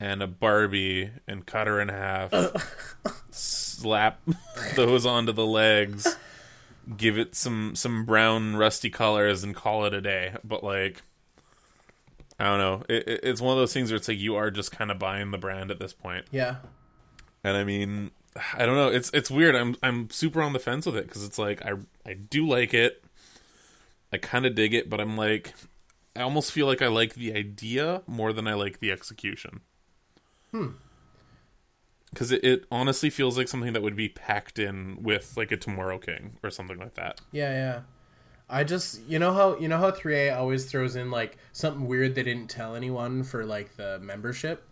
and 0.00 0.22
a 0.22 0.26
Barbie 0.26 1.10
and 1.26 1.44
cut 1.44 1.66
her 1.66 1.80
in 1.80 1.88
half, 1.88 2.32
slap 3.30 4.20
those 4.76 5.04
onto 5.04 5.32
the 5.32 5.46
legs, 5.46 6.16
give 6.96 7.18
it 7.18 7.34
some 7.34 7.74
some 7.74 8.04
brown 8.04 8.56
rusty 8.56 8.90
colors, 8.90 9.42
and 9.42 9.54
call 9.54 9.84
it 9.86 9.94
a 9.94 10.00
day. 10.00 10.36
But 10.44 10.62
like, 10.62 11.02
I 12.38 12.44
don't 12.44 12.58
know. 12.58 12.82
It, 12.88 13.08
it, 13.08 13.20
it's 13.22 13.40
one 13.40 13.52
of 13.52 13.58
those 13.58 13.72
things 13.72 13.90
where 13.90 13.96
it's 13.96 14.08
like 14.08 14.18
you 14.18 14.36
are 14.36 14.50
just 14.50 14.70
kind 14.70 14.90
of 14.90 14.98
buying 14.98 15.30
the 15.30 15.38
brand 15.38 15.70
at 15.70 15.80
this 15.80 15.92
point. 15.92 16.26
Yeah. 16.30 16.56
And 17.42 17.56
I 17.56 17.64
mean, 17.64 18.12
I 18.54 18.66
don't 18.66 18.76
know. 18.76 18.88
It's 18.88 19.10
it's 19.12 19.30
weird. 19.30 19.56
I'm 19.56 19.76
I'm 19.82 20.10
super 20.10 20.40
on 20.42 20.52
the 20.52 20.58
fence 20.58 20.86
with 20.86 20.96
it 20.96 21.06
because 21.06 21.24
it's 21.24 21.38
like 21.38 21.64
I 21.64 21.72
I 22.06 22.14
do 22.14 22.46
like 22.46 22.74
it. 22.74 23.02
I 24.12 24.18
kind 24.18 24.46
of 24.46 24.54
dig 24.54 24.72
it, 24.72 24.88
but 24.88 25.00
I'm 25.00 25.16
like, 25.16 25.54
I 26.16 26.22
almost 26.22 26.52
feel 26.52 26.66
like 26.66 26.80
I 26.80 26.88
like 26.88 27.14
the 27.14 27.34
idea 27.34 28.02
more 28.06 28.32
than 28.32 28.46
I 28.46 28.54
like 28.54 28.80
the 28.80 28.90
execution. 28.90 29.60
Hmm. 30.50 30.68
Because 32.10 32.32
it, 32.32 32.42
it 32.42 32.64
honestly 32.70 33.10
feels 33.10 33.36
like 33.36 33.48
something 33.48 33.74
that 33.74 33.82
would 33.82 33.96
be 33.96 34.08
packed 34.08 34.58
in 34.58 35.02
with 35.02 35.36
like 35.36 35.52
a 35.52 35.58
Tomorrow 35.58 35.98
King 35.98 36.38
or 36.42 36.50
something 36.50 36.78
like 36.78 36.94
that. 36.94 37.20
Yeah, 37.32 37.52
yeah. 37.52 37.80
I 38.50 38.64
just 38.64 39.00
you 39.08 39.18
know 39.18 39.32
how 39.34 39.56
you 39.58 39.68
know 39.68 39.78
how 39.78 39.90
3A 39.90 40.36
always 40.36 40.64
throws 40.70 40.96
in 40.96 41.10
like 41.10 41.36
something 41.52 41.86
weird 41.86 42.14
they 42.14 42.22
didn't 42.22 42.48
tell 42.48 42.74
anyone 42.74 43.22
for 43.22 43.44
like 43.44 43.76
the 43.76 43.98
membership. 44.00 44.64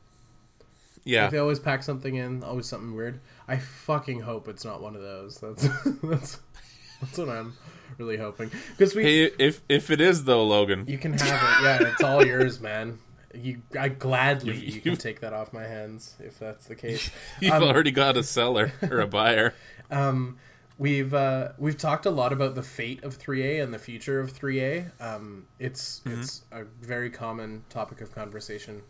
Yeah, 1.04 1.22
Like, 1.24 1.30
they 1.32 1.38
always 1.38 1.60
pack 1.60 1.82
something 1.84 2.16
in, 2.16 2.42
always 2.42 2.66
something 2.66 2.92
weird. 2.96 3.20
I 3.46 3.58
fucking 3.58 4.20
hope 4.22 4.48
it's 4.48 4.64
not 4.64 4.82
one 4.82 4.96
of 4.96 5.02
those. 5.02 5.38
That's 5.38 5.68
that's 6.02 6.40
that's 7.00 7.18
what 7.18 7.28
I'm 7.28 7.52
really 7.98 8.16
hoping 8.16 8.50
because 8.70 8.94
we 8.94 9.02
Hey, 9.04 9.24
if 9.38 9.60
if 9.68 9.90
it 9.90 10.00
is 10.00 10.24
though, 10.24 10.44
Logan, 10.44 10.84
you 10.88 10.98
can 10.98 11.12
have 11.12 11.22
it. 11.22 11.62
Yeah, 11.64 11.90
it's 11.92 12.02
all 12.02 12.24
yours, 12.26 12.60
man. 12.60 12.98
You 13.34 13.60
I 13.78 13.88
gladly 13.90 14.54
You've- 14.54 14.70
you 14.72 14.80
can 14.80 14.96
take 14.96 15.20
that 15.20 15.32
off 15.34 15.52
my 15.52 15.64
hands 15.64 16.14
if 16.18 16.38
that's 16.38 16.66
the 16.66 16.74
case. 16.74 17.10
you've 17.40 17.52
Um, 17.52 17.62
already 17.64 17.90
got 17.90 18.16
a 18.16 18.22
seller 18.22 18.72
or 18.90 18.98
a 19.00 19.06
buyer. 19.06 19.54
Um, 19.90 20.38
we've 20.78 21.12
uh, 21.14 21.48
we've 21.58 21.76
talked 21.78 22.06
a 22.06 22.10
lot 22.10 22.32
about 22.32 22.54
the 22.54 22.62
fate 22.62 23.02
of 23.04 23.18
3A 23.18 23.62
and 23.62 23.72
the 23.72 23.78
future 23.78 24.20
of 24.20 24.32
3A. 24.32 24.90
Um, 25.00 25.46
it's 25.58 26.02
it's 26.04 26.42
a 26.52 26.64
very 26.82 27.10
common 27.10 27.64
topic 27.68 28.00
of 28.00 28.14
conversation 28.14 28.82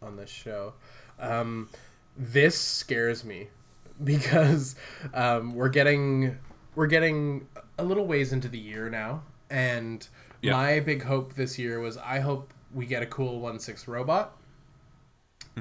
on 0.00 0.16
this 0.16 0.30
show. 0.30 0.74
Um, 1.18 1.68
this 2.16 2.58
scares 2.58 3.24
me 3.24 3.48
because 4.04 4.76
um, 5.14 5.54
we're 5.54 5.68
getting 5.68 6.38
we're 6.74 6.86
getting 6.86 7.46
a 7.78 7.84
little 7.84 8.06
ways 8.06 8.32
into 8.32 8.48
the 8.48 8.58
year 8.58 8.88
now, 8.88 9.22
and 9.50 10.06
Yeah. 10.40 10.52
my 10.52 10.80
big 10.80 11.02
hope 11.02 11.34
this 11.34 11.58
year 11.58 11.80
was 11.80 11.96
I 11.96 12.20
hope 12.20 12.52
we 12.74 12.86
get 12.86 13.02
a 13.02 13.06
cool 13.06 13.40
one 13.40 13.58
six 13.58 13.86
robot. 13.88 14.36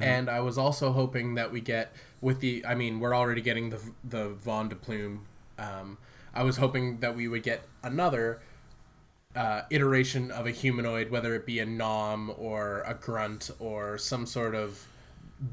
And 0.01 0.29
I 0.29 0.39
was 0.39 0.57
also 0.57 0.93
hoping 0.93 1.36
that 1.36 1.51
we 1.51 1.59
get 1.59 1.93
with 2.21 2.39
the. 2.39 2.65
I 2.65 2.75
mean, 2.75 3.01
we're 3.01 3.13
already 3.13 3.41
getting 3.41 3.71
the 3.71 3.79
the 4.05 4.29
Von 4.29 4.69
de 4.69 4.75
Plume. 4.75 5.25
Um, 5.62 5.97
I 6.34 6.43
was 6.43 6.57
hoping 6.57 6.99
that 7.01 7.16
we 7.16 7.28
would 7.28 7.43
get 7.43 7.62
another 7.84 8.41
uh, 9.36 9.62
iteration 9.70 10.32
of 10.32 10.45
a 10.47 10.51
humanoid, 10.51 11.09
whether 11.12 11.36
it 11.36 11.45
be 11.45 11.59
a 11.59 11.66
nom 11.66 12.34
or 12.38 12.84
a 12.86 12.93
grunt 12.93 13.49
or 13.59 13.97
some 13.97 14.26
sort 14.26 14.55
of 14.55 14.88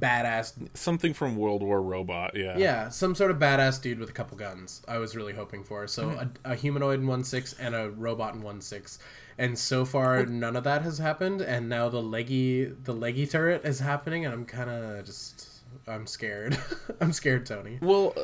badass. 0.00 0.52
Something 0.74 1.14
from 1.14 1.36
World 1.36 1.62
War 1.62 1.80
Robot. 1.82 2.32
Yeah. 2.36 2.56
Yeah, 2.58 2.88
some 2.90 3.14
sort 3.14 3.30
of 3.30 3.38
badass 3.38 3.80
dude 3.80 3.98
with 3.98 4.10
a 4.10 4.12
couple 4.12 4.36
guns. 4.36 4.82
I 4.88 4.98
was 4.98 5.16
really 5.16 5.32
hoping 5.32 5.64
for. 5.64 5.86
So 5.86 6.08
Mm-hmm. 6.10 6.28
a, 6.44 6.52
a 6.52 6.54
humanoid 6.54 7.00
in 7.00 7.06
one 7.06 7.24
six 7.24 7.54
and 7.54 7.74
a 7.74 7.90
robot 7.90 8.34
in 8.34 8.42
one 8.42 8.60
six. 8.60 8.98
And 9.38 9.56
so 9.56 9.84
far, 9.84 10.26
none 10.26 10.56
of 10.56 10.64
that 10.64 10.82
has 10.82 10.98
happened. 10.98 11.40
And 11.40 11.68
now 11.68 11.88
the 11.88 12.02
leggy 12.02 12.64
the 12.66 12.92
leggy 12.92 13.26
turret 13.26 13.64
is 13.64 13.78
happening, 13.78 14.24
and 14.24 14.34
I'm 14.34 14.44
kind 14.44 14.68
of 14.70 15.04
just 15.06 15.48
I'm 15.86 16.06
scared. 16.06 16.58
I'm 17.00 17.12
scared, 17.12 17.46
Tony. 17.46 17.78
Well, 17.80 18.14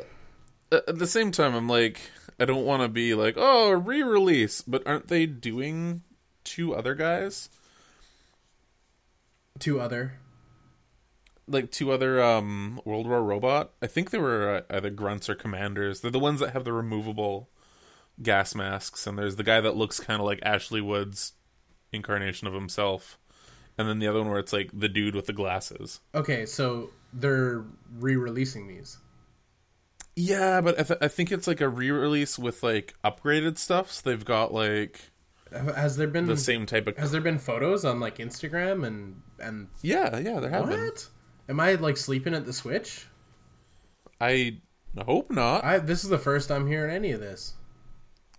at 0.87 0.99
the 0.99 1.07
same 1.07 1.31
time, 1.31 1.55
I'm 1.55 1.67
like, 1.67 1.99
I 2.39 2.45
don't 2.45 2.65
want 2.65 2.83
to 2.83 2.87
be 2.87 3.13
like, 3.13 3.35
oh, 3.37 3.71
re-release, 3.71 4.61
but 4.61 4.85
aren't 4.85 5.07
they 5.07 5.25
doing 5.25 6.01
two 6.43 6.75
other 6.75 6.95
guys? 6.95 7.49
Two 9.59 9.79
other. 9.79 10.19
Like 11.47 11.71
two 11.71 11.91
other 11.91 12.21
um 12.23 12.81
World 12.85 13.07
War 13.07 13.23
Robot? 13.23 13.71
I 13.81 13.87
think 13.87 14.09
they 14.09 14.17
were 14.17 14.63
uh, 14.69 14.75
either 14.75 14.89
grunts 14.89 15.29
or 15.29 15.35
commanders. 15.35 16.01
They're 16.01 16.11
the 16.11 16.19
ones 16.19 16.39
that 16.39 16.51
have 16.53 16.63
the 16.63 16.73
removable 16.73 17.49
gas 18.21 18.55
masks, 18.55 19.05
and 19.05 19.17
there's 19.17 19.35
the 19.35 19.43
guy 19.43 19.61
that 19.61 19.75
looks 19.75 19.99
kind 19.99 20.19
of 20.19 20.25
like 20.25 20.39
Ashley 20.43 20.81
Wood's 20.81 21.33
incarnation 21.93 22.47
of 22.47 22.53
himself, 22.53 23.17
and 23.77 23.87
then 23.87 23.99
the 23.99 24.07
other 24.07 24.19
one 24.19 24.29
where 24.29 24.39
it's 24.39 24.53
like 24.53 24.71
the 24.73 24.89
dude 24.89 25.15
with 25.15 25.27
the 25.27 25.33
glasses. 25.33 25.99
Okay, 26.13 26.45
so 26.45 26.89
they're 27.13 27.63
re-releasing 27.99 28.67
these. 28.67 28.97
Yeah, 30.15 30.61
but 30.61 30.79
I, 30.79 30.83
th- 30.83 30.99
I 31.01 31.07
think 31.09 31.31
it's 31.31 31.45
like 31.47 31.59
a 31.61 31.67
re-release 31.69 32.39
with 32.39 32.63
like 32.63 32.93
upgraded 33.03 33.57
stuff. 33.57 33.91
So 33.91 34.09
they've 34.09 34.23
got 34.25 34.53
like 34.53 35.11
Has 35.51 35.97
there 35.97 36.07
been 36.07 36.25
the 36.27 36.37
same 36.37 36.65
type 36.65 36.87
of 36.87 36.97
has 36.97 37.11
there 37.11 37.21
been 37.21 37.37
photos 37.39 37.83
on 37.85 37.99
like 37.99 38.17
Instagram 38.19 38.85
and 38.87 39.21
and 39.39 39.67
Yeah, 39.81 40.17
yeah, 40.19 40.39
there 40.39 40.49
have 40.49 40.69
been. 40.69 40.79
what? 40.79 41.07
Am 41.49 41.59
I 41.59 41.73
like 41.75 41.97
sleeping 41.97 42.33
at 42.33 42.45
the 42.45 42.53
switch? 42.53 43.07
I 44.21 44.59
hope 44.97 45.29
not. 45.31 45.63
I 45.65 45.79
this 45.79 46.03
is 46.03 46.09
the 46.09 46.17
first 46.17 46.49
I'm 46.51 46.67
hearing 46.67 46.95
any 46.95 47.11
of 47.11 47.19
this. 47.19 47.53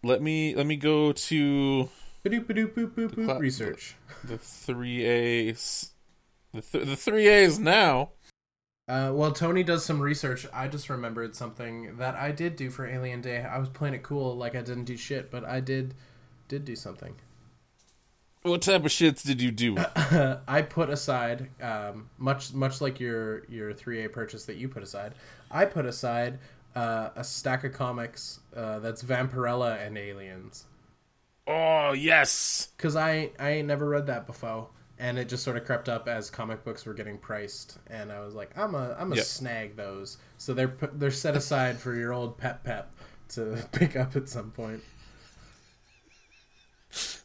Let 0.03 0.22
me 0.22 0.55
let 0.55 0.66
me 0.66 0.77
go 0.77 1.12
to 1.12 1.89
Ba-doop, 2.24 2.47
ba-doop, 2.49 2.74
boop, 2.74 2.91
boop, 2.95 3.14
boop, 3.14 3.24
cla- 3.27 3.39
research. 3.39 3.95
the 4.24 4.39
three 4.39 5.05
A's. 5.05 5.91
The 6.55 6.62
th- 6.62 6.87
the 6.87 6.97
three 6.97 7.29
A's 7.29 7.59
now. 7.59 8.11
Uh, 8.89 9.11
well, 9.12 9.32
Tony 9.32 9.62
does 9.64 9.84
some 9.84 10.01
research. 10.01 10.47
I 10.53 10.68
just 10.68 10.89
remembered 10.89 11.34
something 11.34 11.97
that 11.97 12.14
I 12.14 12.30
did 12.30 12.55
do 12.55 12.70
for 12.70 12.87
Alien 12.87 13.20
Day. 13.20 13.43
I 13.43 13.59
was 13.59 13.68
playing 13.68 13.95
it 13.95 14.03
cool, 14.03 14.37
like 14.37 14.55
I 14.55 14.62
didn't 14.62 14.84
do 14.84 14.97
shit, 14.97 15.30
but 15.30 15.45
I 15.45 15.61
did 15.61 15.95
did 16.49 16.64
do 16.64 16.76
something. 16.76 17.16
What 18.43 18.62
type 18.62 18.84
of 18.84 18.93
shits 18.93 19.26
did 19.26 19.43
you 19.43 19.51
do? 19.51 19.76
I 20.47 20.62
put 20.62 20.89
aside, 20.89 21.49
um, 21.61 22.11
much 22.16 22.55
much 22.55 22.80
like 22.80 23.01
your 23.01 23.45
your 23.47 23.72
three 23.72 24.05
A 24.05 24.09
purchase 24.09 24.45
that 24.45 24.57
you 24.57 24.68
put 24.68 24.84
aside. 24.84 25.14
I 25.51 25.64
put 25.64 25.84
aside 25.84 26.39
uh, 26.76 27.11
a 27.16 27.24
stack 27.24 27.64
of 27.64 27.72
comics 27.72 28.39
uh, 28.55 28.78
that's 28.78 29.03
Vampirella 29.03 29.84
and 29.84 29.99
Aliens 29.99 30.66
oh 31.47 31.93
yes. 31.93 32.68
because 32.76 32.97
I 32.97 33.30
I 33.39 33.51
ain't 33.51 33.68
never 33.68 33.89
read 33.89 34.07
that 34.07 34.26
before, 34.26 34.68
and 34.99 35.19
it 35.19 35.29
just 35.29 35.43
sort 35.45 35.57
of 35.57 35.65
crept 35.65 35.89
up 35.89 36.09
as 36.09 36.31
comic 36.31 36.65
books 36.65 36.87
were 36.87 36.95
getting 36.95 37.19
priced, 37.19 37.79
and 37.89 38.11
I 38.13 38.21
was 38.21 38.35
like, 38.35 38.57
I'm 38.57 38.75
a 38.75 38.97
I'm 38.99 39.13
a 39.13 39.17
Yeah. 39.17 39.23
snag 39.23 39.77
those. 39.77 40.19
So 40.39 40.55
they're 40.55 40.75
they're 40.93 41.11
set 41.11 41.37
aside 41.37 41.79
for 41.79 41.95
your 41.95 42.13
old 42.13 42.39
pep 42.39 42.65
pep 42.65 42.91
to 43.31 43.63
pick 43.73 43.97
up 43.97 44.17
at 44.17 44.29
some 44.29 44.51
point. 44.51 44.83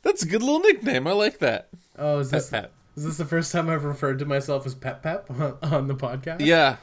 That's 0.01 0.23
a 0.23 0.27
good 0.27 0.41
little 0.41 0.59
nickname. 0.59 1.07
I 1.07 1.11
like 1.13 1.39
that. 1.39 1.69
Oh, 1.97 2.19
is 2.19 2.31
this 2.31 2.49
Pep. 2.49 2.71
is 2.97 3.03
this 3.05 3.17
the 3.17 3.25
first 3.25 3.51
time 3.51 3.69
I've 3.69 3.83
referred 3.83 4.19
to 4.19 4.25
myself 4.25 4.65
as 4.65 4.73
pep 4.75 5.03
pep 5.03 5.29
on, 5.63 5.87
the 5.87 5.95
podcast? 5.95 6.41
Yeah. 6.41 6.77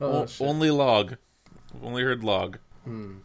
Oh, 0.00 0.24
O- 0.40 0.44
only 0.46 0.70
log. 0.70 1.16
I've 1.74 1.84
only 1.84 2.02
heard 2.02 2.22
log. 2.24 2.58
Hmm. 2.84 3.16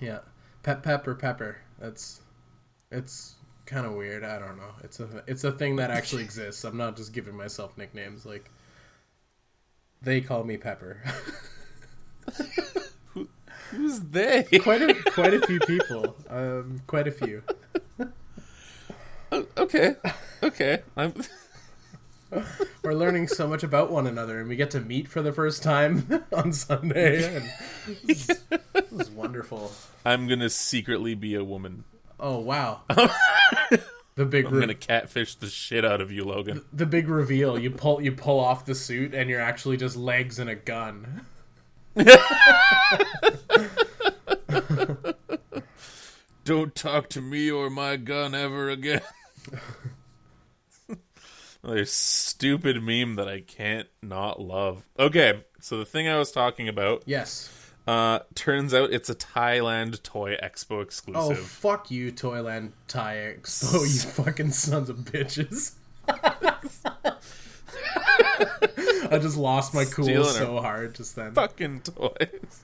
Yeah, 0.00 0.18
pep 0.62 0.82
pep 0.82 1.06
or 1.06 1.14
pepper. 1.14 1.58
That's 1.78 2.20
it's 2.90 3.35
kind 3.66 3.84
of 3.86 3.92
weird. 3.92 4.24
I 4.24 4.38
don't 4.38 4.56
know. 4.56 4.70
It's 4.82 5.00
a 5.00 5.24
it's 5.26 5.44
a 5.44 5.52
thing 5.52 5.76
that 5.76 5.90
actually 5.90 6.22
exists. 6.24 6.64
I'm 6.64 6.76
not 6.76 6.96
just 6.96 7.12
giving 7.12 7.36
myself 7.36 7.76
nicknames. 7.76 8.24
Like 8.24 8.50
they 10.02 10.20
call 10.20 10.44
me 10.44 10.56
Pepper. 10.56 11.02
Who's 13.70 14.00
they? 14.10 14.44
quite 14.62 14.82
a 14.82 14.94
quite 15.10 15.34
a 15.34 15.46
few 15.46 15.60
people. 15.60 16.16
Um, 16.30 16.80
quite 16.86 17.08
a 17.08 17.12
few. 17.12 17.42
okay. 19.58 19.96
Okay. 20.42 20.82
I'm 20.96 21.14
We're 22.82 22.94
learning 22.94 23.28
so 23.28 23.46
much 23.48 23.62
about 23.62 23.90
one 23.90 24.06
another, 24.06 24.40
and 24.40 24.48
we 24.48 24.56
get 24.56 24.70
to 24.72 24.80
meet 24.80 25.08
for 25.08 25.22
the 25.22 25.32
first 25.32 25.62
time 25.62 26.24
on 26.32 26.52
Sunday. 26.52 27.36
And 27.36 27.50
this, 28.04 28.28
is, 28.28 28.44
this 28.72 28.92
is 28.92 29.10
wonderful. 29.10 29.72
I'm 30.04 30.28
gonna 30.28 30.50
secretly 30.50 31.14
be 31.14 31.34
a 31.34 31.44
woman. 31.44 31.84
Oh 32.18 32.38
wow. 32.38 32.82
The 34.16 34.24
big 34.24 34.46
I'm 34.46 34.54
re- 34.54 34.60
gonna 34.60 34.72
catfish 34.74 35.34
the 35.34 35.48
shit 35.48 35.84
out 35.84 36.00
of 36.00 36.10
you, 36.10 36.24
Logan. 36.24 36.64
the 36.72 36.86
big 36.86 37.06
reveal. 37.06 37.58
You 37.58 37.70
pull 37.70 38.00
you 38.00 38.12
pull 38.12 38.40
off 38.40 38.64
the 38.64 38.74
suit, 38.74 39.12
and 39.12 39.28
you're 39.28 39.42
actually 39.42 39.76
just 39.76 39.94
legs 39.94 40.38
and 40.38 40.48
a 40.48 40.54
gun. 40.54 41.26
Don't 46.44 46.74
talk 46.74 47.08
to 47.10 47.20
me 47.20 47.50
or 47.50 47.68
my 47.68 47.96
gun 47.96 48.34
ever 48.34 48.70
again. 48.70 49.02
Another 51.62 51.84
stupid 51.84 52.82
meme 52.82 53.16
that 53.16 53.28
I 53.28 53.40
can't 53.40 53.88
not 54.00 54.40
love. 54.40 54.86
Okay, 54.98 55.44
so 55.60 55.78
the 55.78 55.84
thing 55.84 56.06
I 56.08 56.16
was 56.16 56.30
talking 56.30 56.68
about, 56.68 57.02
Yes. 57.06 57.50
Uh, 57.86 58.20
turns 58.34 58.74
out 58.74 58.92
it's 58.92 59.08
a 59.08 59.14
Thailand 59.14 60.02
Toy 60.02 60.36
Expo 60.42 60.82
exclusive. 60.82 61.22
Oh 61.22 61.34
fuck 61.34 61.90
you, 61.90 62.10
Toyland 62.10 62.72
Thai 62.88 63.36
Expo, 63.38 63.80
you 63.82 64.10
fucking 64.24 64.50
sons 64.52 64.88
of 64.88 64.98
bitches. 64.98 65.74
I 69.10 69.18
just 69.18 69.36
lost 69.36 69.74
my 69.74 69.84
cool 69.84 70.04
Stealing 70.04 70.32
so 70.32 70.60
hard 70.60 70.94
just 70.94 71.16
then. 71.16 71.32
Fucking 71.32 71.80
toys. 71.82 72.62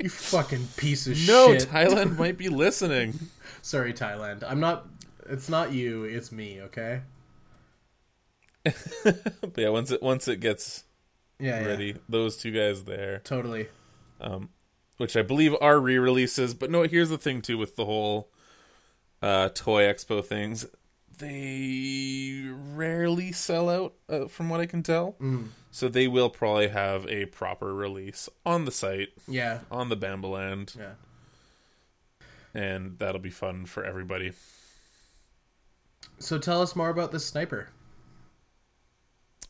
You 0.00 0.08
fucking 0.08 0.68
piece 0.76 1.06
of 1.06 1.16
No, 1.26 1.52
shit. 1.56 1.68
Thailand 1.68 2.18
might 2.18 2.36
be 2.36 2.48
listening. 2.64 3.18
Sorry, 3.62 3.92
Thailand. 3.92 4.44
I'm 4.46 4.60
not. 4.60 4.86
It's 5.28 5.48
not 5.48 5.72
you. 5.72 6.04
It's 6.04 6.30
me. 6.32 6.60
Okay. 6.62 7.00
But 8.64 9.54
yeah, 9.56 9.68
once 9.70 9.90
it 9.90 10.02
once 10.02 10.28
it 10.28 10.40
gets 10.40 10.84
Yeah. 11.38 11.60
yeah. 11.60 11.66
ready, 11.66 11.96
those 12.08 12.36
two 12.36 12.50
guys 12.52 12.84
there, 12.84 13.20
Totally. 13.24 13.68
Um, 14.20 14.50
which 14.96 15.16
I 15.16 15.22
believe 15.22 15.54
are 15.60 15.78
re-releases. 15.80 16.54
But 16.54 16.70
no, 16.70 16.82
here's 16.82 17.08
the 17.10 17.18
thing 17.18 17.42
too 17.42 17.58
with 17.58 17.76
the 17.76 17.84
whole 17.84 18.30
uh, 19.22 19.48
toy 19.50 19.82
expo 19.82 20.24
things. 20.24 20.66
They 21.18 22.44
rarely 22.48 23.32
sell 23.32 23.68
out, 23.68 23.94
uh, 24.08 24.28
from 24.28 24.48
what 24.48 24.60
I 24.60 24.66
can 24.66 24.84
tell. 24.84 25.16
Mm. 25.20 25.48
So 25.72 25.88
they 25.88 26.06
will 26.06 26.30
probably 26.30 26.68
have 26.68 27.06
a 27.08 27.26
proper 27.26 27.74
release 27.74 28.28
on 28.46 28.64
the 28.66 28.70
site, 28.70 29.08
Yeah. 29.26 29.60
on 29.70 29.88
the 29.88 29.96
Bambaland, 29.96 30.76
Yeah. 30.76 30.92
and 32.54 32.98
that'll 33.00 33.20
be 33.20 33.30
fun 33.30 33.66
for 33.66 33.84
everybody. 33.84 34.32
So 36.20 36.38
tell 36.38 36.62
us 36.62 36.76
more 36.76 36.88
about 36.90 37.10
this 37.10 37.26
sniper. 37.26 37.68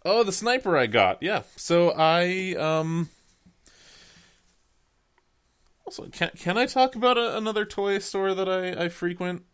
Oh, 0.04 0.22
the 0.24 0.32
sniper 0.32 0.76
I 0.76 0.86
got. 0.86 1.22
Yeah. 1.22 1.42
So 1.56 1.90
I 1.96 2.54
um 2.54 3.10
also 5.88 6.06
can 6.10 6.30
can 6.36 6.58
I 6.58 6.66
talk 6.66 6.94
about 6.94 7.16
a, 7.16 7.38
another 7.38 7.64
toy 7.64 7.98
store 7.98 8.34
that 8.34 8.46
I 8.46 8.84
I 8.84 8.88
frequent 8.90 9.44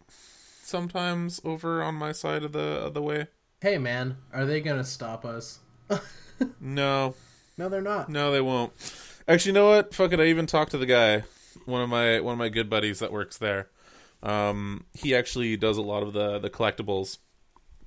sometimes 0.64 1.40
over 1.44 1.80
on 1.80 1.94
my 1.94 2.10
side 2.10 2.42
of 2.42 2.50
the 2.50 2.58
of 2.58 2.92
the 2.92 3.02
way? 3.02 3.28
Hey, 3.60 3.78
man, 3.78 4.16
are 4.32 4.44
they 4.44 4.60
gonna 4.60 4.84
stop 4.84 5.24
us? 5.24 5.60
No. 6.60 7.14
No, 7.56 7.68
they're 7.68 7.80
not. 7.80 8.08
No, 8.08 8.32
they 8.32 8.40
won't. 8.40 8.72
Actually, 9.28 9.50
you 9.50 9.54
know 9.54 9.68
what? 9.68 9.94
Fuck 9.94 10.12
it. 10.12 10.18
I 10.18 10.24
even 10.24 10.46
talked 10.46 10.72
to 10.72 10.78
the 10.78 10.84
guy, 10.84 11.22
one 11.64 11.80
of 11.80 11.88
my 11.88 12.18
one 12.18 12.32
of 12.32 12.38
my 12.38 12.48
good 12.48 12.68
buddies 12.68 12.98
that 12.98 13.12
works 13.12 13.38
there. 13.38 13.68
Um, 14.20 14.86
he 14.94 15.14
actually 15.14 15.56
does 15.56 15.78
a 15.78 15.82
lot 15.82 16.02
of 16.02 16.12
the 16.12 16.40
the 16.40 16.50
collectibles, 16.50 17.18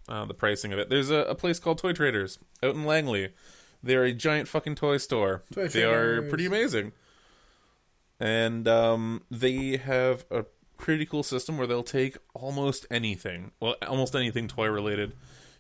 uh, 0.08 0.24
the 0.24 0.34
pricing 0.34 0.72
of 0.72 0.80
it. 0.80 0.89
There's 0.89 1.10
a, 1.10 1.24
a 1.24 1.36
place 1.36 1.60
called 1.60 1.80
Toy 1.80 1.91
Traders 1.91 2.39
out 2.64 2.74
in 2.74 2.86
Langley. 2.86 3.34
They're 3.84 4.06
a 4.06 4.14
giant 4.14 4.48
fucking 4.48 4.76
toy 4.76 4.95
store. 4.95 5.43
Toy 5.54 5.68
they 5.68 5.84
are 5.84 6.22
pretty 6.22 6.45
amazing, 6.45 6.93
and 8.20 8.68
um, 8.68 9.24
they 9.30 9.78
have 9.78 10.26
a 10.32 10.45
pretty 10.78 11.05
cool 11.05 11.24
system 11.24 11.57
where 11.57 11.68
they'll 11.68 11.84
take 11.84 12.18
almost 12.34 12.86
anything, 12.89 13.51
well, 13.59 13.76
almost 13.88 14.15
anything 14.15 14.47
toy 14.47 14.68
related, 14.68 15.13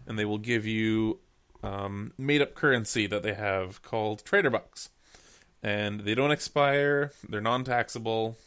and 0.05 0.17
they 0.17 0.25
will 0.25 0.37
give 0.37 0.65
you 0.65 1.19
um, 1.63 2.13
made 2.17 2.41
up 2.41 2.55
currency 2.55 3.07
that 3.07 3.23
they 3.23 3.33
have 3.33 3.81
called 3.81 4.23
Trader 4.23 4.49
Bucks. 4.49 4.89
And 5.63 6.01
they 6.01 6.13
don't 6.13 6.31
expire, 6.31 7.11
they're 7.27 7.41
non 7.41 7.63
taxable, 7.63 8.37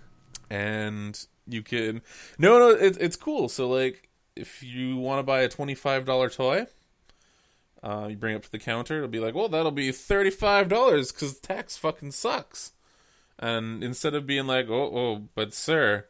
and 0.50 1.18
you 1.46 1.62
can. 1.62 2.02
No, 2.38 2.58
no, 2.58 2.70
it, 2.70 2.96
it's 3.00 3.16
cool. 3.16 3.48
So, 3.48 3.68
like, 3.68 4.10
if 4.36 4.62
you 4.62 4.96
want 4.98 5.18
to 5.18 5.22
buy 5.22 5.40
a 5.40 5.48
$25 5.48 6.34
toy, 6.34 6.66
uh, 7.82 8.08
you 8.10 8.16
bring 8.16 8.34
it 8.34 8.36
up 8.36 8.42
to 8.44 8.52
the 8.52 8.58
counter, 8.58 8.98
it'll 8.98 9.08
be 9.08 9.18
like, 9.18 9.34
well, 9.34 9.48
that'll 9.48 9.72
be 9.72 9.90
$35 9.90 10.68
because 11.12 11.38
tax 11.40 11.76
fucking 11.76 12.12
sucks. 12.12 12.72
And 13.38 13.84
instead 13.84 14.14
of 14.14 14.26
being 14.26 14.46
like, 14.46 14.68
oh, 14.68 14.90
oh, 14.96 15.28
but 15.34 15.54
sir, 15.54 16.06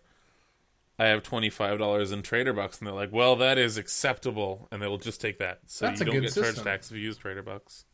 I 0.99 1.07
have 1.07 1.22
twenty 1.22 1.51
five 1.51 1.79
dollars 1.79 2.11
in 2.11 2.22
Trader 2.22 2.53
Bucks, 2.53 2.79
and 2.79 2.87
they're 2.87 2.95
like, 2.95 3.12
"Well, 3.12 3.37
that 3.37 3.59
is 3.59 3.76
acceptable," 3.76 4.66
and 4.72 4.83
they 4.83 4.87
will 4.87 4.99
just 4.99 5.20
take 5.20 5.39
that. 5.39 5.61
So 5.66 5.87
That's 5.87 6.01
you 6.01 6.07
don't 6.07 6.20
get 6.20 6.35
charged 6.35 6.62
tax 6.64 6.91
if 6.91 6.97
you 6.97 7.03
use 7.03 7.16
Trader 7.18 7.43
Bucks. 7.43 7.85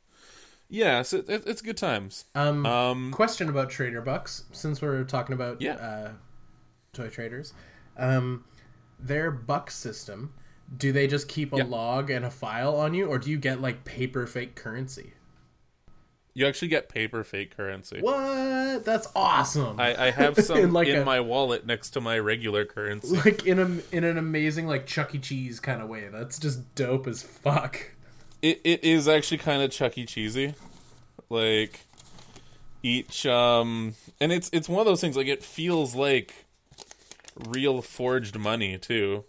Yeah, 0.71 1.03
so 1.03 1.19
it, 1.19 1.43
it's 1.47 1.61
good 1.61 1.77
times. 1.77 2.25
Um, 2.35 2.65
Um, 2.65 3.13
question 3.13 3.49
about 3.49 3.69
Trader 3.71 4.01
Bucks, 4.01 4.45
since 4.53 4.81
we're 4.81 5.05
talking 5.05 5.35
about 5.35 5.61
Yeah. 5.61 5.75
uh, 5.75 6.13
toy 6.93 7.09
traders. 7.11 7.53
Um, 7.99 8.45
their 8.99 9.31
buck 9.31 9.71
system, 9.71 10.33
do 10.75 10.91
they 10.91 11.07
just 11.07 11.29
keep 11.29 11.53
a 11.53 11.59
Yeah. 11.59 11.65
log 11.65 12.11
and 12.11 12.25
a 12.25 12.31
file 12.31 12.75
on 12.77 12.95
you, 12.95 13.07
or 13.07 13.19
do 13.19 13.31
you 13.31 13.37
get 13.37 13.61
like 13.61 13.85
paper 13.85 14.27
fake 14.27 14.55
currency? 14.57 15.13
You 16.35 16.47
actually 16.47 16.69
get 16.69 16.89
paper 16.89 17.23
fake 17.25 17.57
currency. 17.57 18.01
What? 18.01 18.85
That's 18.85 19.09
awesome! 19.15 19.79
I, 19.81 20.07
I 20.07 20.11
have 20.11 20.37
some 20.45 20.59
In 20.59 20.73
like 20.73 20.89
in 20.89 21.01
a- 21.03 21.05
my 21.05 21.21
wallet 21.21 21.65
next 21.65 21.91
to 21.91 22.01
my 22.01 22.19
regular 22.19 22.65
currency. 22.65 23.17
like 23.17 23.47
in 23.47 23.59
a 23.59 23.97
in 23.97 24.05
an 24.05 24.19
amazing 24.19 24.67
like 24.67 24.87
Chuck 24.87 25.15
E. 25.15 25.19
Cheese 25.19 25.61
kind 25.61 25.81
of 25.81 25.89
way. 25.89 26.09
That's 26.13 26.39
just 26.39 26.75
dope 26.75 27.07
as 27.07 27.23
fuck. 27.23 27.91
It 28.43 28.61
it 28.65 28.85
is 28.85 29.09
actually 29.09 29.39
kind 29.39 29.63
of 29.63 29.71
Chuck 29.71 29.97
E. 29.97 30.05
Cheesy, 30.05 30.55
like 31.31 31.81
each 32.83 33.25
um, 33.27 33.95
and 34.21 34.33
it's 34.33 34.51
it's 34.53 34.69
one 34.69 34.81
of 34.81 34.87
those 34.87 35.01
things 35.01 35.17
like 35.17 35.27
it 35.29 35.43
feels 35.43 35.95
like 35.95 36.35
real 37.49 37.81
forged 37.81 38.39
money 38.39 38.77
too. 38.77 39.25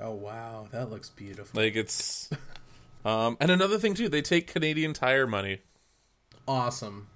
Oh 0.00 0.12
wow, 0.12 0.68
that 0.72 0.90
looks 0.90 1.10
beautiful. 1.10 1.60
Like 1.60 1.74
it's 1.74 2.30
um, 3.04 3.36
and 3.40 3.50
another 3.50 3.78
thing 3.78 3.94
too, 3.94 4.08
they 4.08 4.22
take 4.22 4.46
Canadian 4.46 4.92
Tire 4.92 5.26
money. 5.26 5.58
Awesome. 6.46 7.08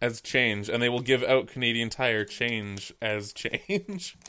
as 0.00 0.20
change, 0.20 0.68
and 0.68 0.82
they 0.82 0.88
will 0.88 1.00
give 1.00 1.22
out 1.24 1.48
Canadian 1.48 1.90
Tire 1.90 2.24
change 2.24 2.92
as 3.02 3.32
change. 3.32 4.16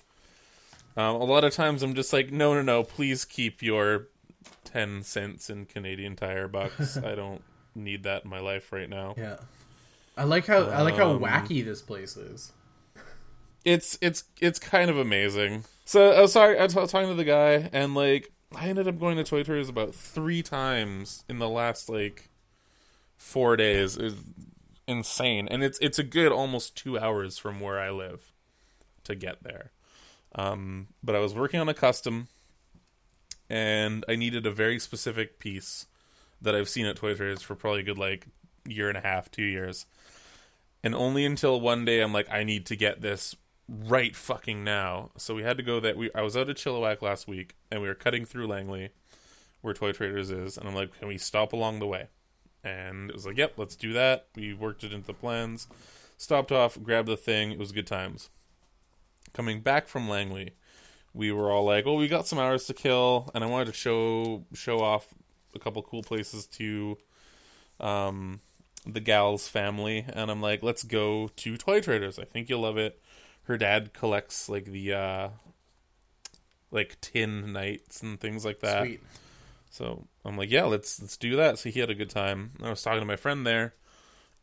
Um, 0.97 1.15
a 1.15 1.23
lot 1.23 1.45
of 1.45 1.53
times, 1.53 1.82
I'm 1.82 1.93
just 1.93 2.11
like, 2.11 2.30
no, 2.32 2.53
no, 2.53 2.61
no, 2.61 2.84
please 2.84 3.23
keep 3.23 3.61
your 3.61 4.07
ten 4.65 5.01
cents 5.03 5.49
in 5.49 5.65
Canadian 5.65 6.17
Tire 6.17 6.49
bucks. 6.49 6.97
I 7.03 7.15
don't 7.15 7.41
need 7.73 8.03
that 8.03 8.25
in 8.25 8.30
my 8.30 8.39
life 8.39 8.73
right 8.73 8.89
now. 8.89 9.13
Yeah. 9.15 9.38
I 10.17 10.23
like 10.25 10.45
how 10.47 10.63
I 10.63 10.82
like 10.82 10.95
how 10.95 11.11
Um, 11.11 11.21
wacky 11.21 11.63
this 11.63 11.82
place 11.82 12.17
is. 12.17 12.51
It's 13.65 13.97
it's 14.01 14.23
it's 14.41 14.57
kind 14.59 14.89
of 14.89 14.97
amazing. 14.97 15.63
So 15.86 16.11
I 16.11 16.21
was 16.21 16.34
sorry, 16.34 16.57
I 16.57 16.63
was 16.63 16.73
talking 16.73 17.07
to 17.09 17.13
the 17.15 17.23
guy, 17.23 17.69
and 17.71 17.93
like, 17.93 18.32
I 18.53 18.67
ended 18.67 18.88
up 18.88 18.99
going 18.99 19.15
to 19.17 19.23
Toy 19.23 19.43
Traders 19.43 19.69
about 19.69 19.93
three 19.93 20.41
times 20.41 21.23
in 21.30 21.39
the 21.39 21.47
last 21.49 21.88
like 21.88 22.28
four 23.20 23.55
days. 23.55 23.95
is 23.97 24.15
insane, 24.88 25.47
and 25.47 25.63
it's 25.63 25.78
it's 25.80 25.99
a 25.99 26.03
good 26.03 26.32
almost 26.32 26.76
two 26.76 26.97
hours 26.97 27.38
from 27.38 27.59
where 27.59 27.80
I 27.80 27.91
live 27.91 28.34
to 29.03 29.13
get 29.13 29.43
there. 29.43 29.72
Um, 30.34 30.88
but 31.03 31.15
I 31.15 31.20
was 31.20 31.36
working 31.36 31.59
on 31.59 31.70
a 31.70 31.76
custom, 31.76 32.28
and 33.47 34.03
I 34.09 34.15
needed 34.15 34.47
a 34.47 34.51
very 34.51 34.80
specific 34.80 35.38
piece 35.38 35.86
that 36.41 36.55
I've 36.55 36.70
seen 36.70 36.88
at 36.88 36.95
Toy 36.95 37.13
Traders 37.13 37.43
for 37.43 37.53
probably 37.55 37.82
a 37.82 37.84
good 37.84 37.99
like 37.99 38.28
year 38.65 38.89
and 38.89 38.97
a 38.97 39.01
half, 39.01 39.30
two 39.30 39.43
years. 39.43 39.86
And 40.84 40.95
only 40.95 41.26
until 41.26 41.59
one 41.59 41.84
day 41.86 42.01
I'm 42.01 42.13
like, 42.13 42.32
I 42.32 42.43
need 42.43 42.65
to 42.67 42.76
get 42.76 43.01
this 43.01 43.36
right 43.67 44.15
fucking 44.15 44.63
now. 44.63 45.11
So 45.17 45.36
we 45.36 45.43
had 45.43 45.57
to 45.57 45.63
go 45.63 45.80
that 45.82 45.97
we 45.97 46.09
I 46.15 46.22
was 46.22 46.36
out 46.38 46.49
at 46.49 46.55
Chilliwack 46.55 47.01
last 47.01 47.28
week 47.28 47.55
and 47.70 47.82
we 47.82 47.88
were 47.88 47.95
cutting 47.95 48.26
through 48.26 48.47
Langley 48.47 48.89
where 49.61 49.74
Toy 49.74 49.91
Traders 49.91 50.32
is, 50.32 50.57
and 50.57 50.67
I'm 50.67 50.76
like, 50.76 50.97
Can 50.97 51.09
we 51.09 51.17
stop 51.17 51.53
along 51.53 51.80
the 51.80 51.88
way? 51.88 52.07
And 52.64 53.10
it 53.10 53.16
was 53.16 53.26
like, 53.26 53.38
Yep, 53.38 53.53
let's 53.57 53.76
do 53.76 53.93
that. 53.93 54.28
We 54.36 54.53
worked 54.53 54.84
it 54.84 54.93
into 54.93 55.07
the 55.07 55.14
plans, 55.14 55.68
stopped 56.18 56.51
off, 56.51 56.82
grabbed 56.82 57.07
the 57.07 57.18
thing, 57.18 57.51
it 57.51 57.60
was 57.60 57.72
good 57.72 57.88
times. 57.88 58.30
Coming 59.34 59.62
back 59.62 59.88
from 59.88 60.10
Langley, 60.10 60.51
we 61.14 61.32
were 61.32 61.51
all 61.51 61.66
like, 61.66 61.86
"Well, 61.86 61.95
we 61.95 62.07
got 62.07 62.28
some 62.28 62.39
hours 62.39 62.66
to 62.66 62.74
kill, 62.74 63.30
and 63.34 63.43
I 63.43 63.47
wanted 63.47 63.66
to 63.66 63.74
show 63.74 64.45
show 64.53 64.80
off 64.80 65.14
a 65.53 65.60
couple 65.60 65.82
cool 65.84 66.03
places 66.03 66.45
to 66.47 66.97
um, 67.80 68.41
the 68.86 68.99
gal's 68.99 69.47
family." 69.47 70.05
And 70.07 70.30
I'm 70.32 70.41
like, 70.41 70.64
"Let's 70.64 70.84
go 70.84 71.30
to 71.36 71.57
Toy 71.57 71.82
Traders. 71.82 72.20
I 72.20 72.26
think 72.26 72.49
you'll 72.49 72.62
love 72.62 72.78
it." 72.78 73.01
Her 73.43 73.57
dad 73.57 73.93
collects 73.93 74.49
like 74.49 74.66
the 74.66 74.93
uh, 74.93 75.30
like 76.72 76.97
tin 77.01 77.53
knights 77.53 78.01
and 78.01 78.20
things 78.20 78.45
like 78.45 78.60
that. 78.60 78.84
Sweet. 78.84 79.01
So 79.70 80.07
I'm 80.26 80.38
like, 80.38 80.49
yeah, 80.49 80.65
let's 80.65 81.01
let's 81.01 81.17
do 81.17 81.36
that. 81.36 81.59
So 81.59 81.70
he 81.70 81.80
had 81.80 81.89
a 81.89 81.95
good 81.95 82.09
time. 82.09 82.51
I 82.61 82.70
was 82.70 82.82
talking 82.82 82.99
to 82.99 83.05
my 83.05 83.15
friend 83.15 83.45
there, 83.45 83.76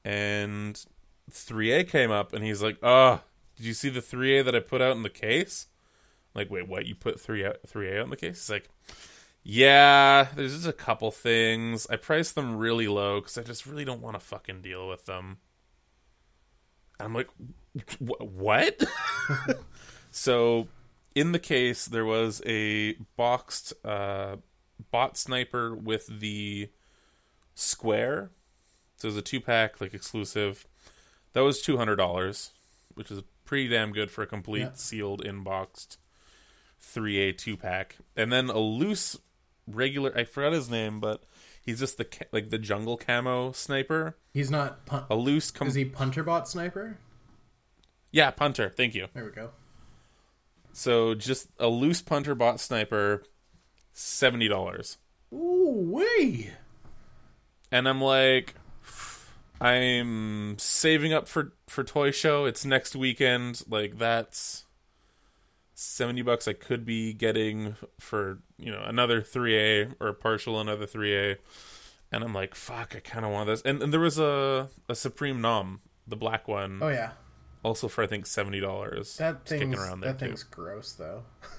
and 0.05 0.83
3A 1.31 1.89
came 1.89 2.11
up, 2.11 2.33
and 2.33 2.45
he's 2.45 2.63
like, 2.63 2.79
"Oh, 2.83 3.21
did 3.57 3.67
you 3.67 3.75
see 3.75 3.89
the 3.89 4.01
3A 4.01 4.45
that 4.45 4.55
I 4.55 4.61
put 4.61 4.81
out 4.81 4.97
in 4.97 5.03
the 5.03 5.11
case?" 5.11 5.67
I'm 6.35 6.41
like, 6.41 6.51
wait, 6.51 6.69
what? 6.69 6.87
You 6.87 6.95
put 6.95 7.21
3 7.21 7.43
3A 7.67 7.99
out 7.99 8.05
in 8.05 8.11
the 8.11 8.17
case? 8.17 8.47
He's 8.47 8.51
like, 8.51 8.69
yeah, 9.49 10.27
there's 10.35 10.55
just 10.55 10.67
a 10.67 10.73
couple 10.73 11.13
things. 11.13 11.87
I 11.89 11.95
priced 11.95 12.35
them 12.35 12.57
really 12.57 12.89
low 12.89 13.21
because 13.21 13.39
I 13.39 13.43
just 13.43 13.65
really 13.65 13.85
don't 13.85 14.03
want 14.03 14.15
to 14.15 14.21
fucking 14.21 14.61
deal 14.61 14.89
with 14.89 15.07
them. 15.07 15.39
I'm 16.99 17.15
like, 17.15 17.29
what? 17.99 18.83
so, 20.11 20.67
in 21.15 21.31
the 21.31 21.39
case, 21.39 21.87
there 21.87 22.05
was 22.05 22.43
a 22.45 22.95
boxed 23.17 23.73
uh, 23.85 24.37
bot 24.91 25.17
sniper 25.17 25.75
with 25.75 26.07
the 26.21 26.69
square. 27.55 28.31
So 28.97 29.09
it 29.09 29.11
was 29.11 29.17
a 29.19 29.23
two 29.23 29.41
pack, 29.41 29.81
like 29.81 29.95
exclusive. 29.95 30.67
That 31.33 31.41
was 31.43 31.61
two 31.61 31.77
hundred 31.77 31.97
dollars, 31.97 32.53
which 32.95 33.11
is 33.11 33.23
pretty 33.45 33.69
damn 33.69 33.93
good 33.93 34.11
for 34.11 34.23
a 34.23 34.27
complete 34.27 34.61
Yeah. 34.61 34.71
sealed 34.75 35.23
inboxed 35.25 35.97
three 36.81 37.19
A 37.19 37.33
two 37.33 37.57
pack. 37.57 37.97
And 38.17 38.33
then 38.33 38.49
a 38.49 38.59
loose 38.59 39.19
regular. 39.67 40.17
I 40.17 40.25
forgot 40.25 40.53
his 40.53 40.71
name, 40.71 40.99
but 41.01 41.25
he's 41.63 41.79
just 41.81 41.99
the 41.99 42.07
like 42.33 42.51
the 42.51 42.59
jungle 42.59 42.97
camo 42.97 43.53
sniper. 43.53 44.17
He's 44.33 44.51
not. 44.51 44.87
Pun- 44.87 45.05
A 45.11 45.17
loose. 45.17 45.51
Com- 45.51 45.69
is 45.69 45.75
he 45.75 45.85
punter 45.85 46.23
bot 46.23 46.49
sniper? 46.49 46.99
yeah, 48.13 48.31
punter. 48.31 48.71
Thank 48.71 48.95
you. 48.95 49.09
There 49.13 49.25
we 49.25 49.31
go. 49.31 49.51
So 50.73 51.15
just 51.15 51.49
a 51.59 51.69
loose 51.69 52.01
punter 52.03 52.35
bot 52.35 52.61
sniper, 52.61 53.23
seventy 53.99 54.47
dollars. 54.47 54.99
Ooh 55.33 55.89
wee. 55.91 56.51
and 57.73 57.89
I'm 57.89 58.01
like, 58.01 58.55
I'm 59.61 60.59
saving 60.59 61.13
up 61.13 61.27
for 61.29 61.53
for 61.67 61.83
toy 61.83 62.11
show. 62.11 62.45
It's 62.45 62.65
next 62.65 62.95
weekend. 62.95 63.63
Like 63.69 63.99
that's 63.99 64.65
seventy 65.75 66.23
bucks 66.23 66.47
I 66.47 66.53
could 66.53 66.85
be 66.85 67.13
getting 67.13 67.77
for 67.99 68.39
you 68.59 68.71
know 68.71 68.83
another 68.85 69.23
three 69.23 69.57
A 69.59 69.89
or 69.99 70.13
partial 70.13 70.61
another 70.61 70.87
three 70.87 71.17
A, 71.17 71.37
and 72.13 72.23
I'm 72.23 72.35
like, 72.35 72.55
fuck, 72.55 72.95
I 72.95 73.01
kind 73.01 73.25
of 73.25 73.33
want 73.33 73.47
this. 73.49 73.63
And, 73.63 73.83
and 73.83 73.93
there 73.93 74.01
was 74.01 74.19
a 74.19 74.69
a 74.89 74.95
Supreme 74.95 75.41
Nom, 75.41 75.81
the 76.07 76.17
black 76.17 76.47
one, 76.47 76.81
Oh 76.83 76.89
yeah. 76.89 77.13
also 77.65 77.89
for 77.89 78.05
I 78.05 78.07
think 78.07 78.27
seventy 78.27 78.61
dollars. 78.61 79.17
That 79.17 79.47
thing's 79.47 79.79
around 79.79 80.01
there 80.01 80.13
that 80.13 80.19
too. 80.19 80.27
thing's 80.27 80.43
gross 80.45 80.93
though. 80.93 81.25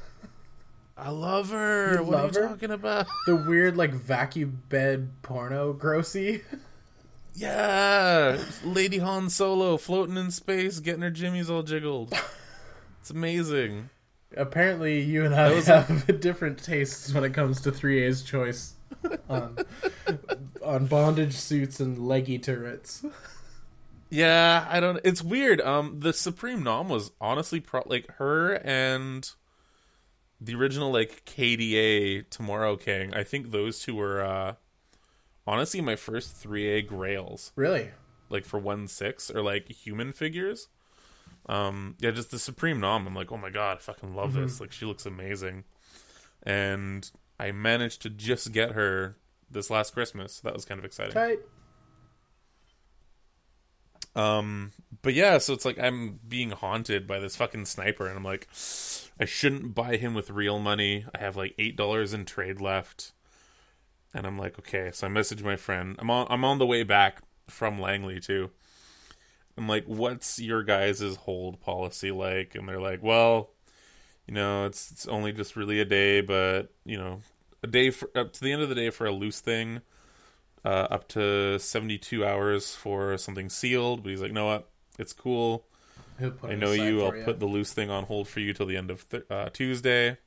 I 0.98 1.10
love 1.10 1.52
her. 1.52 1.96
You 1.98 2.04
what 2.04 2.12
love 2.12 2.36
are 2.36 2.40
you 2.40 2.48
her? 2.48 2.54
talking 2.54 2.72
about? 2.72 3.08
The 3.28 3.36
weird 3.36 3.78
like 3.78 3.92
vacuum 3.94 4.64
bed 4.70 5.10
porno 5.22 5.74
grossy. 5.74 6.42
Yeah, 7.36 8.40
Lady 8.64 8.98
Han 8.98 9.30
Solo 9.30 9.78
floating 9.78 10.18
in 10.18 10.32
space, 10.32 10.80
getting 10.80 11.04
her 11.04 11.12
jimmies 11.12 11.50
all 11.52 11.62
jiggled. 11.62 12.14
It's 13.02 13.12
amazing. 13.12 13.90
Apparently, 14.36 15.02
you 15.02 15.24
and 15.24 15.36
I 15.36 15.54
was 15.54 15.70
a- 15.70 15.82
have 15.84 16.20
different 16.20 16.62
tastes 16.64 17.14
when 17.14 17.24
it 17.24 17.34
comes 17.36 17.62
to 17.62 17.72
3A's 17.72 18.24
choice 18.24 18.74
on 19.30 19.56
on 20.64 20.88
bondage 20.88 21.34
suits 21.36 21.80
and 21.80 22.08
leggy 22.08 22.40
turrets. 22.40 23.06
Yeah, 24.10 24.66
I 24.70 24.80
don't. 24.80 25.00
It's 25.04 25.22
weird. 25.22 25.62
Um, 25.62 26.00
the 26.00 26.14
Supreme 26.14 26.64
Nom 26.64 26.90
was 26.90 27.12
honestly 27.22 27.60
pro- 27.60 27.84
like 27.86 28.10
her 28.16 28.54
and 28.66 29.30
the 30.40 30.56
original 30.56 30.92
like 30.92 31.26
KDA 31.26 32.30
Tomorrow 32.30 32.78
King. 32.78 33.14
I 33.14 33.24
think 33.24 33.52
those 33.52 33.80
two 33.80 33.96
were 33.96 34.22
uh 34.24 34.56
honestly 35.46 35.82
my 35.82 35.96
first 35.96 36.36
three 36.36 36.68
A 36.70 36.82
Grails. 36.82 37.52
Really? 37.56 37.92
like 38.30 38.46
for 38.46 38.60
one 38.60 38.88
six 38.88 39.30
or 39.30 39.42
like 39.42 39.70
human 39.70 40.14
figures. 40.14 40.68
Um, 41.48 41.96
yeah, 42.00 42.12
just 42.12 42.32
the 42.32 42.40
Supreme 42.40 42.80
Nom. 42.80 43.08
I'm 43.08 43.16
like, 43.16 43.32
oh 43.32 43.38
my 43.38 43.50
god, 43.50 43.78
I 43.78 43.80
fucking 43.80 44.16
love 44.16 44.34
this. 44.34 44.60
Like, 44.60 44.72
she 44.72 44.86
looks 44.86 45.06
amazing, 45.06 45.64
and 46.44 47.10
I 47.40 47.52
managed 47.52 48.02
to 48.02 48.10
just 48.10 48.52
get 48.52 48.72
her 48.72 49.16
this 49.50 49.70
last 49.70 49.94
Christmas. 49.94 50.34
So 50.34 50.42
that 50.44 50.54
was 50.54 50.66
kind 50.66 50.80
of 50.80 50.86
exciting. 50.86 51.14
Tight. 51.14 51.40
Um, 54.14 54.72
but 55.04 55.14
yeah, 55.14 55.38
so 55.38 55.54
it's 55.54 55.64
like 55.64 55.80
I'm 55.80 56.20
being 56.28 56.52
haunted 56.52 57.08
by 57.08 57.20
this 57.20 57.38
fucking 57.38 57.66
sniper, 57.66 58.08
and 58.08 58.18
I'm 58.18 58.26
like, 58.26 58.48
I 59.20 59.26
shouldn't 59.26 59.74
buy 59.74 59.98
him 59.98 60.14
with 60.14 60.30
real 60.30 60.60
money. 60.60 61.06
I 61.14 61.20
have 61.20 61.36
like 61.36 61.56
eight 61.58 61.76
dollars 61.76 62.14
in 62.14 62.26
trade 62.26 62.62
left, 62.62 63.14
and 64.14 64.26
I'm 64.26 64.38
like, 64.38 64.60
okay. 64.60 64.92
So 64.94 65.08
I 65.08 65.10
message 65.10 65.44
my 65.44 65.56
friend. 65.56 65.96
I'm 66.00 66.10
on. 66.10 66.28
I'm 66.30 66.46
on 66.46 66.60
the 66.60 66.66
way 66.66 66.84
back 66.84 67.22
from 67.48 67.80
Langley 67.80 68.20
too. 68.20 68.52
I'm 69.58 69.68
like, 69.68 69.86
what's 69.86 70.40
your 70.40 70.64
guys' 70.64 71.16
hold 71.16 71.60
policy 71.62 72.12
like? 72.12 72.54
And 72.56 72.70
they're 72.70 72.80
like, 72.80 73.02
well, 73.02 73.52
you 74.28 74.34
know, 74.34 74.66
it's 74.66 74.92
it's 74.92 75.08
only 75.08 75.32
just 75.32 75.56
really 75.56 75.80
a 75.80 75.86
day, 75.86 76.22
but 76.22 76.74
you 76.86 76.98
know, 76.98 77.22
a 77.64 77.68
day 77.68 77.90
for 77.90 78.10
up 78.16 78.34
to 78.34 78.42
the 78.42 78.52
end 78.52 78.62
of 78.62 78.70
the 78.70 78.76
day 78.76 78.90
for 78.90 79.08
a 79.08 79.12
loose 79.12 79.40
thing 79.40 79.82
uh, 80.66 80.88
up 80.92 81.08
to 81.10 81.58
72 81.60 82.26
hours 82.26 82.76
for 82.76 83.18
something 83.18 83.50
sealed. 83.50 84.04
But 84.04 84.10
he's 84.10 84.22
like, 84.22 84.34
no, 84.34 84.48
what? 84.48 84.70
It's 85.00 85.14
cool. 85.14 85.67
I 86.44 86.56
know 86.56 86.72
you. 86.72 87.04
I'll 87.04 87.12
for 87.12 87.24
put 87.24 87.40
the 87.40 87.46
loose 87.46 87.74
thing 87.74 87.90
on 87.90 88.06
hold 88.06 88.28
for 88.28 88.40
you 88.40 88.54
till 88.54 88.66
the 88.66 88.78
end 88.78 88.92
of 88.92 89.08
th- 89.10 89.24
uh, 89.30 89.50
Tuesday. 89.50 90.18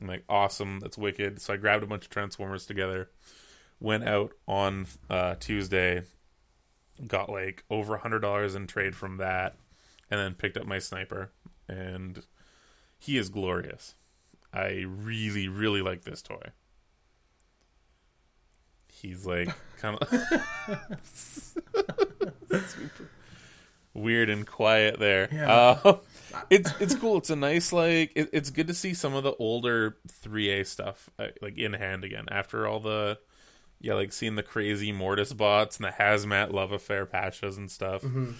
I'm 0.00 0.06
like, 0.06 0.24
awesome. 0.28 0.80
That's 0.80 0.98
wicked. 0.98 1.40
So 1.40 1.54
I 1.54 1.56
grabbed 1.56 1.82
a 1.82 1.86
bunch 1.86 2.04
of 2.04 2.10
Transformers 2.10 2.66
together, 2.66 3.10
went 3.80 4.04
out 4.04 4.32
on 4.48 4.86
uh, 5.08 5.36
Tuesday, 5.38 6.02
got 7.06 7.30
like 7.30 7.64
over 7.70 7.94
a 7.94 8.00
hundred 8.00 8.20
dollars 8.20 8.54
in 8.54 8.66
trade 8.66 8.94
from 8.94 9.18
that, 9.18 9.56
and 10.10 10.20
then 10.20 10.34
picked 10.34 10.56
up 10.56 10.66
my 10.66 10.78
sniper. 10.78 11.32
And 11.68 12.22
he 12.98 13.16
is 13.16 13.28
glorious. 13.28 13.94
I 14.52 14.84
really, 14.86 15.48
really 15.48 15.82
like 15.82 16.04
this 16.04 16.22
toy. 16.22 16.50
He's 18.88 19.24
like 19.24 19.48
kind 19.78 19.96
of 19.96 20.10
weird 23.94 24.30
and 24.30 24.46
quiet 24.46 24.98
there. 24.98 25.28
Yeah. 25.32 25.52
Uh, 25.52 25.98
it's 26.50 26.72
it's 26.80 26.94
cool. 26.94 27.18
It's 27.18 27.30
a 27.30 27.36
nice 27.36 27.72
like. 27.72 28.12
It, 28.14 28.30
it's 28.32 28.50
good 28.50 28.68
to 28.68 28.74
see 28.74 28.94
some 28.94 29.14
of 29.14 29.24
the 29.24 29.34
older 29.34 29.98
3A 30.24 30.66
stuff 30.66 31.10
uh, 31.18 31.28
like 31.42 31.58
in 31.58 31.72
hand 31.74 32.04
again 32.04 32.26
after 32.30 32.66
all 32.66 32.80
the 32.80 33.18
yeah 33.80 33.94
like 33.94 34.12
seeing 34.12 34.36
the 34.36 34.42
crazy 34.42 34.92
Mortis 34.92 35.32
bots 35.32 35.78
and 35.78 35.86
the 35.86 35.90
hazmat 35.90 36.52
love 36.52 36.72
affair 36.72 37.06
patches 37.06 37.56
and 37.56 37.70
stuff. 37.70 38.02
Mm-hmm. 38.02 38.32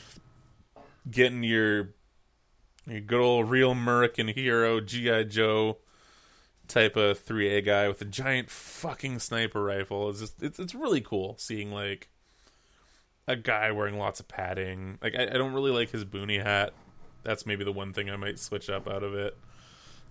Getting 1.10 1.42
your 1.42 1.90
your 2.86 3.00
good 3.00 3.20
old 3.20 3.50
real 3.50 3.72
American 3.72 4.28
hero 4.28 4.80
GI 4.80 5.24
Joe 5.24 5.78
type 6.68 6.94
of 6.96 7.24
3A 7.24 7.64
guy 7.64 7.88
with 7.88 8.00
a 8.00 8.04
giant 8.04 8.48
fucking 8.48 9.18
sniper 9.18 9.62
rifle 9.62 10.08
is 10.08 10.20
just 10.20 10.42
it's 10.42 10.58
it's 10.58 10.74
really 10.74 11.00
cool 11.00 11.36
seeing 11.38 11.72
like 11.72 12.08
a 13.28 13.36
guy 13.36 13.70
wearing 13.72 13.98
lots 13.98 14.20
of 14.20 14.28
padding. 14.28 14.98
Like 15.02 15.14
I, 15.16 15.24
I 15.24 15.32
don't 15.38 15.52
really 15.52 15.70
like 15.70 15.90
his 15.90 16.04
boonie 16.04 16.38
hat. 16.38 16.72
That's 17.22 17.44
maybe 17.46 17.64
the 17.64 17.72
one 17.72 17.92
thing 17.92 18.08
I 18.10 18.16
might 18.16 18.38
switch 18.38 18.68
up 18.70 18.88
out 18.88 19.02
of 19.02 19.14
it. 19.14 19.36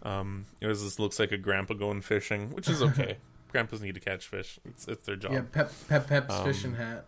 Um, 0.04 0.46
it 0.62 0.68
was 0.68 0.84
this 0.84 1.00
looks 1.00 1.20
like 1.20 1.32
a 1.32 1.38
grandpa 1.38 1.74
going 1.74 2.02
fishing, 2.02 2.52
which 2.52 2.70
is 2.70 2.82
okay. 2.82 3.18
Grandpas 3.52 3.82
need 3.82 3.96
to 3.96 4.00
catch 4.00 4.28
fish. 4.28 4.60
It's 4.64 4.88
it's 4.88 5.06
their 5.08 5.16
job. 5.16 5.32
Yeah, 5.34 5.42
Pep 5.52 5.72
Pep 5.90 6.08
Pep's 6.08 6.34
Um, 6.36 6.46
fishing 6.46 6.76
hat. 6.76 7.06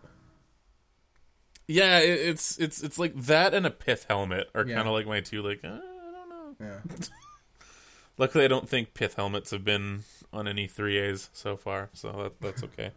Yeah, 1.68 2.00
it, 2.00 2.18
it's 2.20 2.58
it's 2.58 2.82
it's 2.82 2.98
like 2.98 3.14
that 3.14 3.54
and 3.54 3.64
a 3.64 3.70
pith 3.70 4.06
helmet 4.08 4.50
are 4.54 4.66
Yeah. 4.66 4.74
kind 4.74 4.88
of 4.88 4.94
like 4.94 5.06
my 5.06 5.20
two. 5.20 5.40
Like 5.42 5.60
uh, 5.64 5.68
I 5.68 5.70
don't 5.78 6.28
know. 6.28 6.56
Yeah. 6.60 7.06
Luckily, 8.18 8.44
I 8.44 8.48
don't 8.48 8.68
think 8.68 8.92
pith 8.92 9.14
helmets 9.14 9.52
have 9.52 9.64
been 9.64 10.02
on 10.32 10.46
any 10.46 10.68
3As 10.68 11.28
so 11.32 11.56
far, 11.56 11.88
so 11.94 12.12
that, 12.12 12.40
that's 12.40 12.62
okay. 12.64 12.90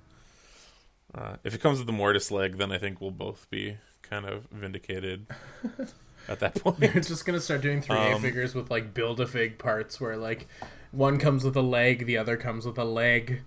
Uh, 1.14 1.38
if 1.44 1.54
it 1.54 1.62
comes 1.62 1.78
with 1.78 1.88
the 1.88 1.94
mortis 1.94 2.32
leg, 2.32 2.58
then 2.58 2.72
I 2.72 2.78
think 2.78 3.00
we'll 3.00 3.12
both 3.12 3.48
be 3.50 3.78
kind 4.02 4.26
of 4.26 4.48
vindicated 4.52 5.28
at 6.28 6.40
that 6.40 6.56
point. 6.56 6.80
You're 6.80 6.94
just 7.04 7.26
gonna 7.26 7.40
start 7.40 7.62
doing 7.62 7.82
3A 7.82 8.16
Um, 8.16 8.22
figures 8.22 8.54
with 8.54 8.70
like 8.70 8.94
build 8.94 9.20
a 9.20 9.28
fig 9.28 9.58
parts 9.58 10.02
where 10.02 10.18
like 10.18 10.48
one 10.92 11.18
comes 11.18 11.44
with 11.44 11.56
a 11.56 11.62
leg, 11.62 12.06
the 12.06 12.18
other 12.18 12.38
comes 12.38 12.66
with 12.66 12.78
a 12.78 12.84
leg, 12.84 13.42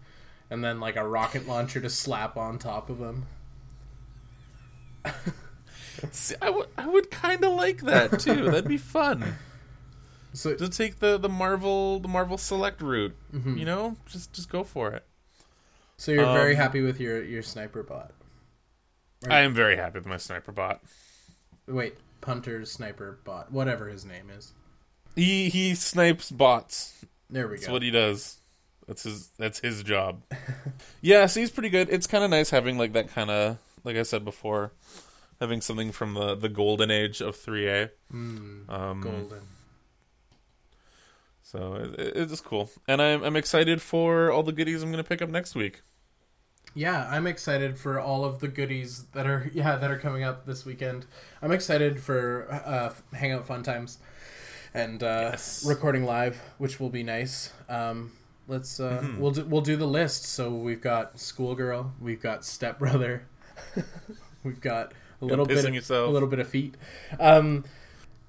and 0.50 0.64
then 0.64 0.80
like 0.80 0.96
a 0.96 1.06
rocket 1.06 1.46
launcher 1.46 1.80
to 1.80 1.90
slap 1.90 2.36
on 2.36 2.58
top 2.58 2.88
of 2.88 2.98
them. 2.98 3.26
See, 6.12 6.34
I 6.40 6.50
would 6.50 6.68
I 6.76 6.86
would 6.86 7.10
kind 7.10 7.44
of 7.44 7.52
like 7.54 7.82
that 7.82 8.20
too. 8.20 8.44
That'd 8.44 8.68
be 8.68 8.76
fun 8.78 9.36
So 10.32 10.54
to 10.54 10.68
take 10.68 11.00
the, 11.00 11.18
the 11.18 11.28
Marvel 11.28 11.98
the 11.98 12.08
Marvel 12.08 12.38
Select 12.38 12.80
route. 12.80 13.16
Mm-hmm. 13.34 13.56
You 13.56 13.64
know, 13.64 13.96
just 14.06 14.32
just 14.32 14.48
go 14.50 14.62
for 14.62 14.92
it. 14.92 15.04
So 15.98 16.12
you're 16.12 16.24
very 16.24 16.54
um, 16.54 16.60
happy 16.60 16.80
with 16.80 17.00
your 17.00 17.22
your 17.22 17.42
sniper 17.42 17.82
bot. 17.82 18.12
Right. 19.24 19.32
I 19.32 19.40
am 19.40 19.52
very 19.52 19.76
happy 19.76 19.98
with 19.98 20.06
my 20.06 20.16
sniper 20.16 20.52
bot. 20.52 20.80
Wait, 21.66 21.96
punter 22.20 22.64
sniper 22.64 23.18
bot, 23.24 23.52
whatever 23.52 23.88
his 23.88 24.04
name 24.04 24.30
is. 24.30 24.54
He 25.16 25.48
he 25.48 25.74
snipes 25.74 26.30
bots. 26.30 27.04
There 27.28 27.48
we 27.48 27.56
go. 27.56 27.60
That's 27.60 27.72
what 27.72 27.82
he 27.82 27.90
does. 27.90 28.38
That's 28.86 29.02
his 29.02 29.30
that's 29.38 29.58
his 29.58 29.82
job. 29.82 30.22
yeah, 31.02 31.26
so 31.26 31.40
he's 31.40 31.50
pretty 31.50 31.68
good. 31.68 31.88
It's 31.90 32.06
kind 32.06 32.24
of 32.24 32.30
nice 32.30 32.50
having 32.50 32.78
like 32.78 32.92
that 32.92 33.08
kind 33.08 33.30
of 33.30 33.58
like 33.84 33.96
I 33.96 34.02
said 34.04 34.24
before, 34.24 34.72
having 35.40 35.60
something 35.60 35.92
from 35.92 36.14
the 36.14 36.34
the 36.36 36.48
golden 36.48 36.90
age 36.90 37.20
of 37.20 37.36
3A. 37.36 37.90
Mm, 38.12 38.70
Um 38.70 39.00
golden. 39.00 39.40
So 41.50 41.74
it, 41.74 41.98
it- 42.00 42.16
it's 42.32 42.40
cool. 42.40 42.70
And 42.86 43.00
I'm 43.00 43.22
I'm 43.24 43.36
excited 43.36 43.80
for 43.80 44.30
all 44.32 44.42
the 44.42 44.52
goodies 44.52 44.82
I'm 44.82 44.90
going 44.92 45.02
to 45.04 45.08
pick 45.08 45.22
up 45.22 45.30
next 45.30 45.54
week. 45.54 45.82
Yeah, 46.74 47.08
I'm 47.10 47.26
excited 47.26 47.78
for 47.78 47.98
all 47.98 48.24
of 48.24 48.40
the 48.40 48.48
goodies 48.48 49.04
that 49.14 49.26
are 49.26 49.50
yeah 49.54 49.76
that 49.76 49.90
are 49.90 49.98
coming 49.98 50.22
up 50.22 50.44
this 50.46 50.64
weekend. 50.64 51.06
I'm 51.42 51.52
excited 51.52 52.00
for 52.00 52.46
uh, 52.50 52.92
Hangout 53.16 53.46
Fun 53.46 53.62
Times 53.62 53.98
and 54.74 55.02
uh, 55.02 55.30
Yes. 55.32 55.64
recording 55.66 56.04
live, 56.04 56.38
which 56.58 56.78
will 56.78 56.90
be 56.90 57.02
nice. 57.02 57.52
Um, 57.68 58.12
let's 58.46 58.78
uh, 58.80 59.00
Mm-hmm. 59.02 59.20
we'll 59.20 59.30
do, 59.30 59.44
we'll 59.46 59.62
do 59.62 59.76
the 59.76 59.86
list. 59.88 60.24
So 60.26 60.50
we've 60.54 60.80
got 60.82 61.18
Schoolgirl, 61.18 61.92
we've 62.00 62.20
got 62.22 62.44
Stepbrother, 62.44 63.26
we've 64.44 64.60
got 64.60 64.92
a 65.20 65.24
little 65.24 65.46
bit 65.46 65.64
of, 65.64 65.74
yourself. 65.74 66.08
a 66.08 66.12
little 66.12 66.28
bit 66.28 66.38
of 66.38 66.48
feet. 66.48 66.74
Um, 67.18 67.64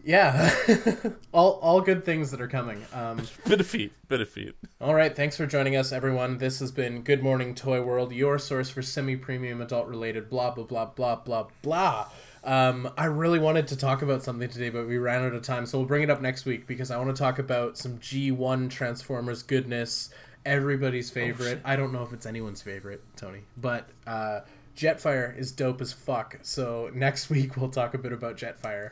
yeah, 0.10 0.52
all 1.32 1.60
all 1.62 1.82
good 1.82 2.04
things 2.04 2.32
that 2.32 2.42
are 2.42 2.48
coming. 2.48 2.84
Um, 2.94 3.22
Bit 3.48 3.60
of 3.60 3.68
feet, 3.68 3.94
bit 4.08 4.22
of 4.22 4.28
feet. 4.28 4.56
all 4.82 4.96
right, 4.96 5.16
thanks 5.16 5.38
for 5.38 5.46
joining 5.46 5.76
us, 5.76 5.92
everyone. 5.92 6.40
This 6.40 6.58
has 6.62 6.72
been 6.72 7.04
Good 7.04 7.22
Morning 7.22 7.54
Toy 7.54 7.80
World, 7.80 8.12
your 8.12 8.40
source 8.40 8.72
for 8.72 8.82
semi-premium 8.82 9.62
adult-related 9.62 10.28
blah 10.28 10.50
blah 10.50 10.64
blah 10.64 10.86
blah 10.86 11.18
blah 11.18 11.46
blah. 11.62 12.08
Um, 12.44 12.90
I 12.98 13.06
really 13.06 13.38
wanted 13.38 13.68
to 13.68 13.76
talk 13.76 14.02
about 14.02 14.24
something 14.24 14.50
today, 14.50 14.72
but 14.72 14.88
we 14.88 14.98
ran 14.98 15.24
out 15.24 15.34
of 15.36 15.44
time, 15.44 15.68
so 15.68 15.78
we'll 15.78 15.88
bring 15.88 16.02
it 16.02 16.10
up 16.10 16.22
next 16.22 16.44
week 16.44 16.66
because 16.66 16.90
I 16.90 16.98
want 16.98 17.16
to 17.16 17.20
talk 17.22 17.38
about 17.38 17.78
some 17.78 18.00
G1 18.00 18.72
Transformers 18.72 19.44
goodness, 19.44 20.10
everybody's 20.44 21.12
favorite. 21.12 21.62
I 21.64 21.76
don't 21.76 21.94
know 21.94 22.02
if 22.02 22.14
it's 22.14 22.26
anyone's 22.26 22.64
favorite, 22.64 23.04
Tony, 23.16 23.42
but 23.58 23.88
uh, 24.08 24.40
Jetfire 24.76 25.38
is 25.38 25.52
dope 25.52 25.82
as 25.82 25.94
fuck. 25.94 26.40
So 26.42 26.90
next 26.96 27.30
week 27.30 27.58
we'll 27.58 27.70
talk 27.70 27.94
a 27.94 28.00
bit 28.00 28.12
about 28.12 28.38
Jetfire. 28.38 28.90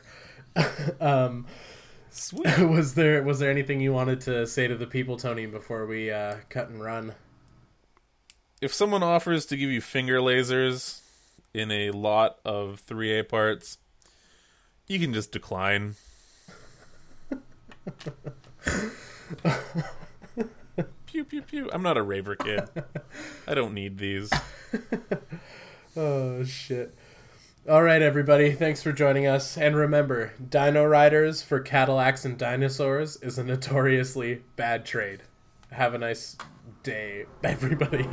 um, 1.00 1.46
Sweet. 2.10 2.58
was 2.68 2.94
there 2.94 3.22
was 3.22 3.38
there 3.38 3.50
anything 3.50 3.80
you 3.80 3.92
wanted 3.92 4.20
to 4.22 4.46
say 4.46 4.66
to 4.66 4.76
the 4.76 4.86
people, 4.86 5.16
Tony, 5.16 5.46
before 5.46 5.86
we 5.86 6.10
uh, 6.10 6.36
cut 6.48 6.68
and 6.68 6.82
run? 6.82 7.14
If 8.60 8.74
someone 8.74 9.02
offers 9.02 9.46
to 9.46 9.56
give 9.56 9.70
you 9.70 9.80
finger 9.80 10.18
lasers 10.18 11.00
in 11.54 11.70
a 11.70 11.92
lot 11.92 12.38
of 12.44 12.82
3A 12.84 13.28
parts, 13.28 13.78
you 14.88 14.98
can 14.98 15.12
just 15.12 15.30
decline. 15.30 15.94
pew 21.06 21.24
pew 21.24 21.42
pew. 21.42 21.70
I'm 21.72 21.82
not 21.82 21.96
a 21.96 22.02
raver 22.02 22.34
kid. 22.34 22.68
I 23.46 23.54
don't 23.54 23.74
need 23.74 23.98
these. 23.98 24.30
Oh 25.96 26.42
shit. 26.44 26.96
All 27.68 27.82
right, 27.82 28.00
everybody. 28.00 28.52
Thanks 28.52 28.82
for 28.82 28.92
joining 28.92 29.26
us. 29.26 29.58
And 29.58 29.76
remember, 29.76 30.32
Dino 30.48 30.86
Riders 30.86 31.42
for 31.42 31.60
Cadillacs 31.60 32.24
and 32.24 32.38
dinosaurs 32.38 33.16
is 33.16 33.36
a 33.36 33.44
notoriously 33.44 34.42
bad 34.56 34.86
trade. 34.86 35.24
Have 35.72 35.92
a 35.92 35.98
nice 35.98 36.38
day, 36.82 37.26
everybody. 37.44 38.04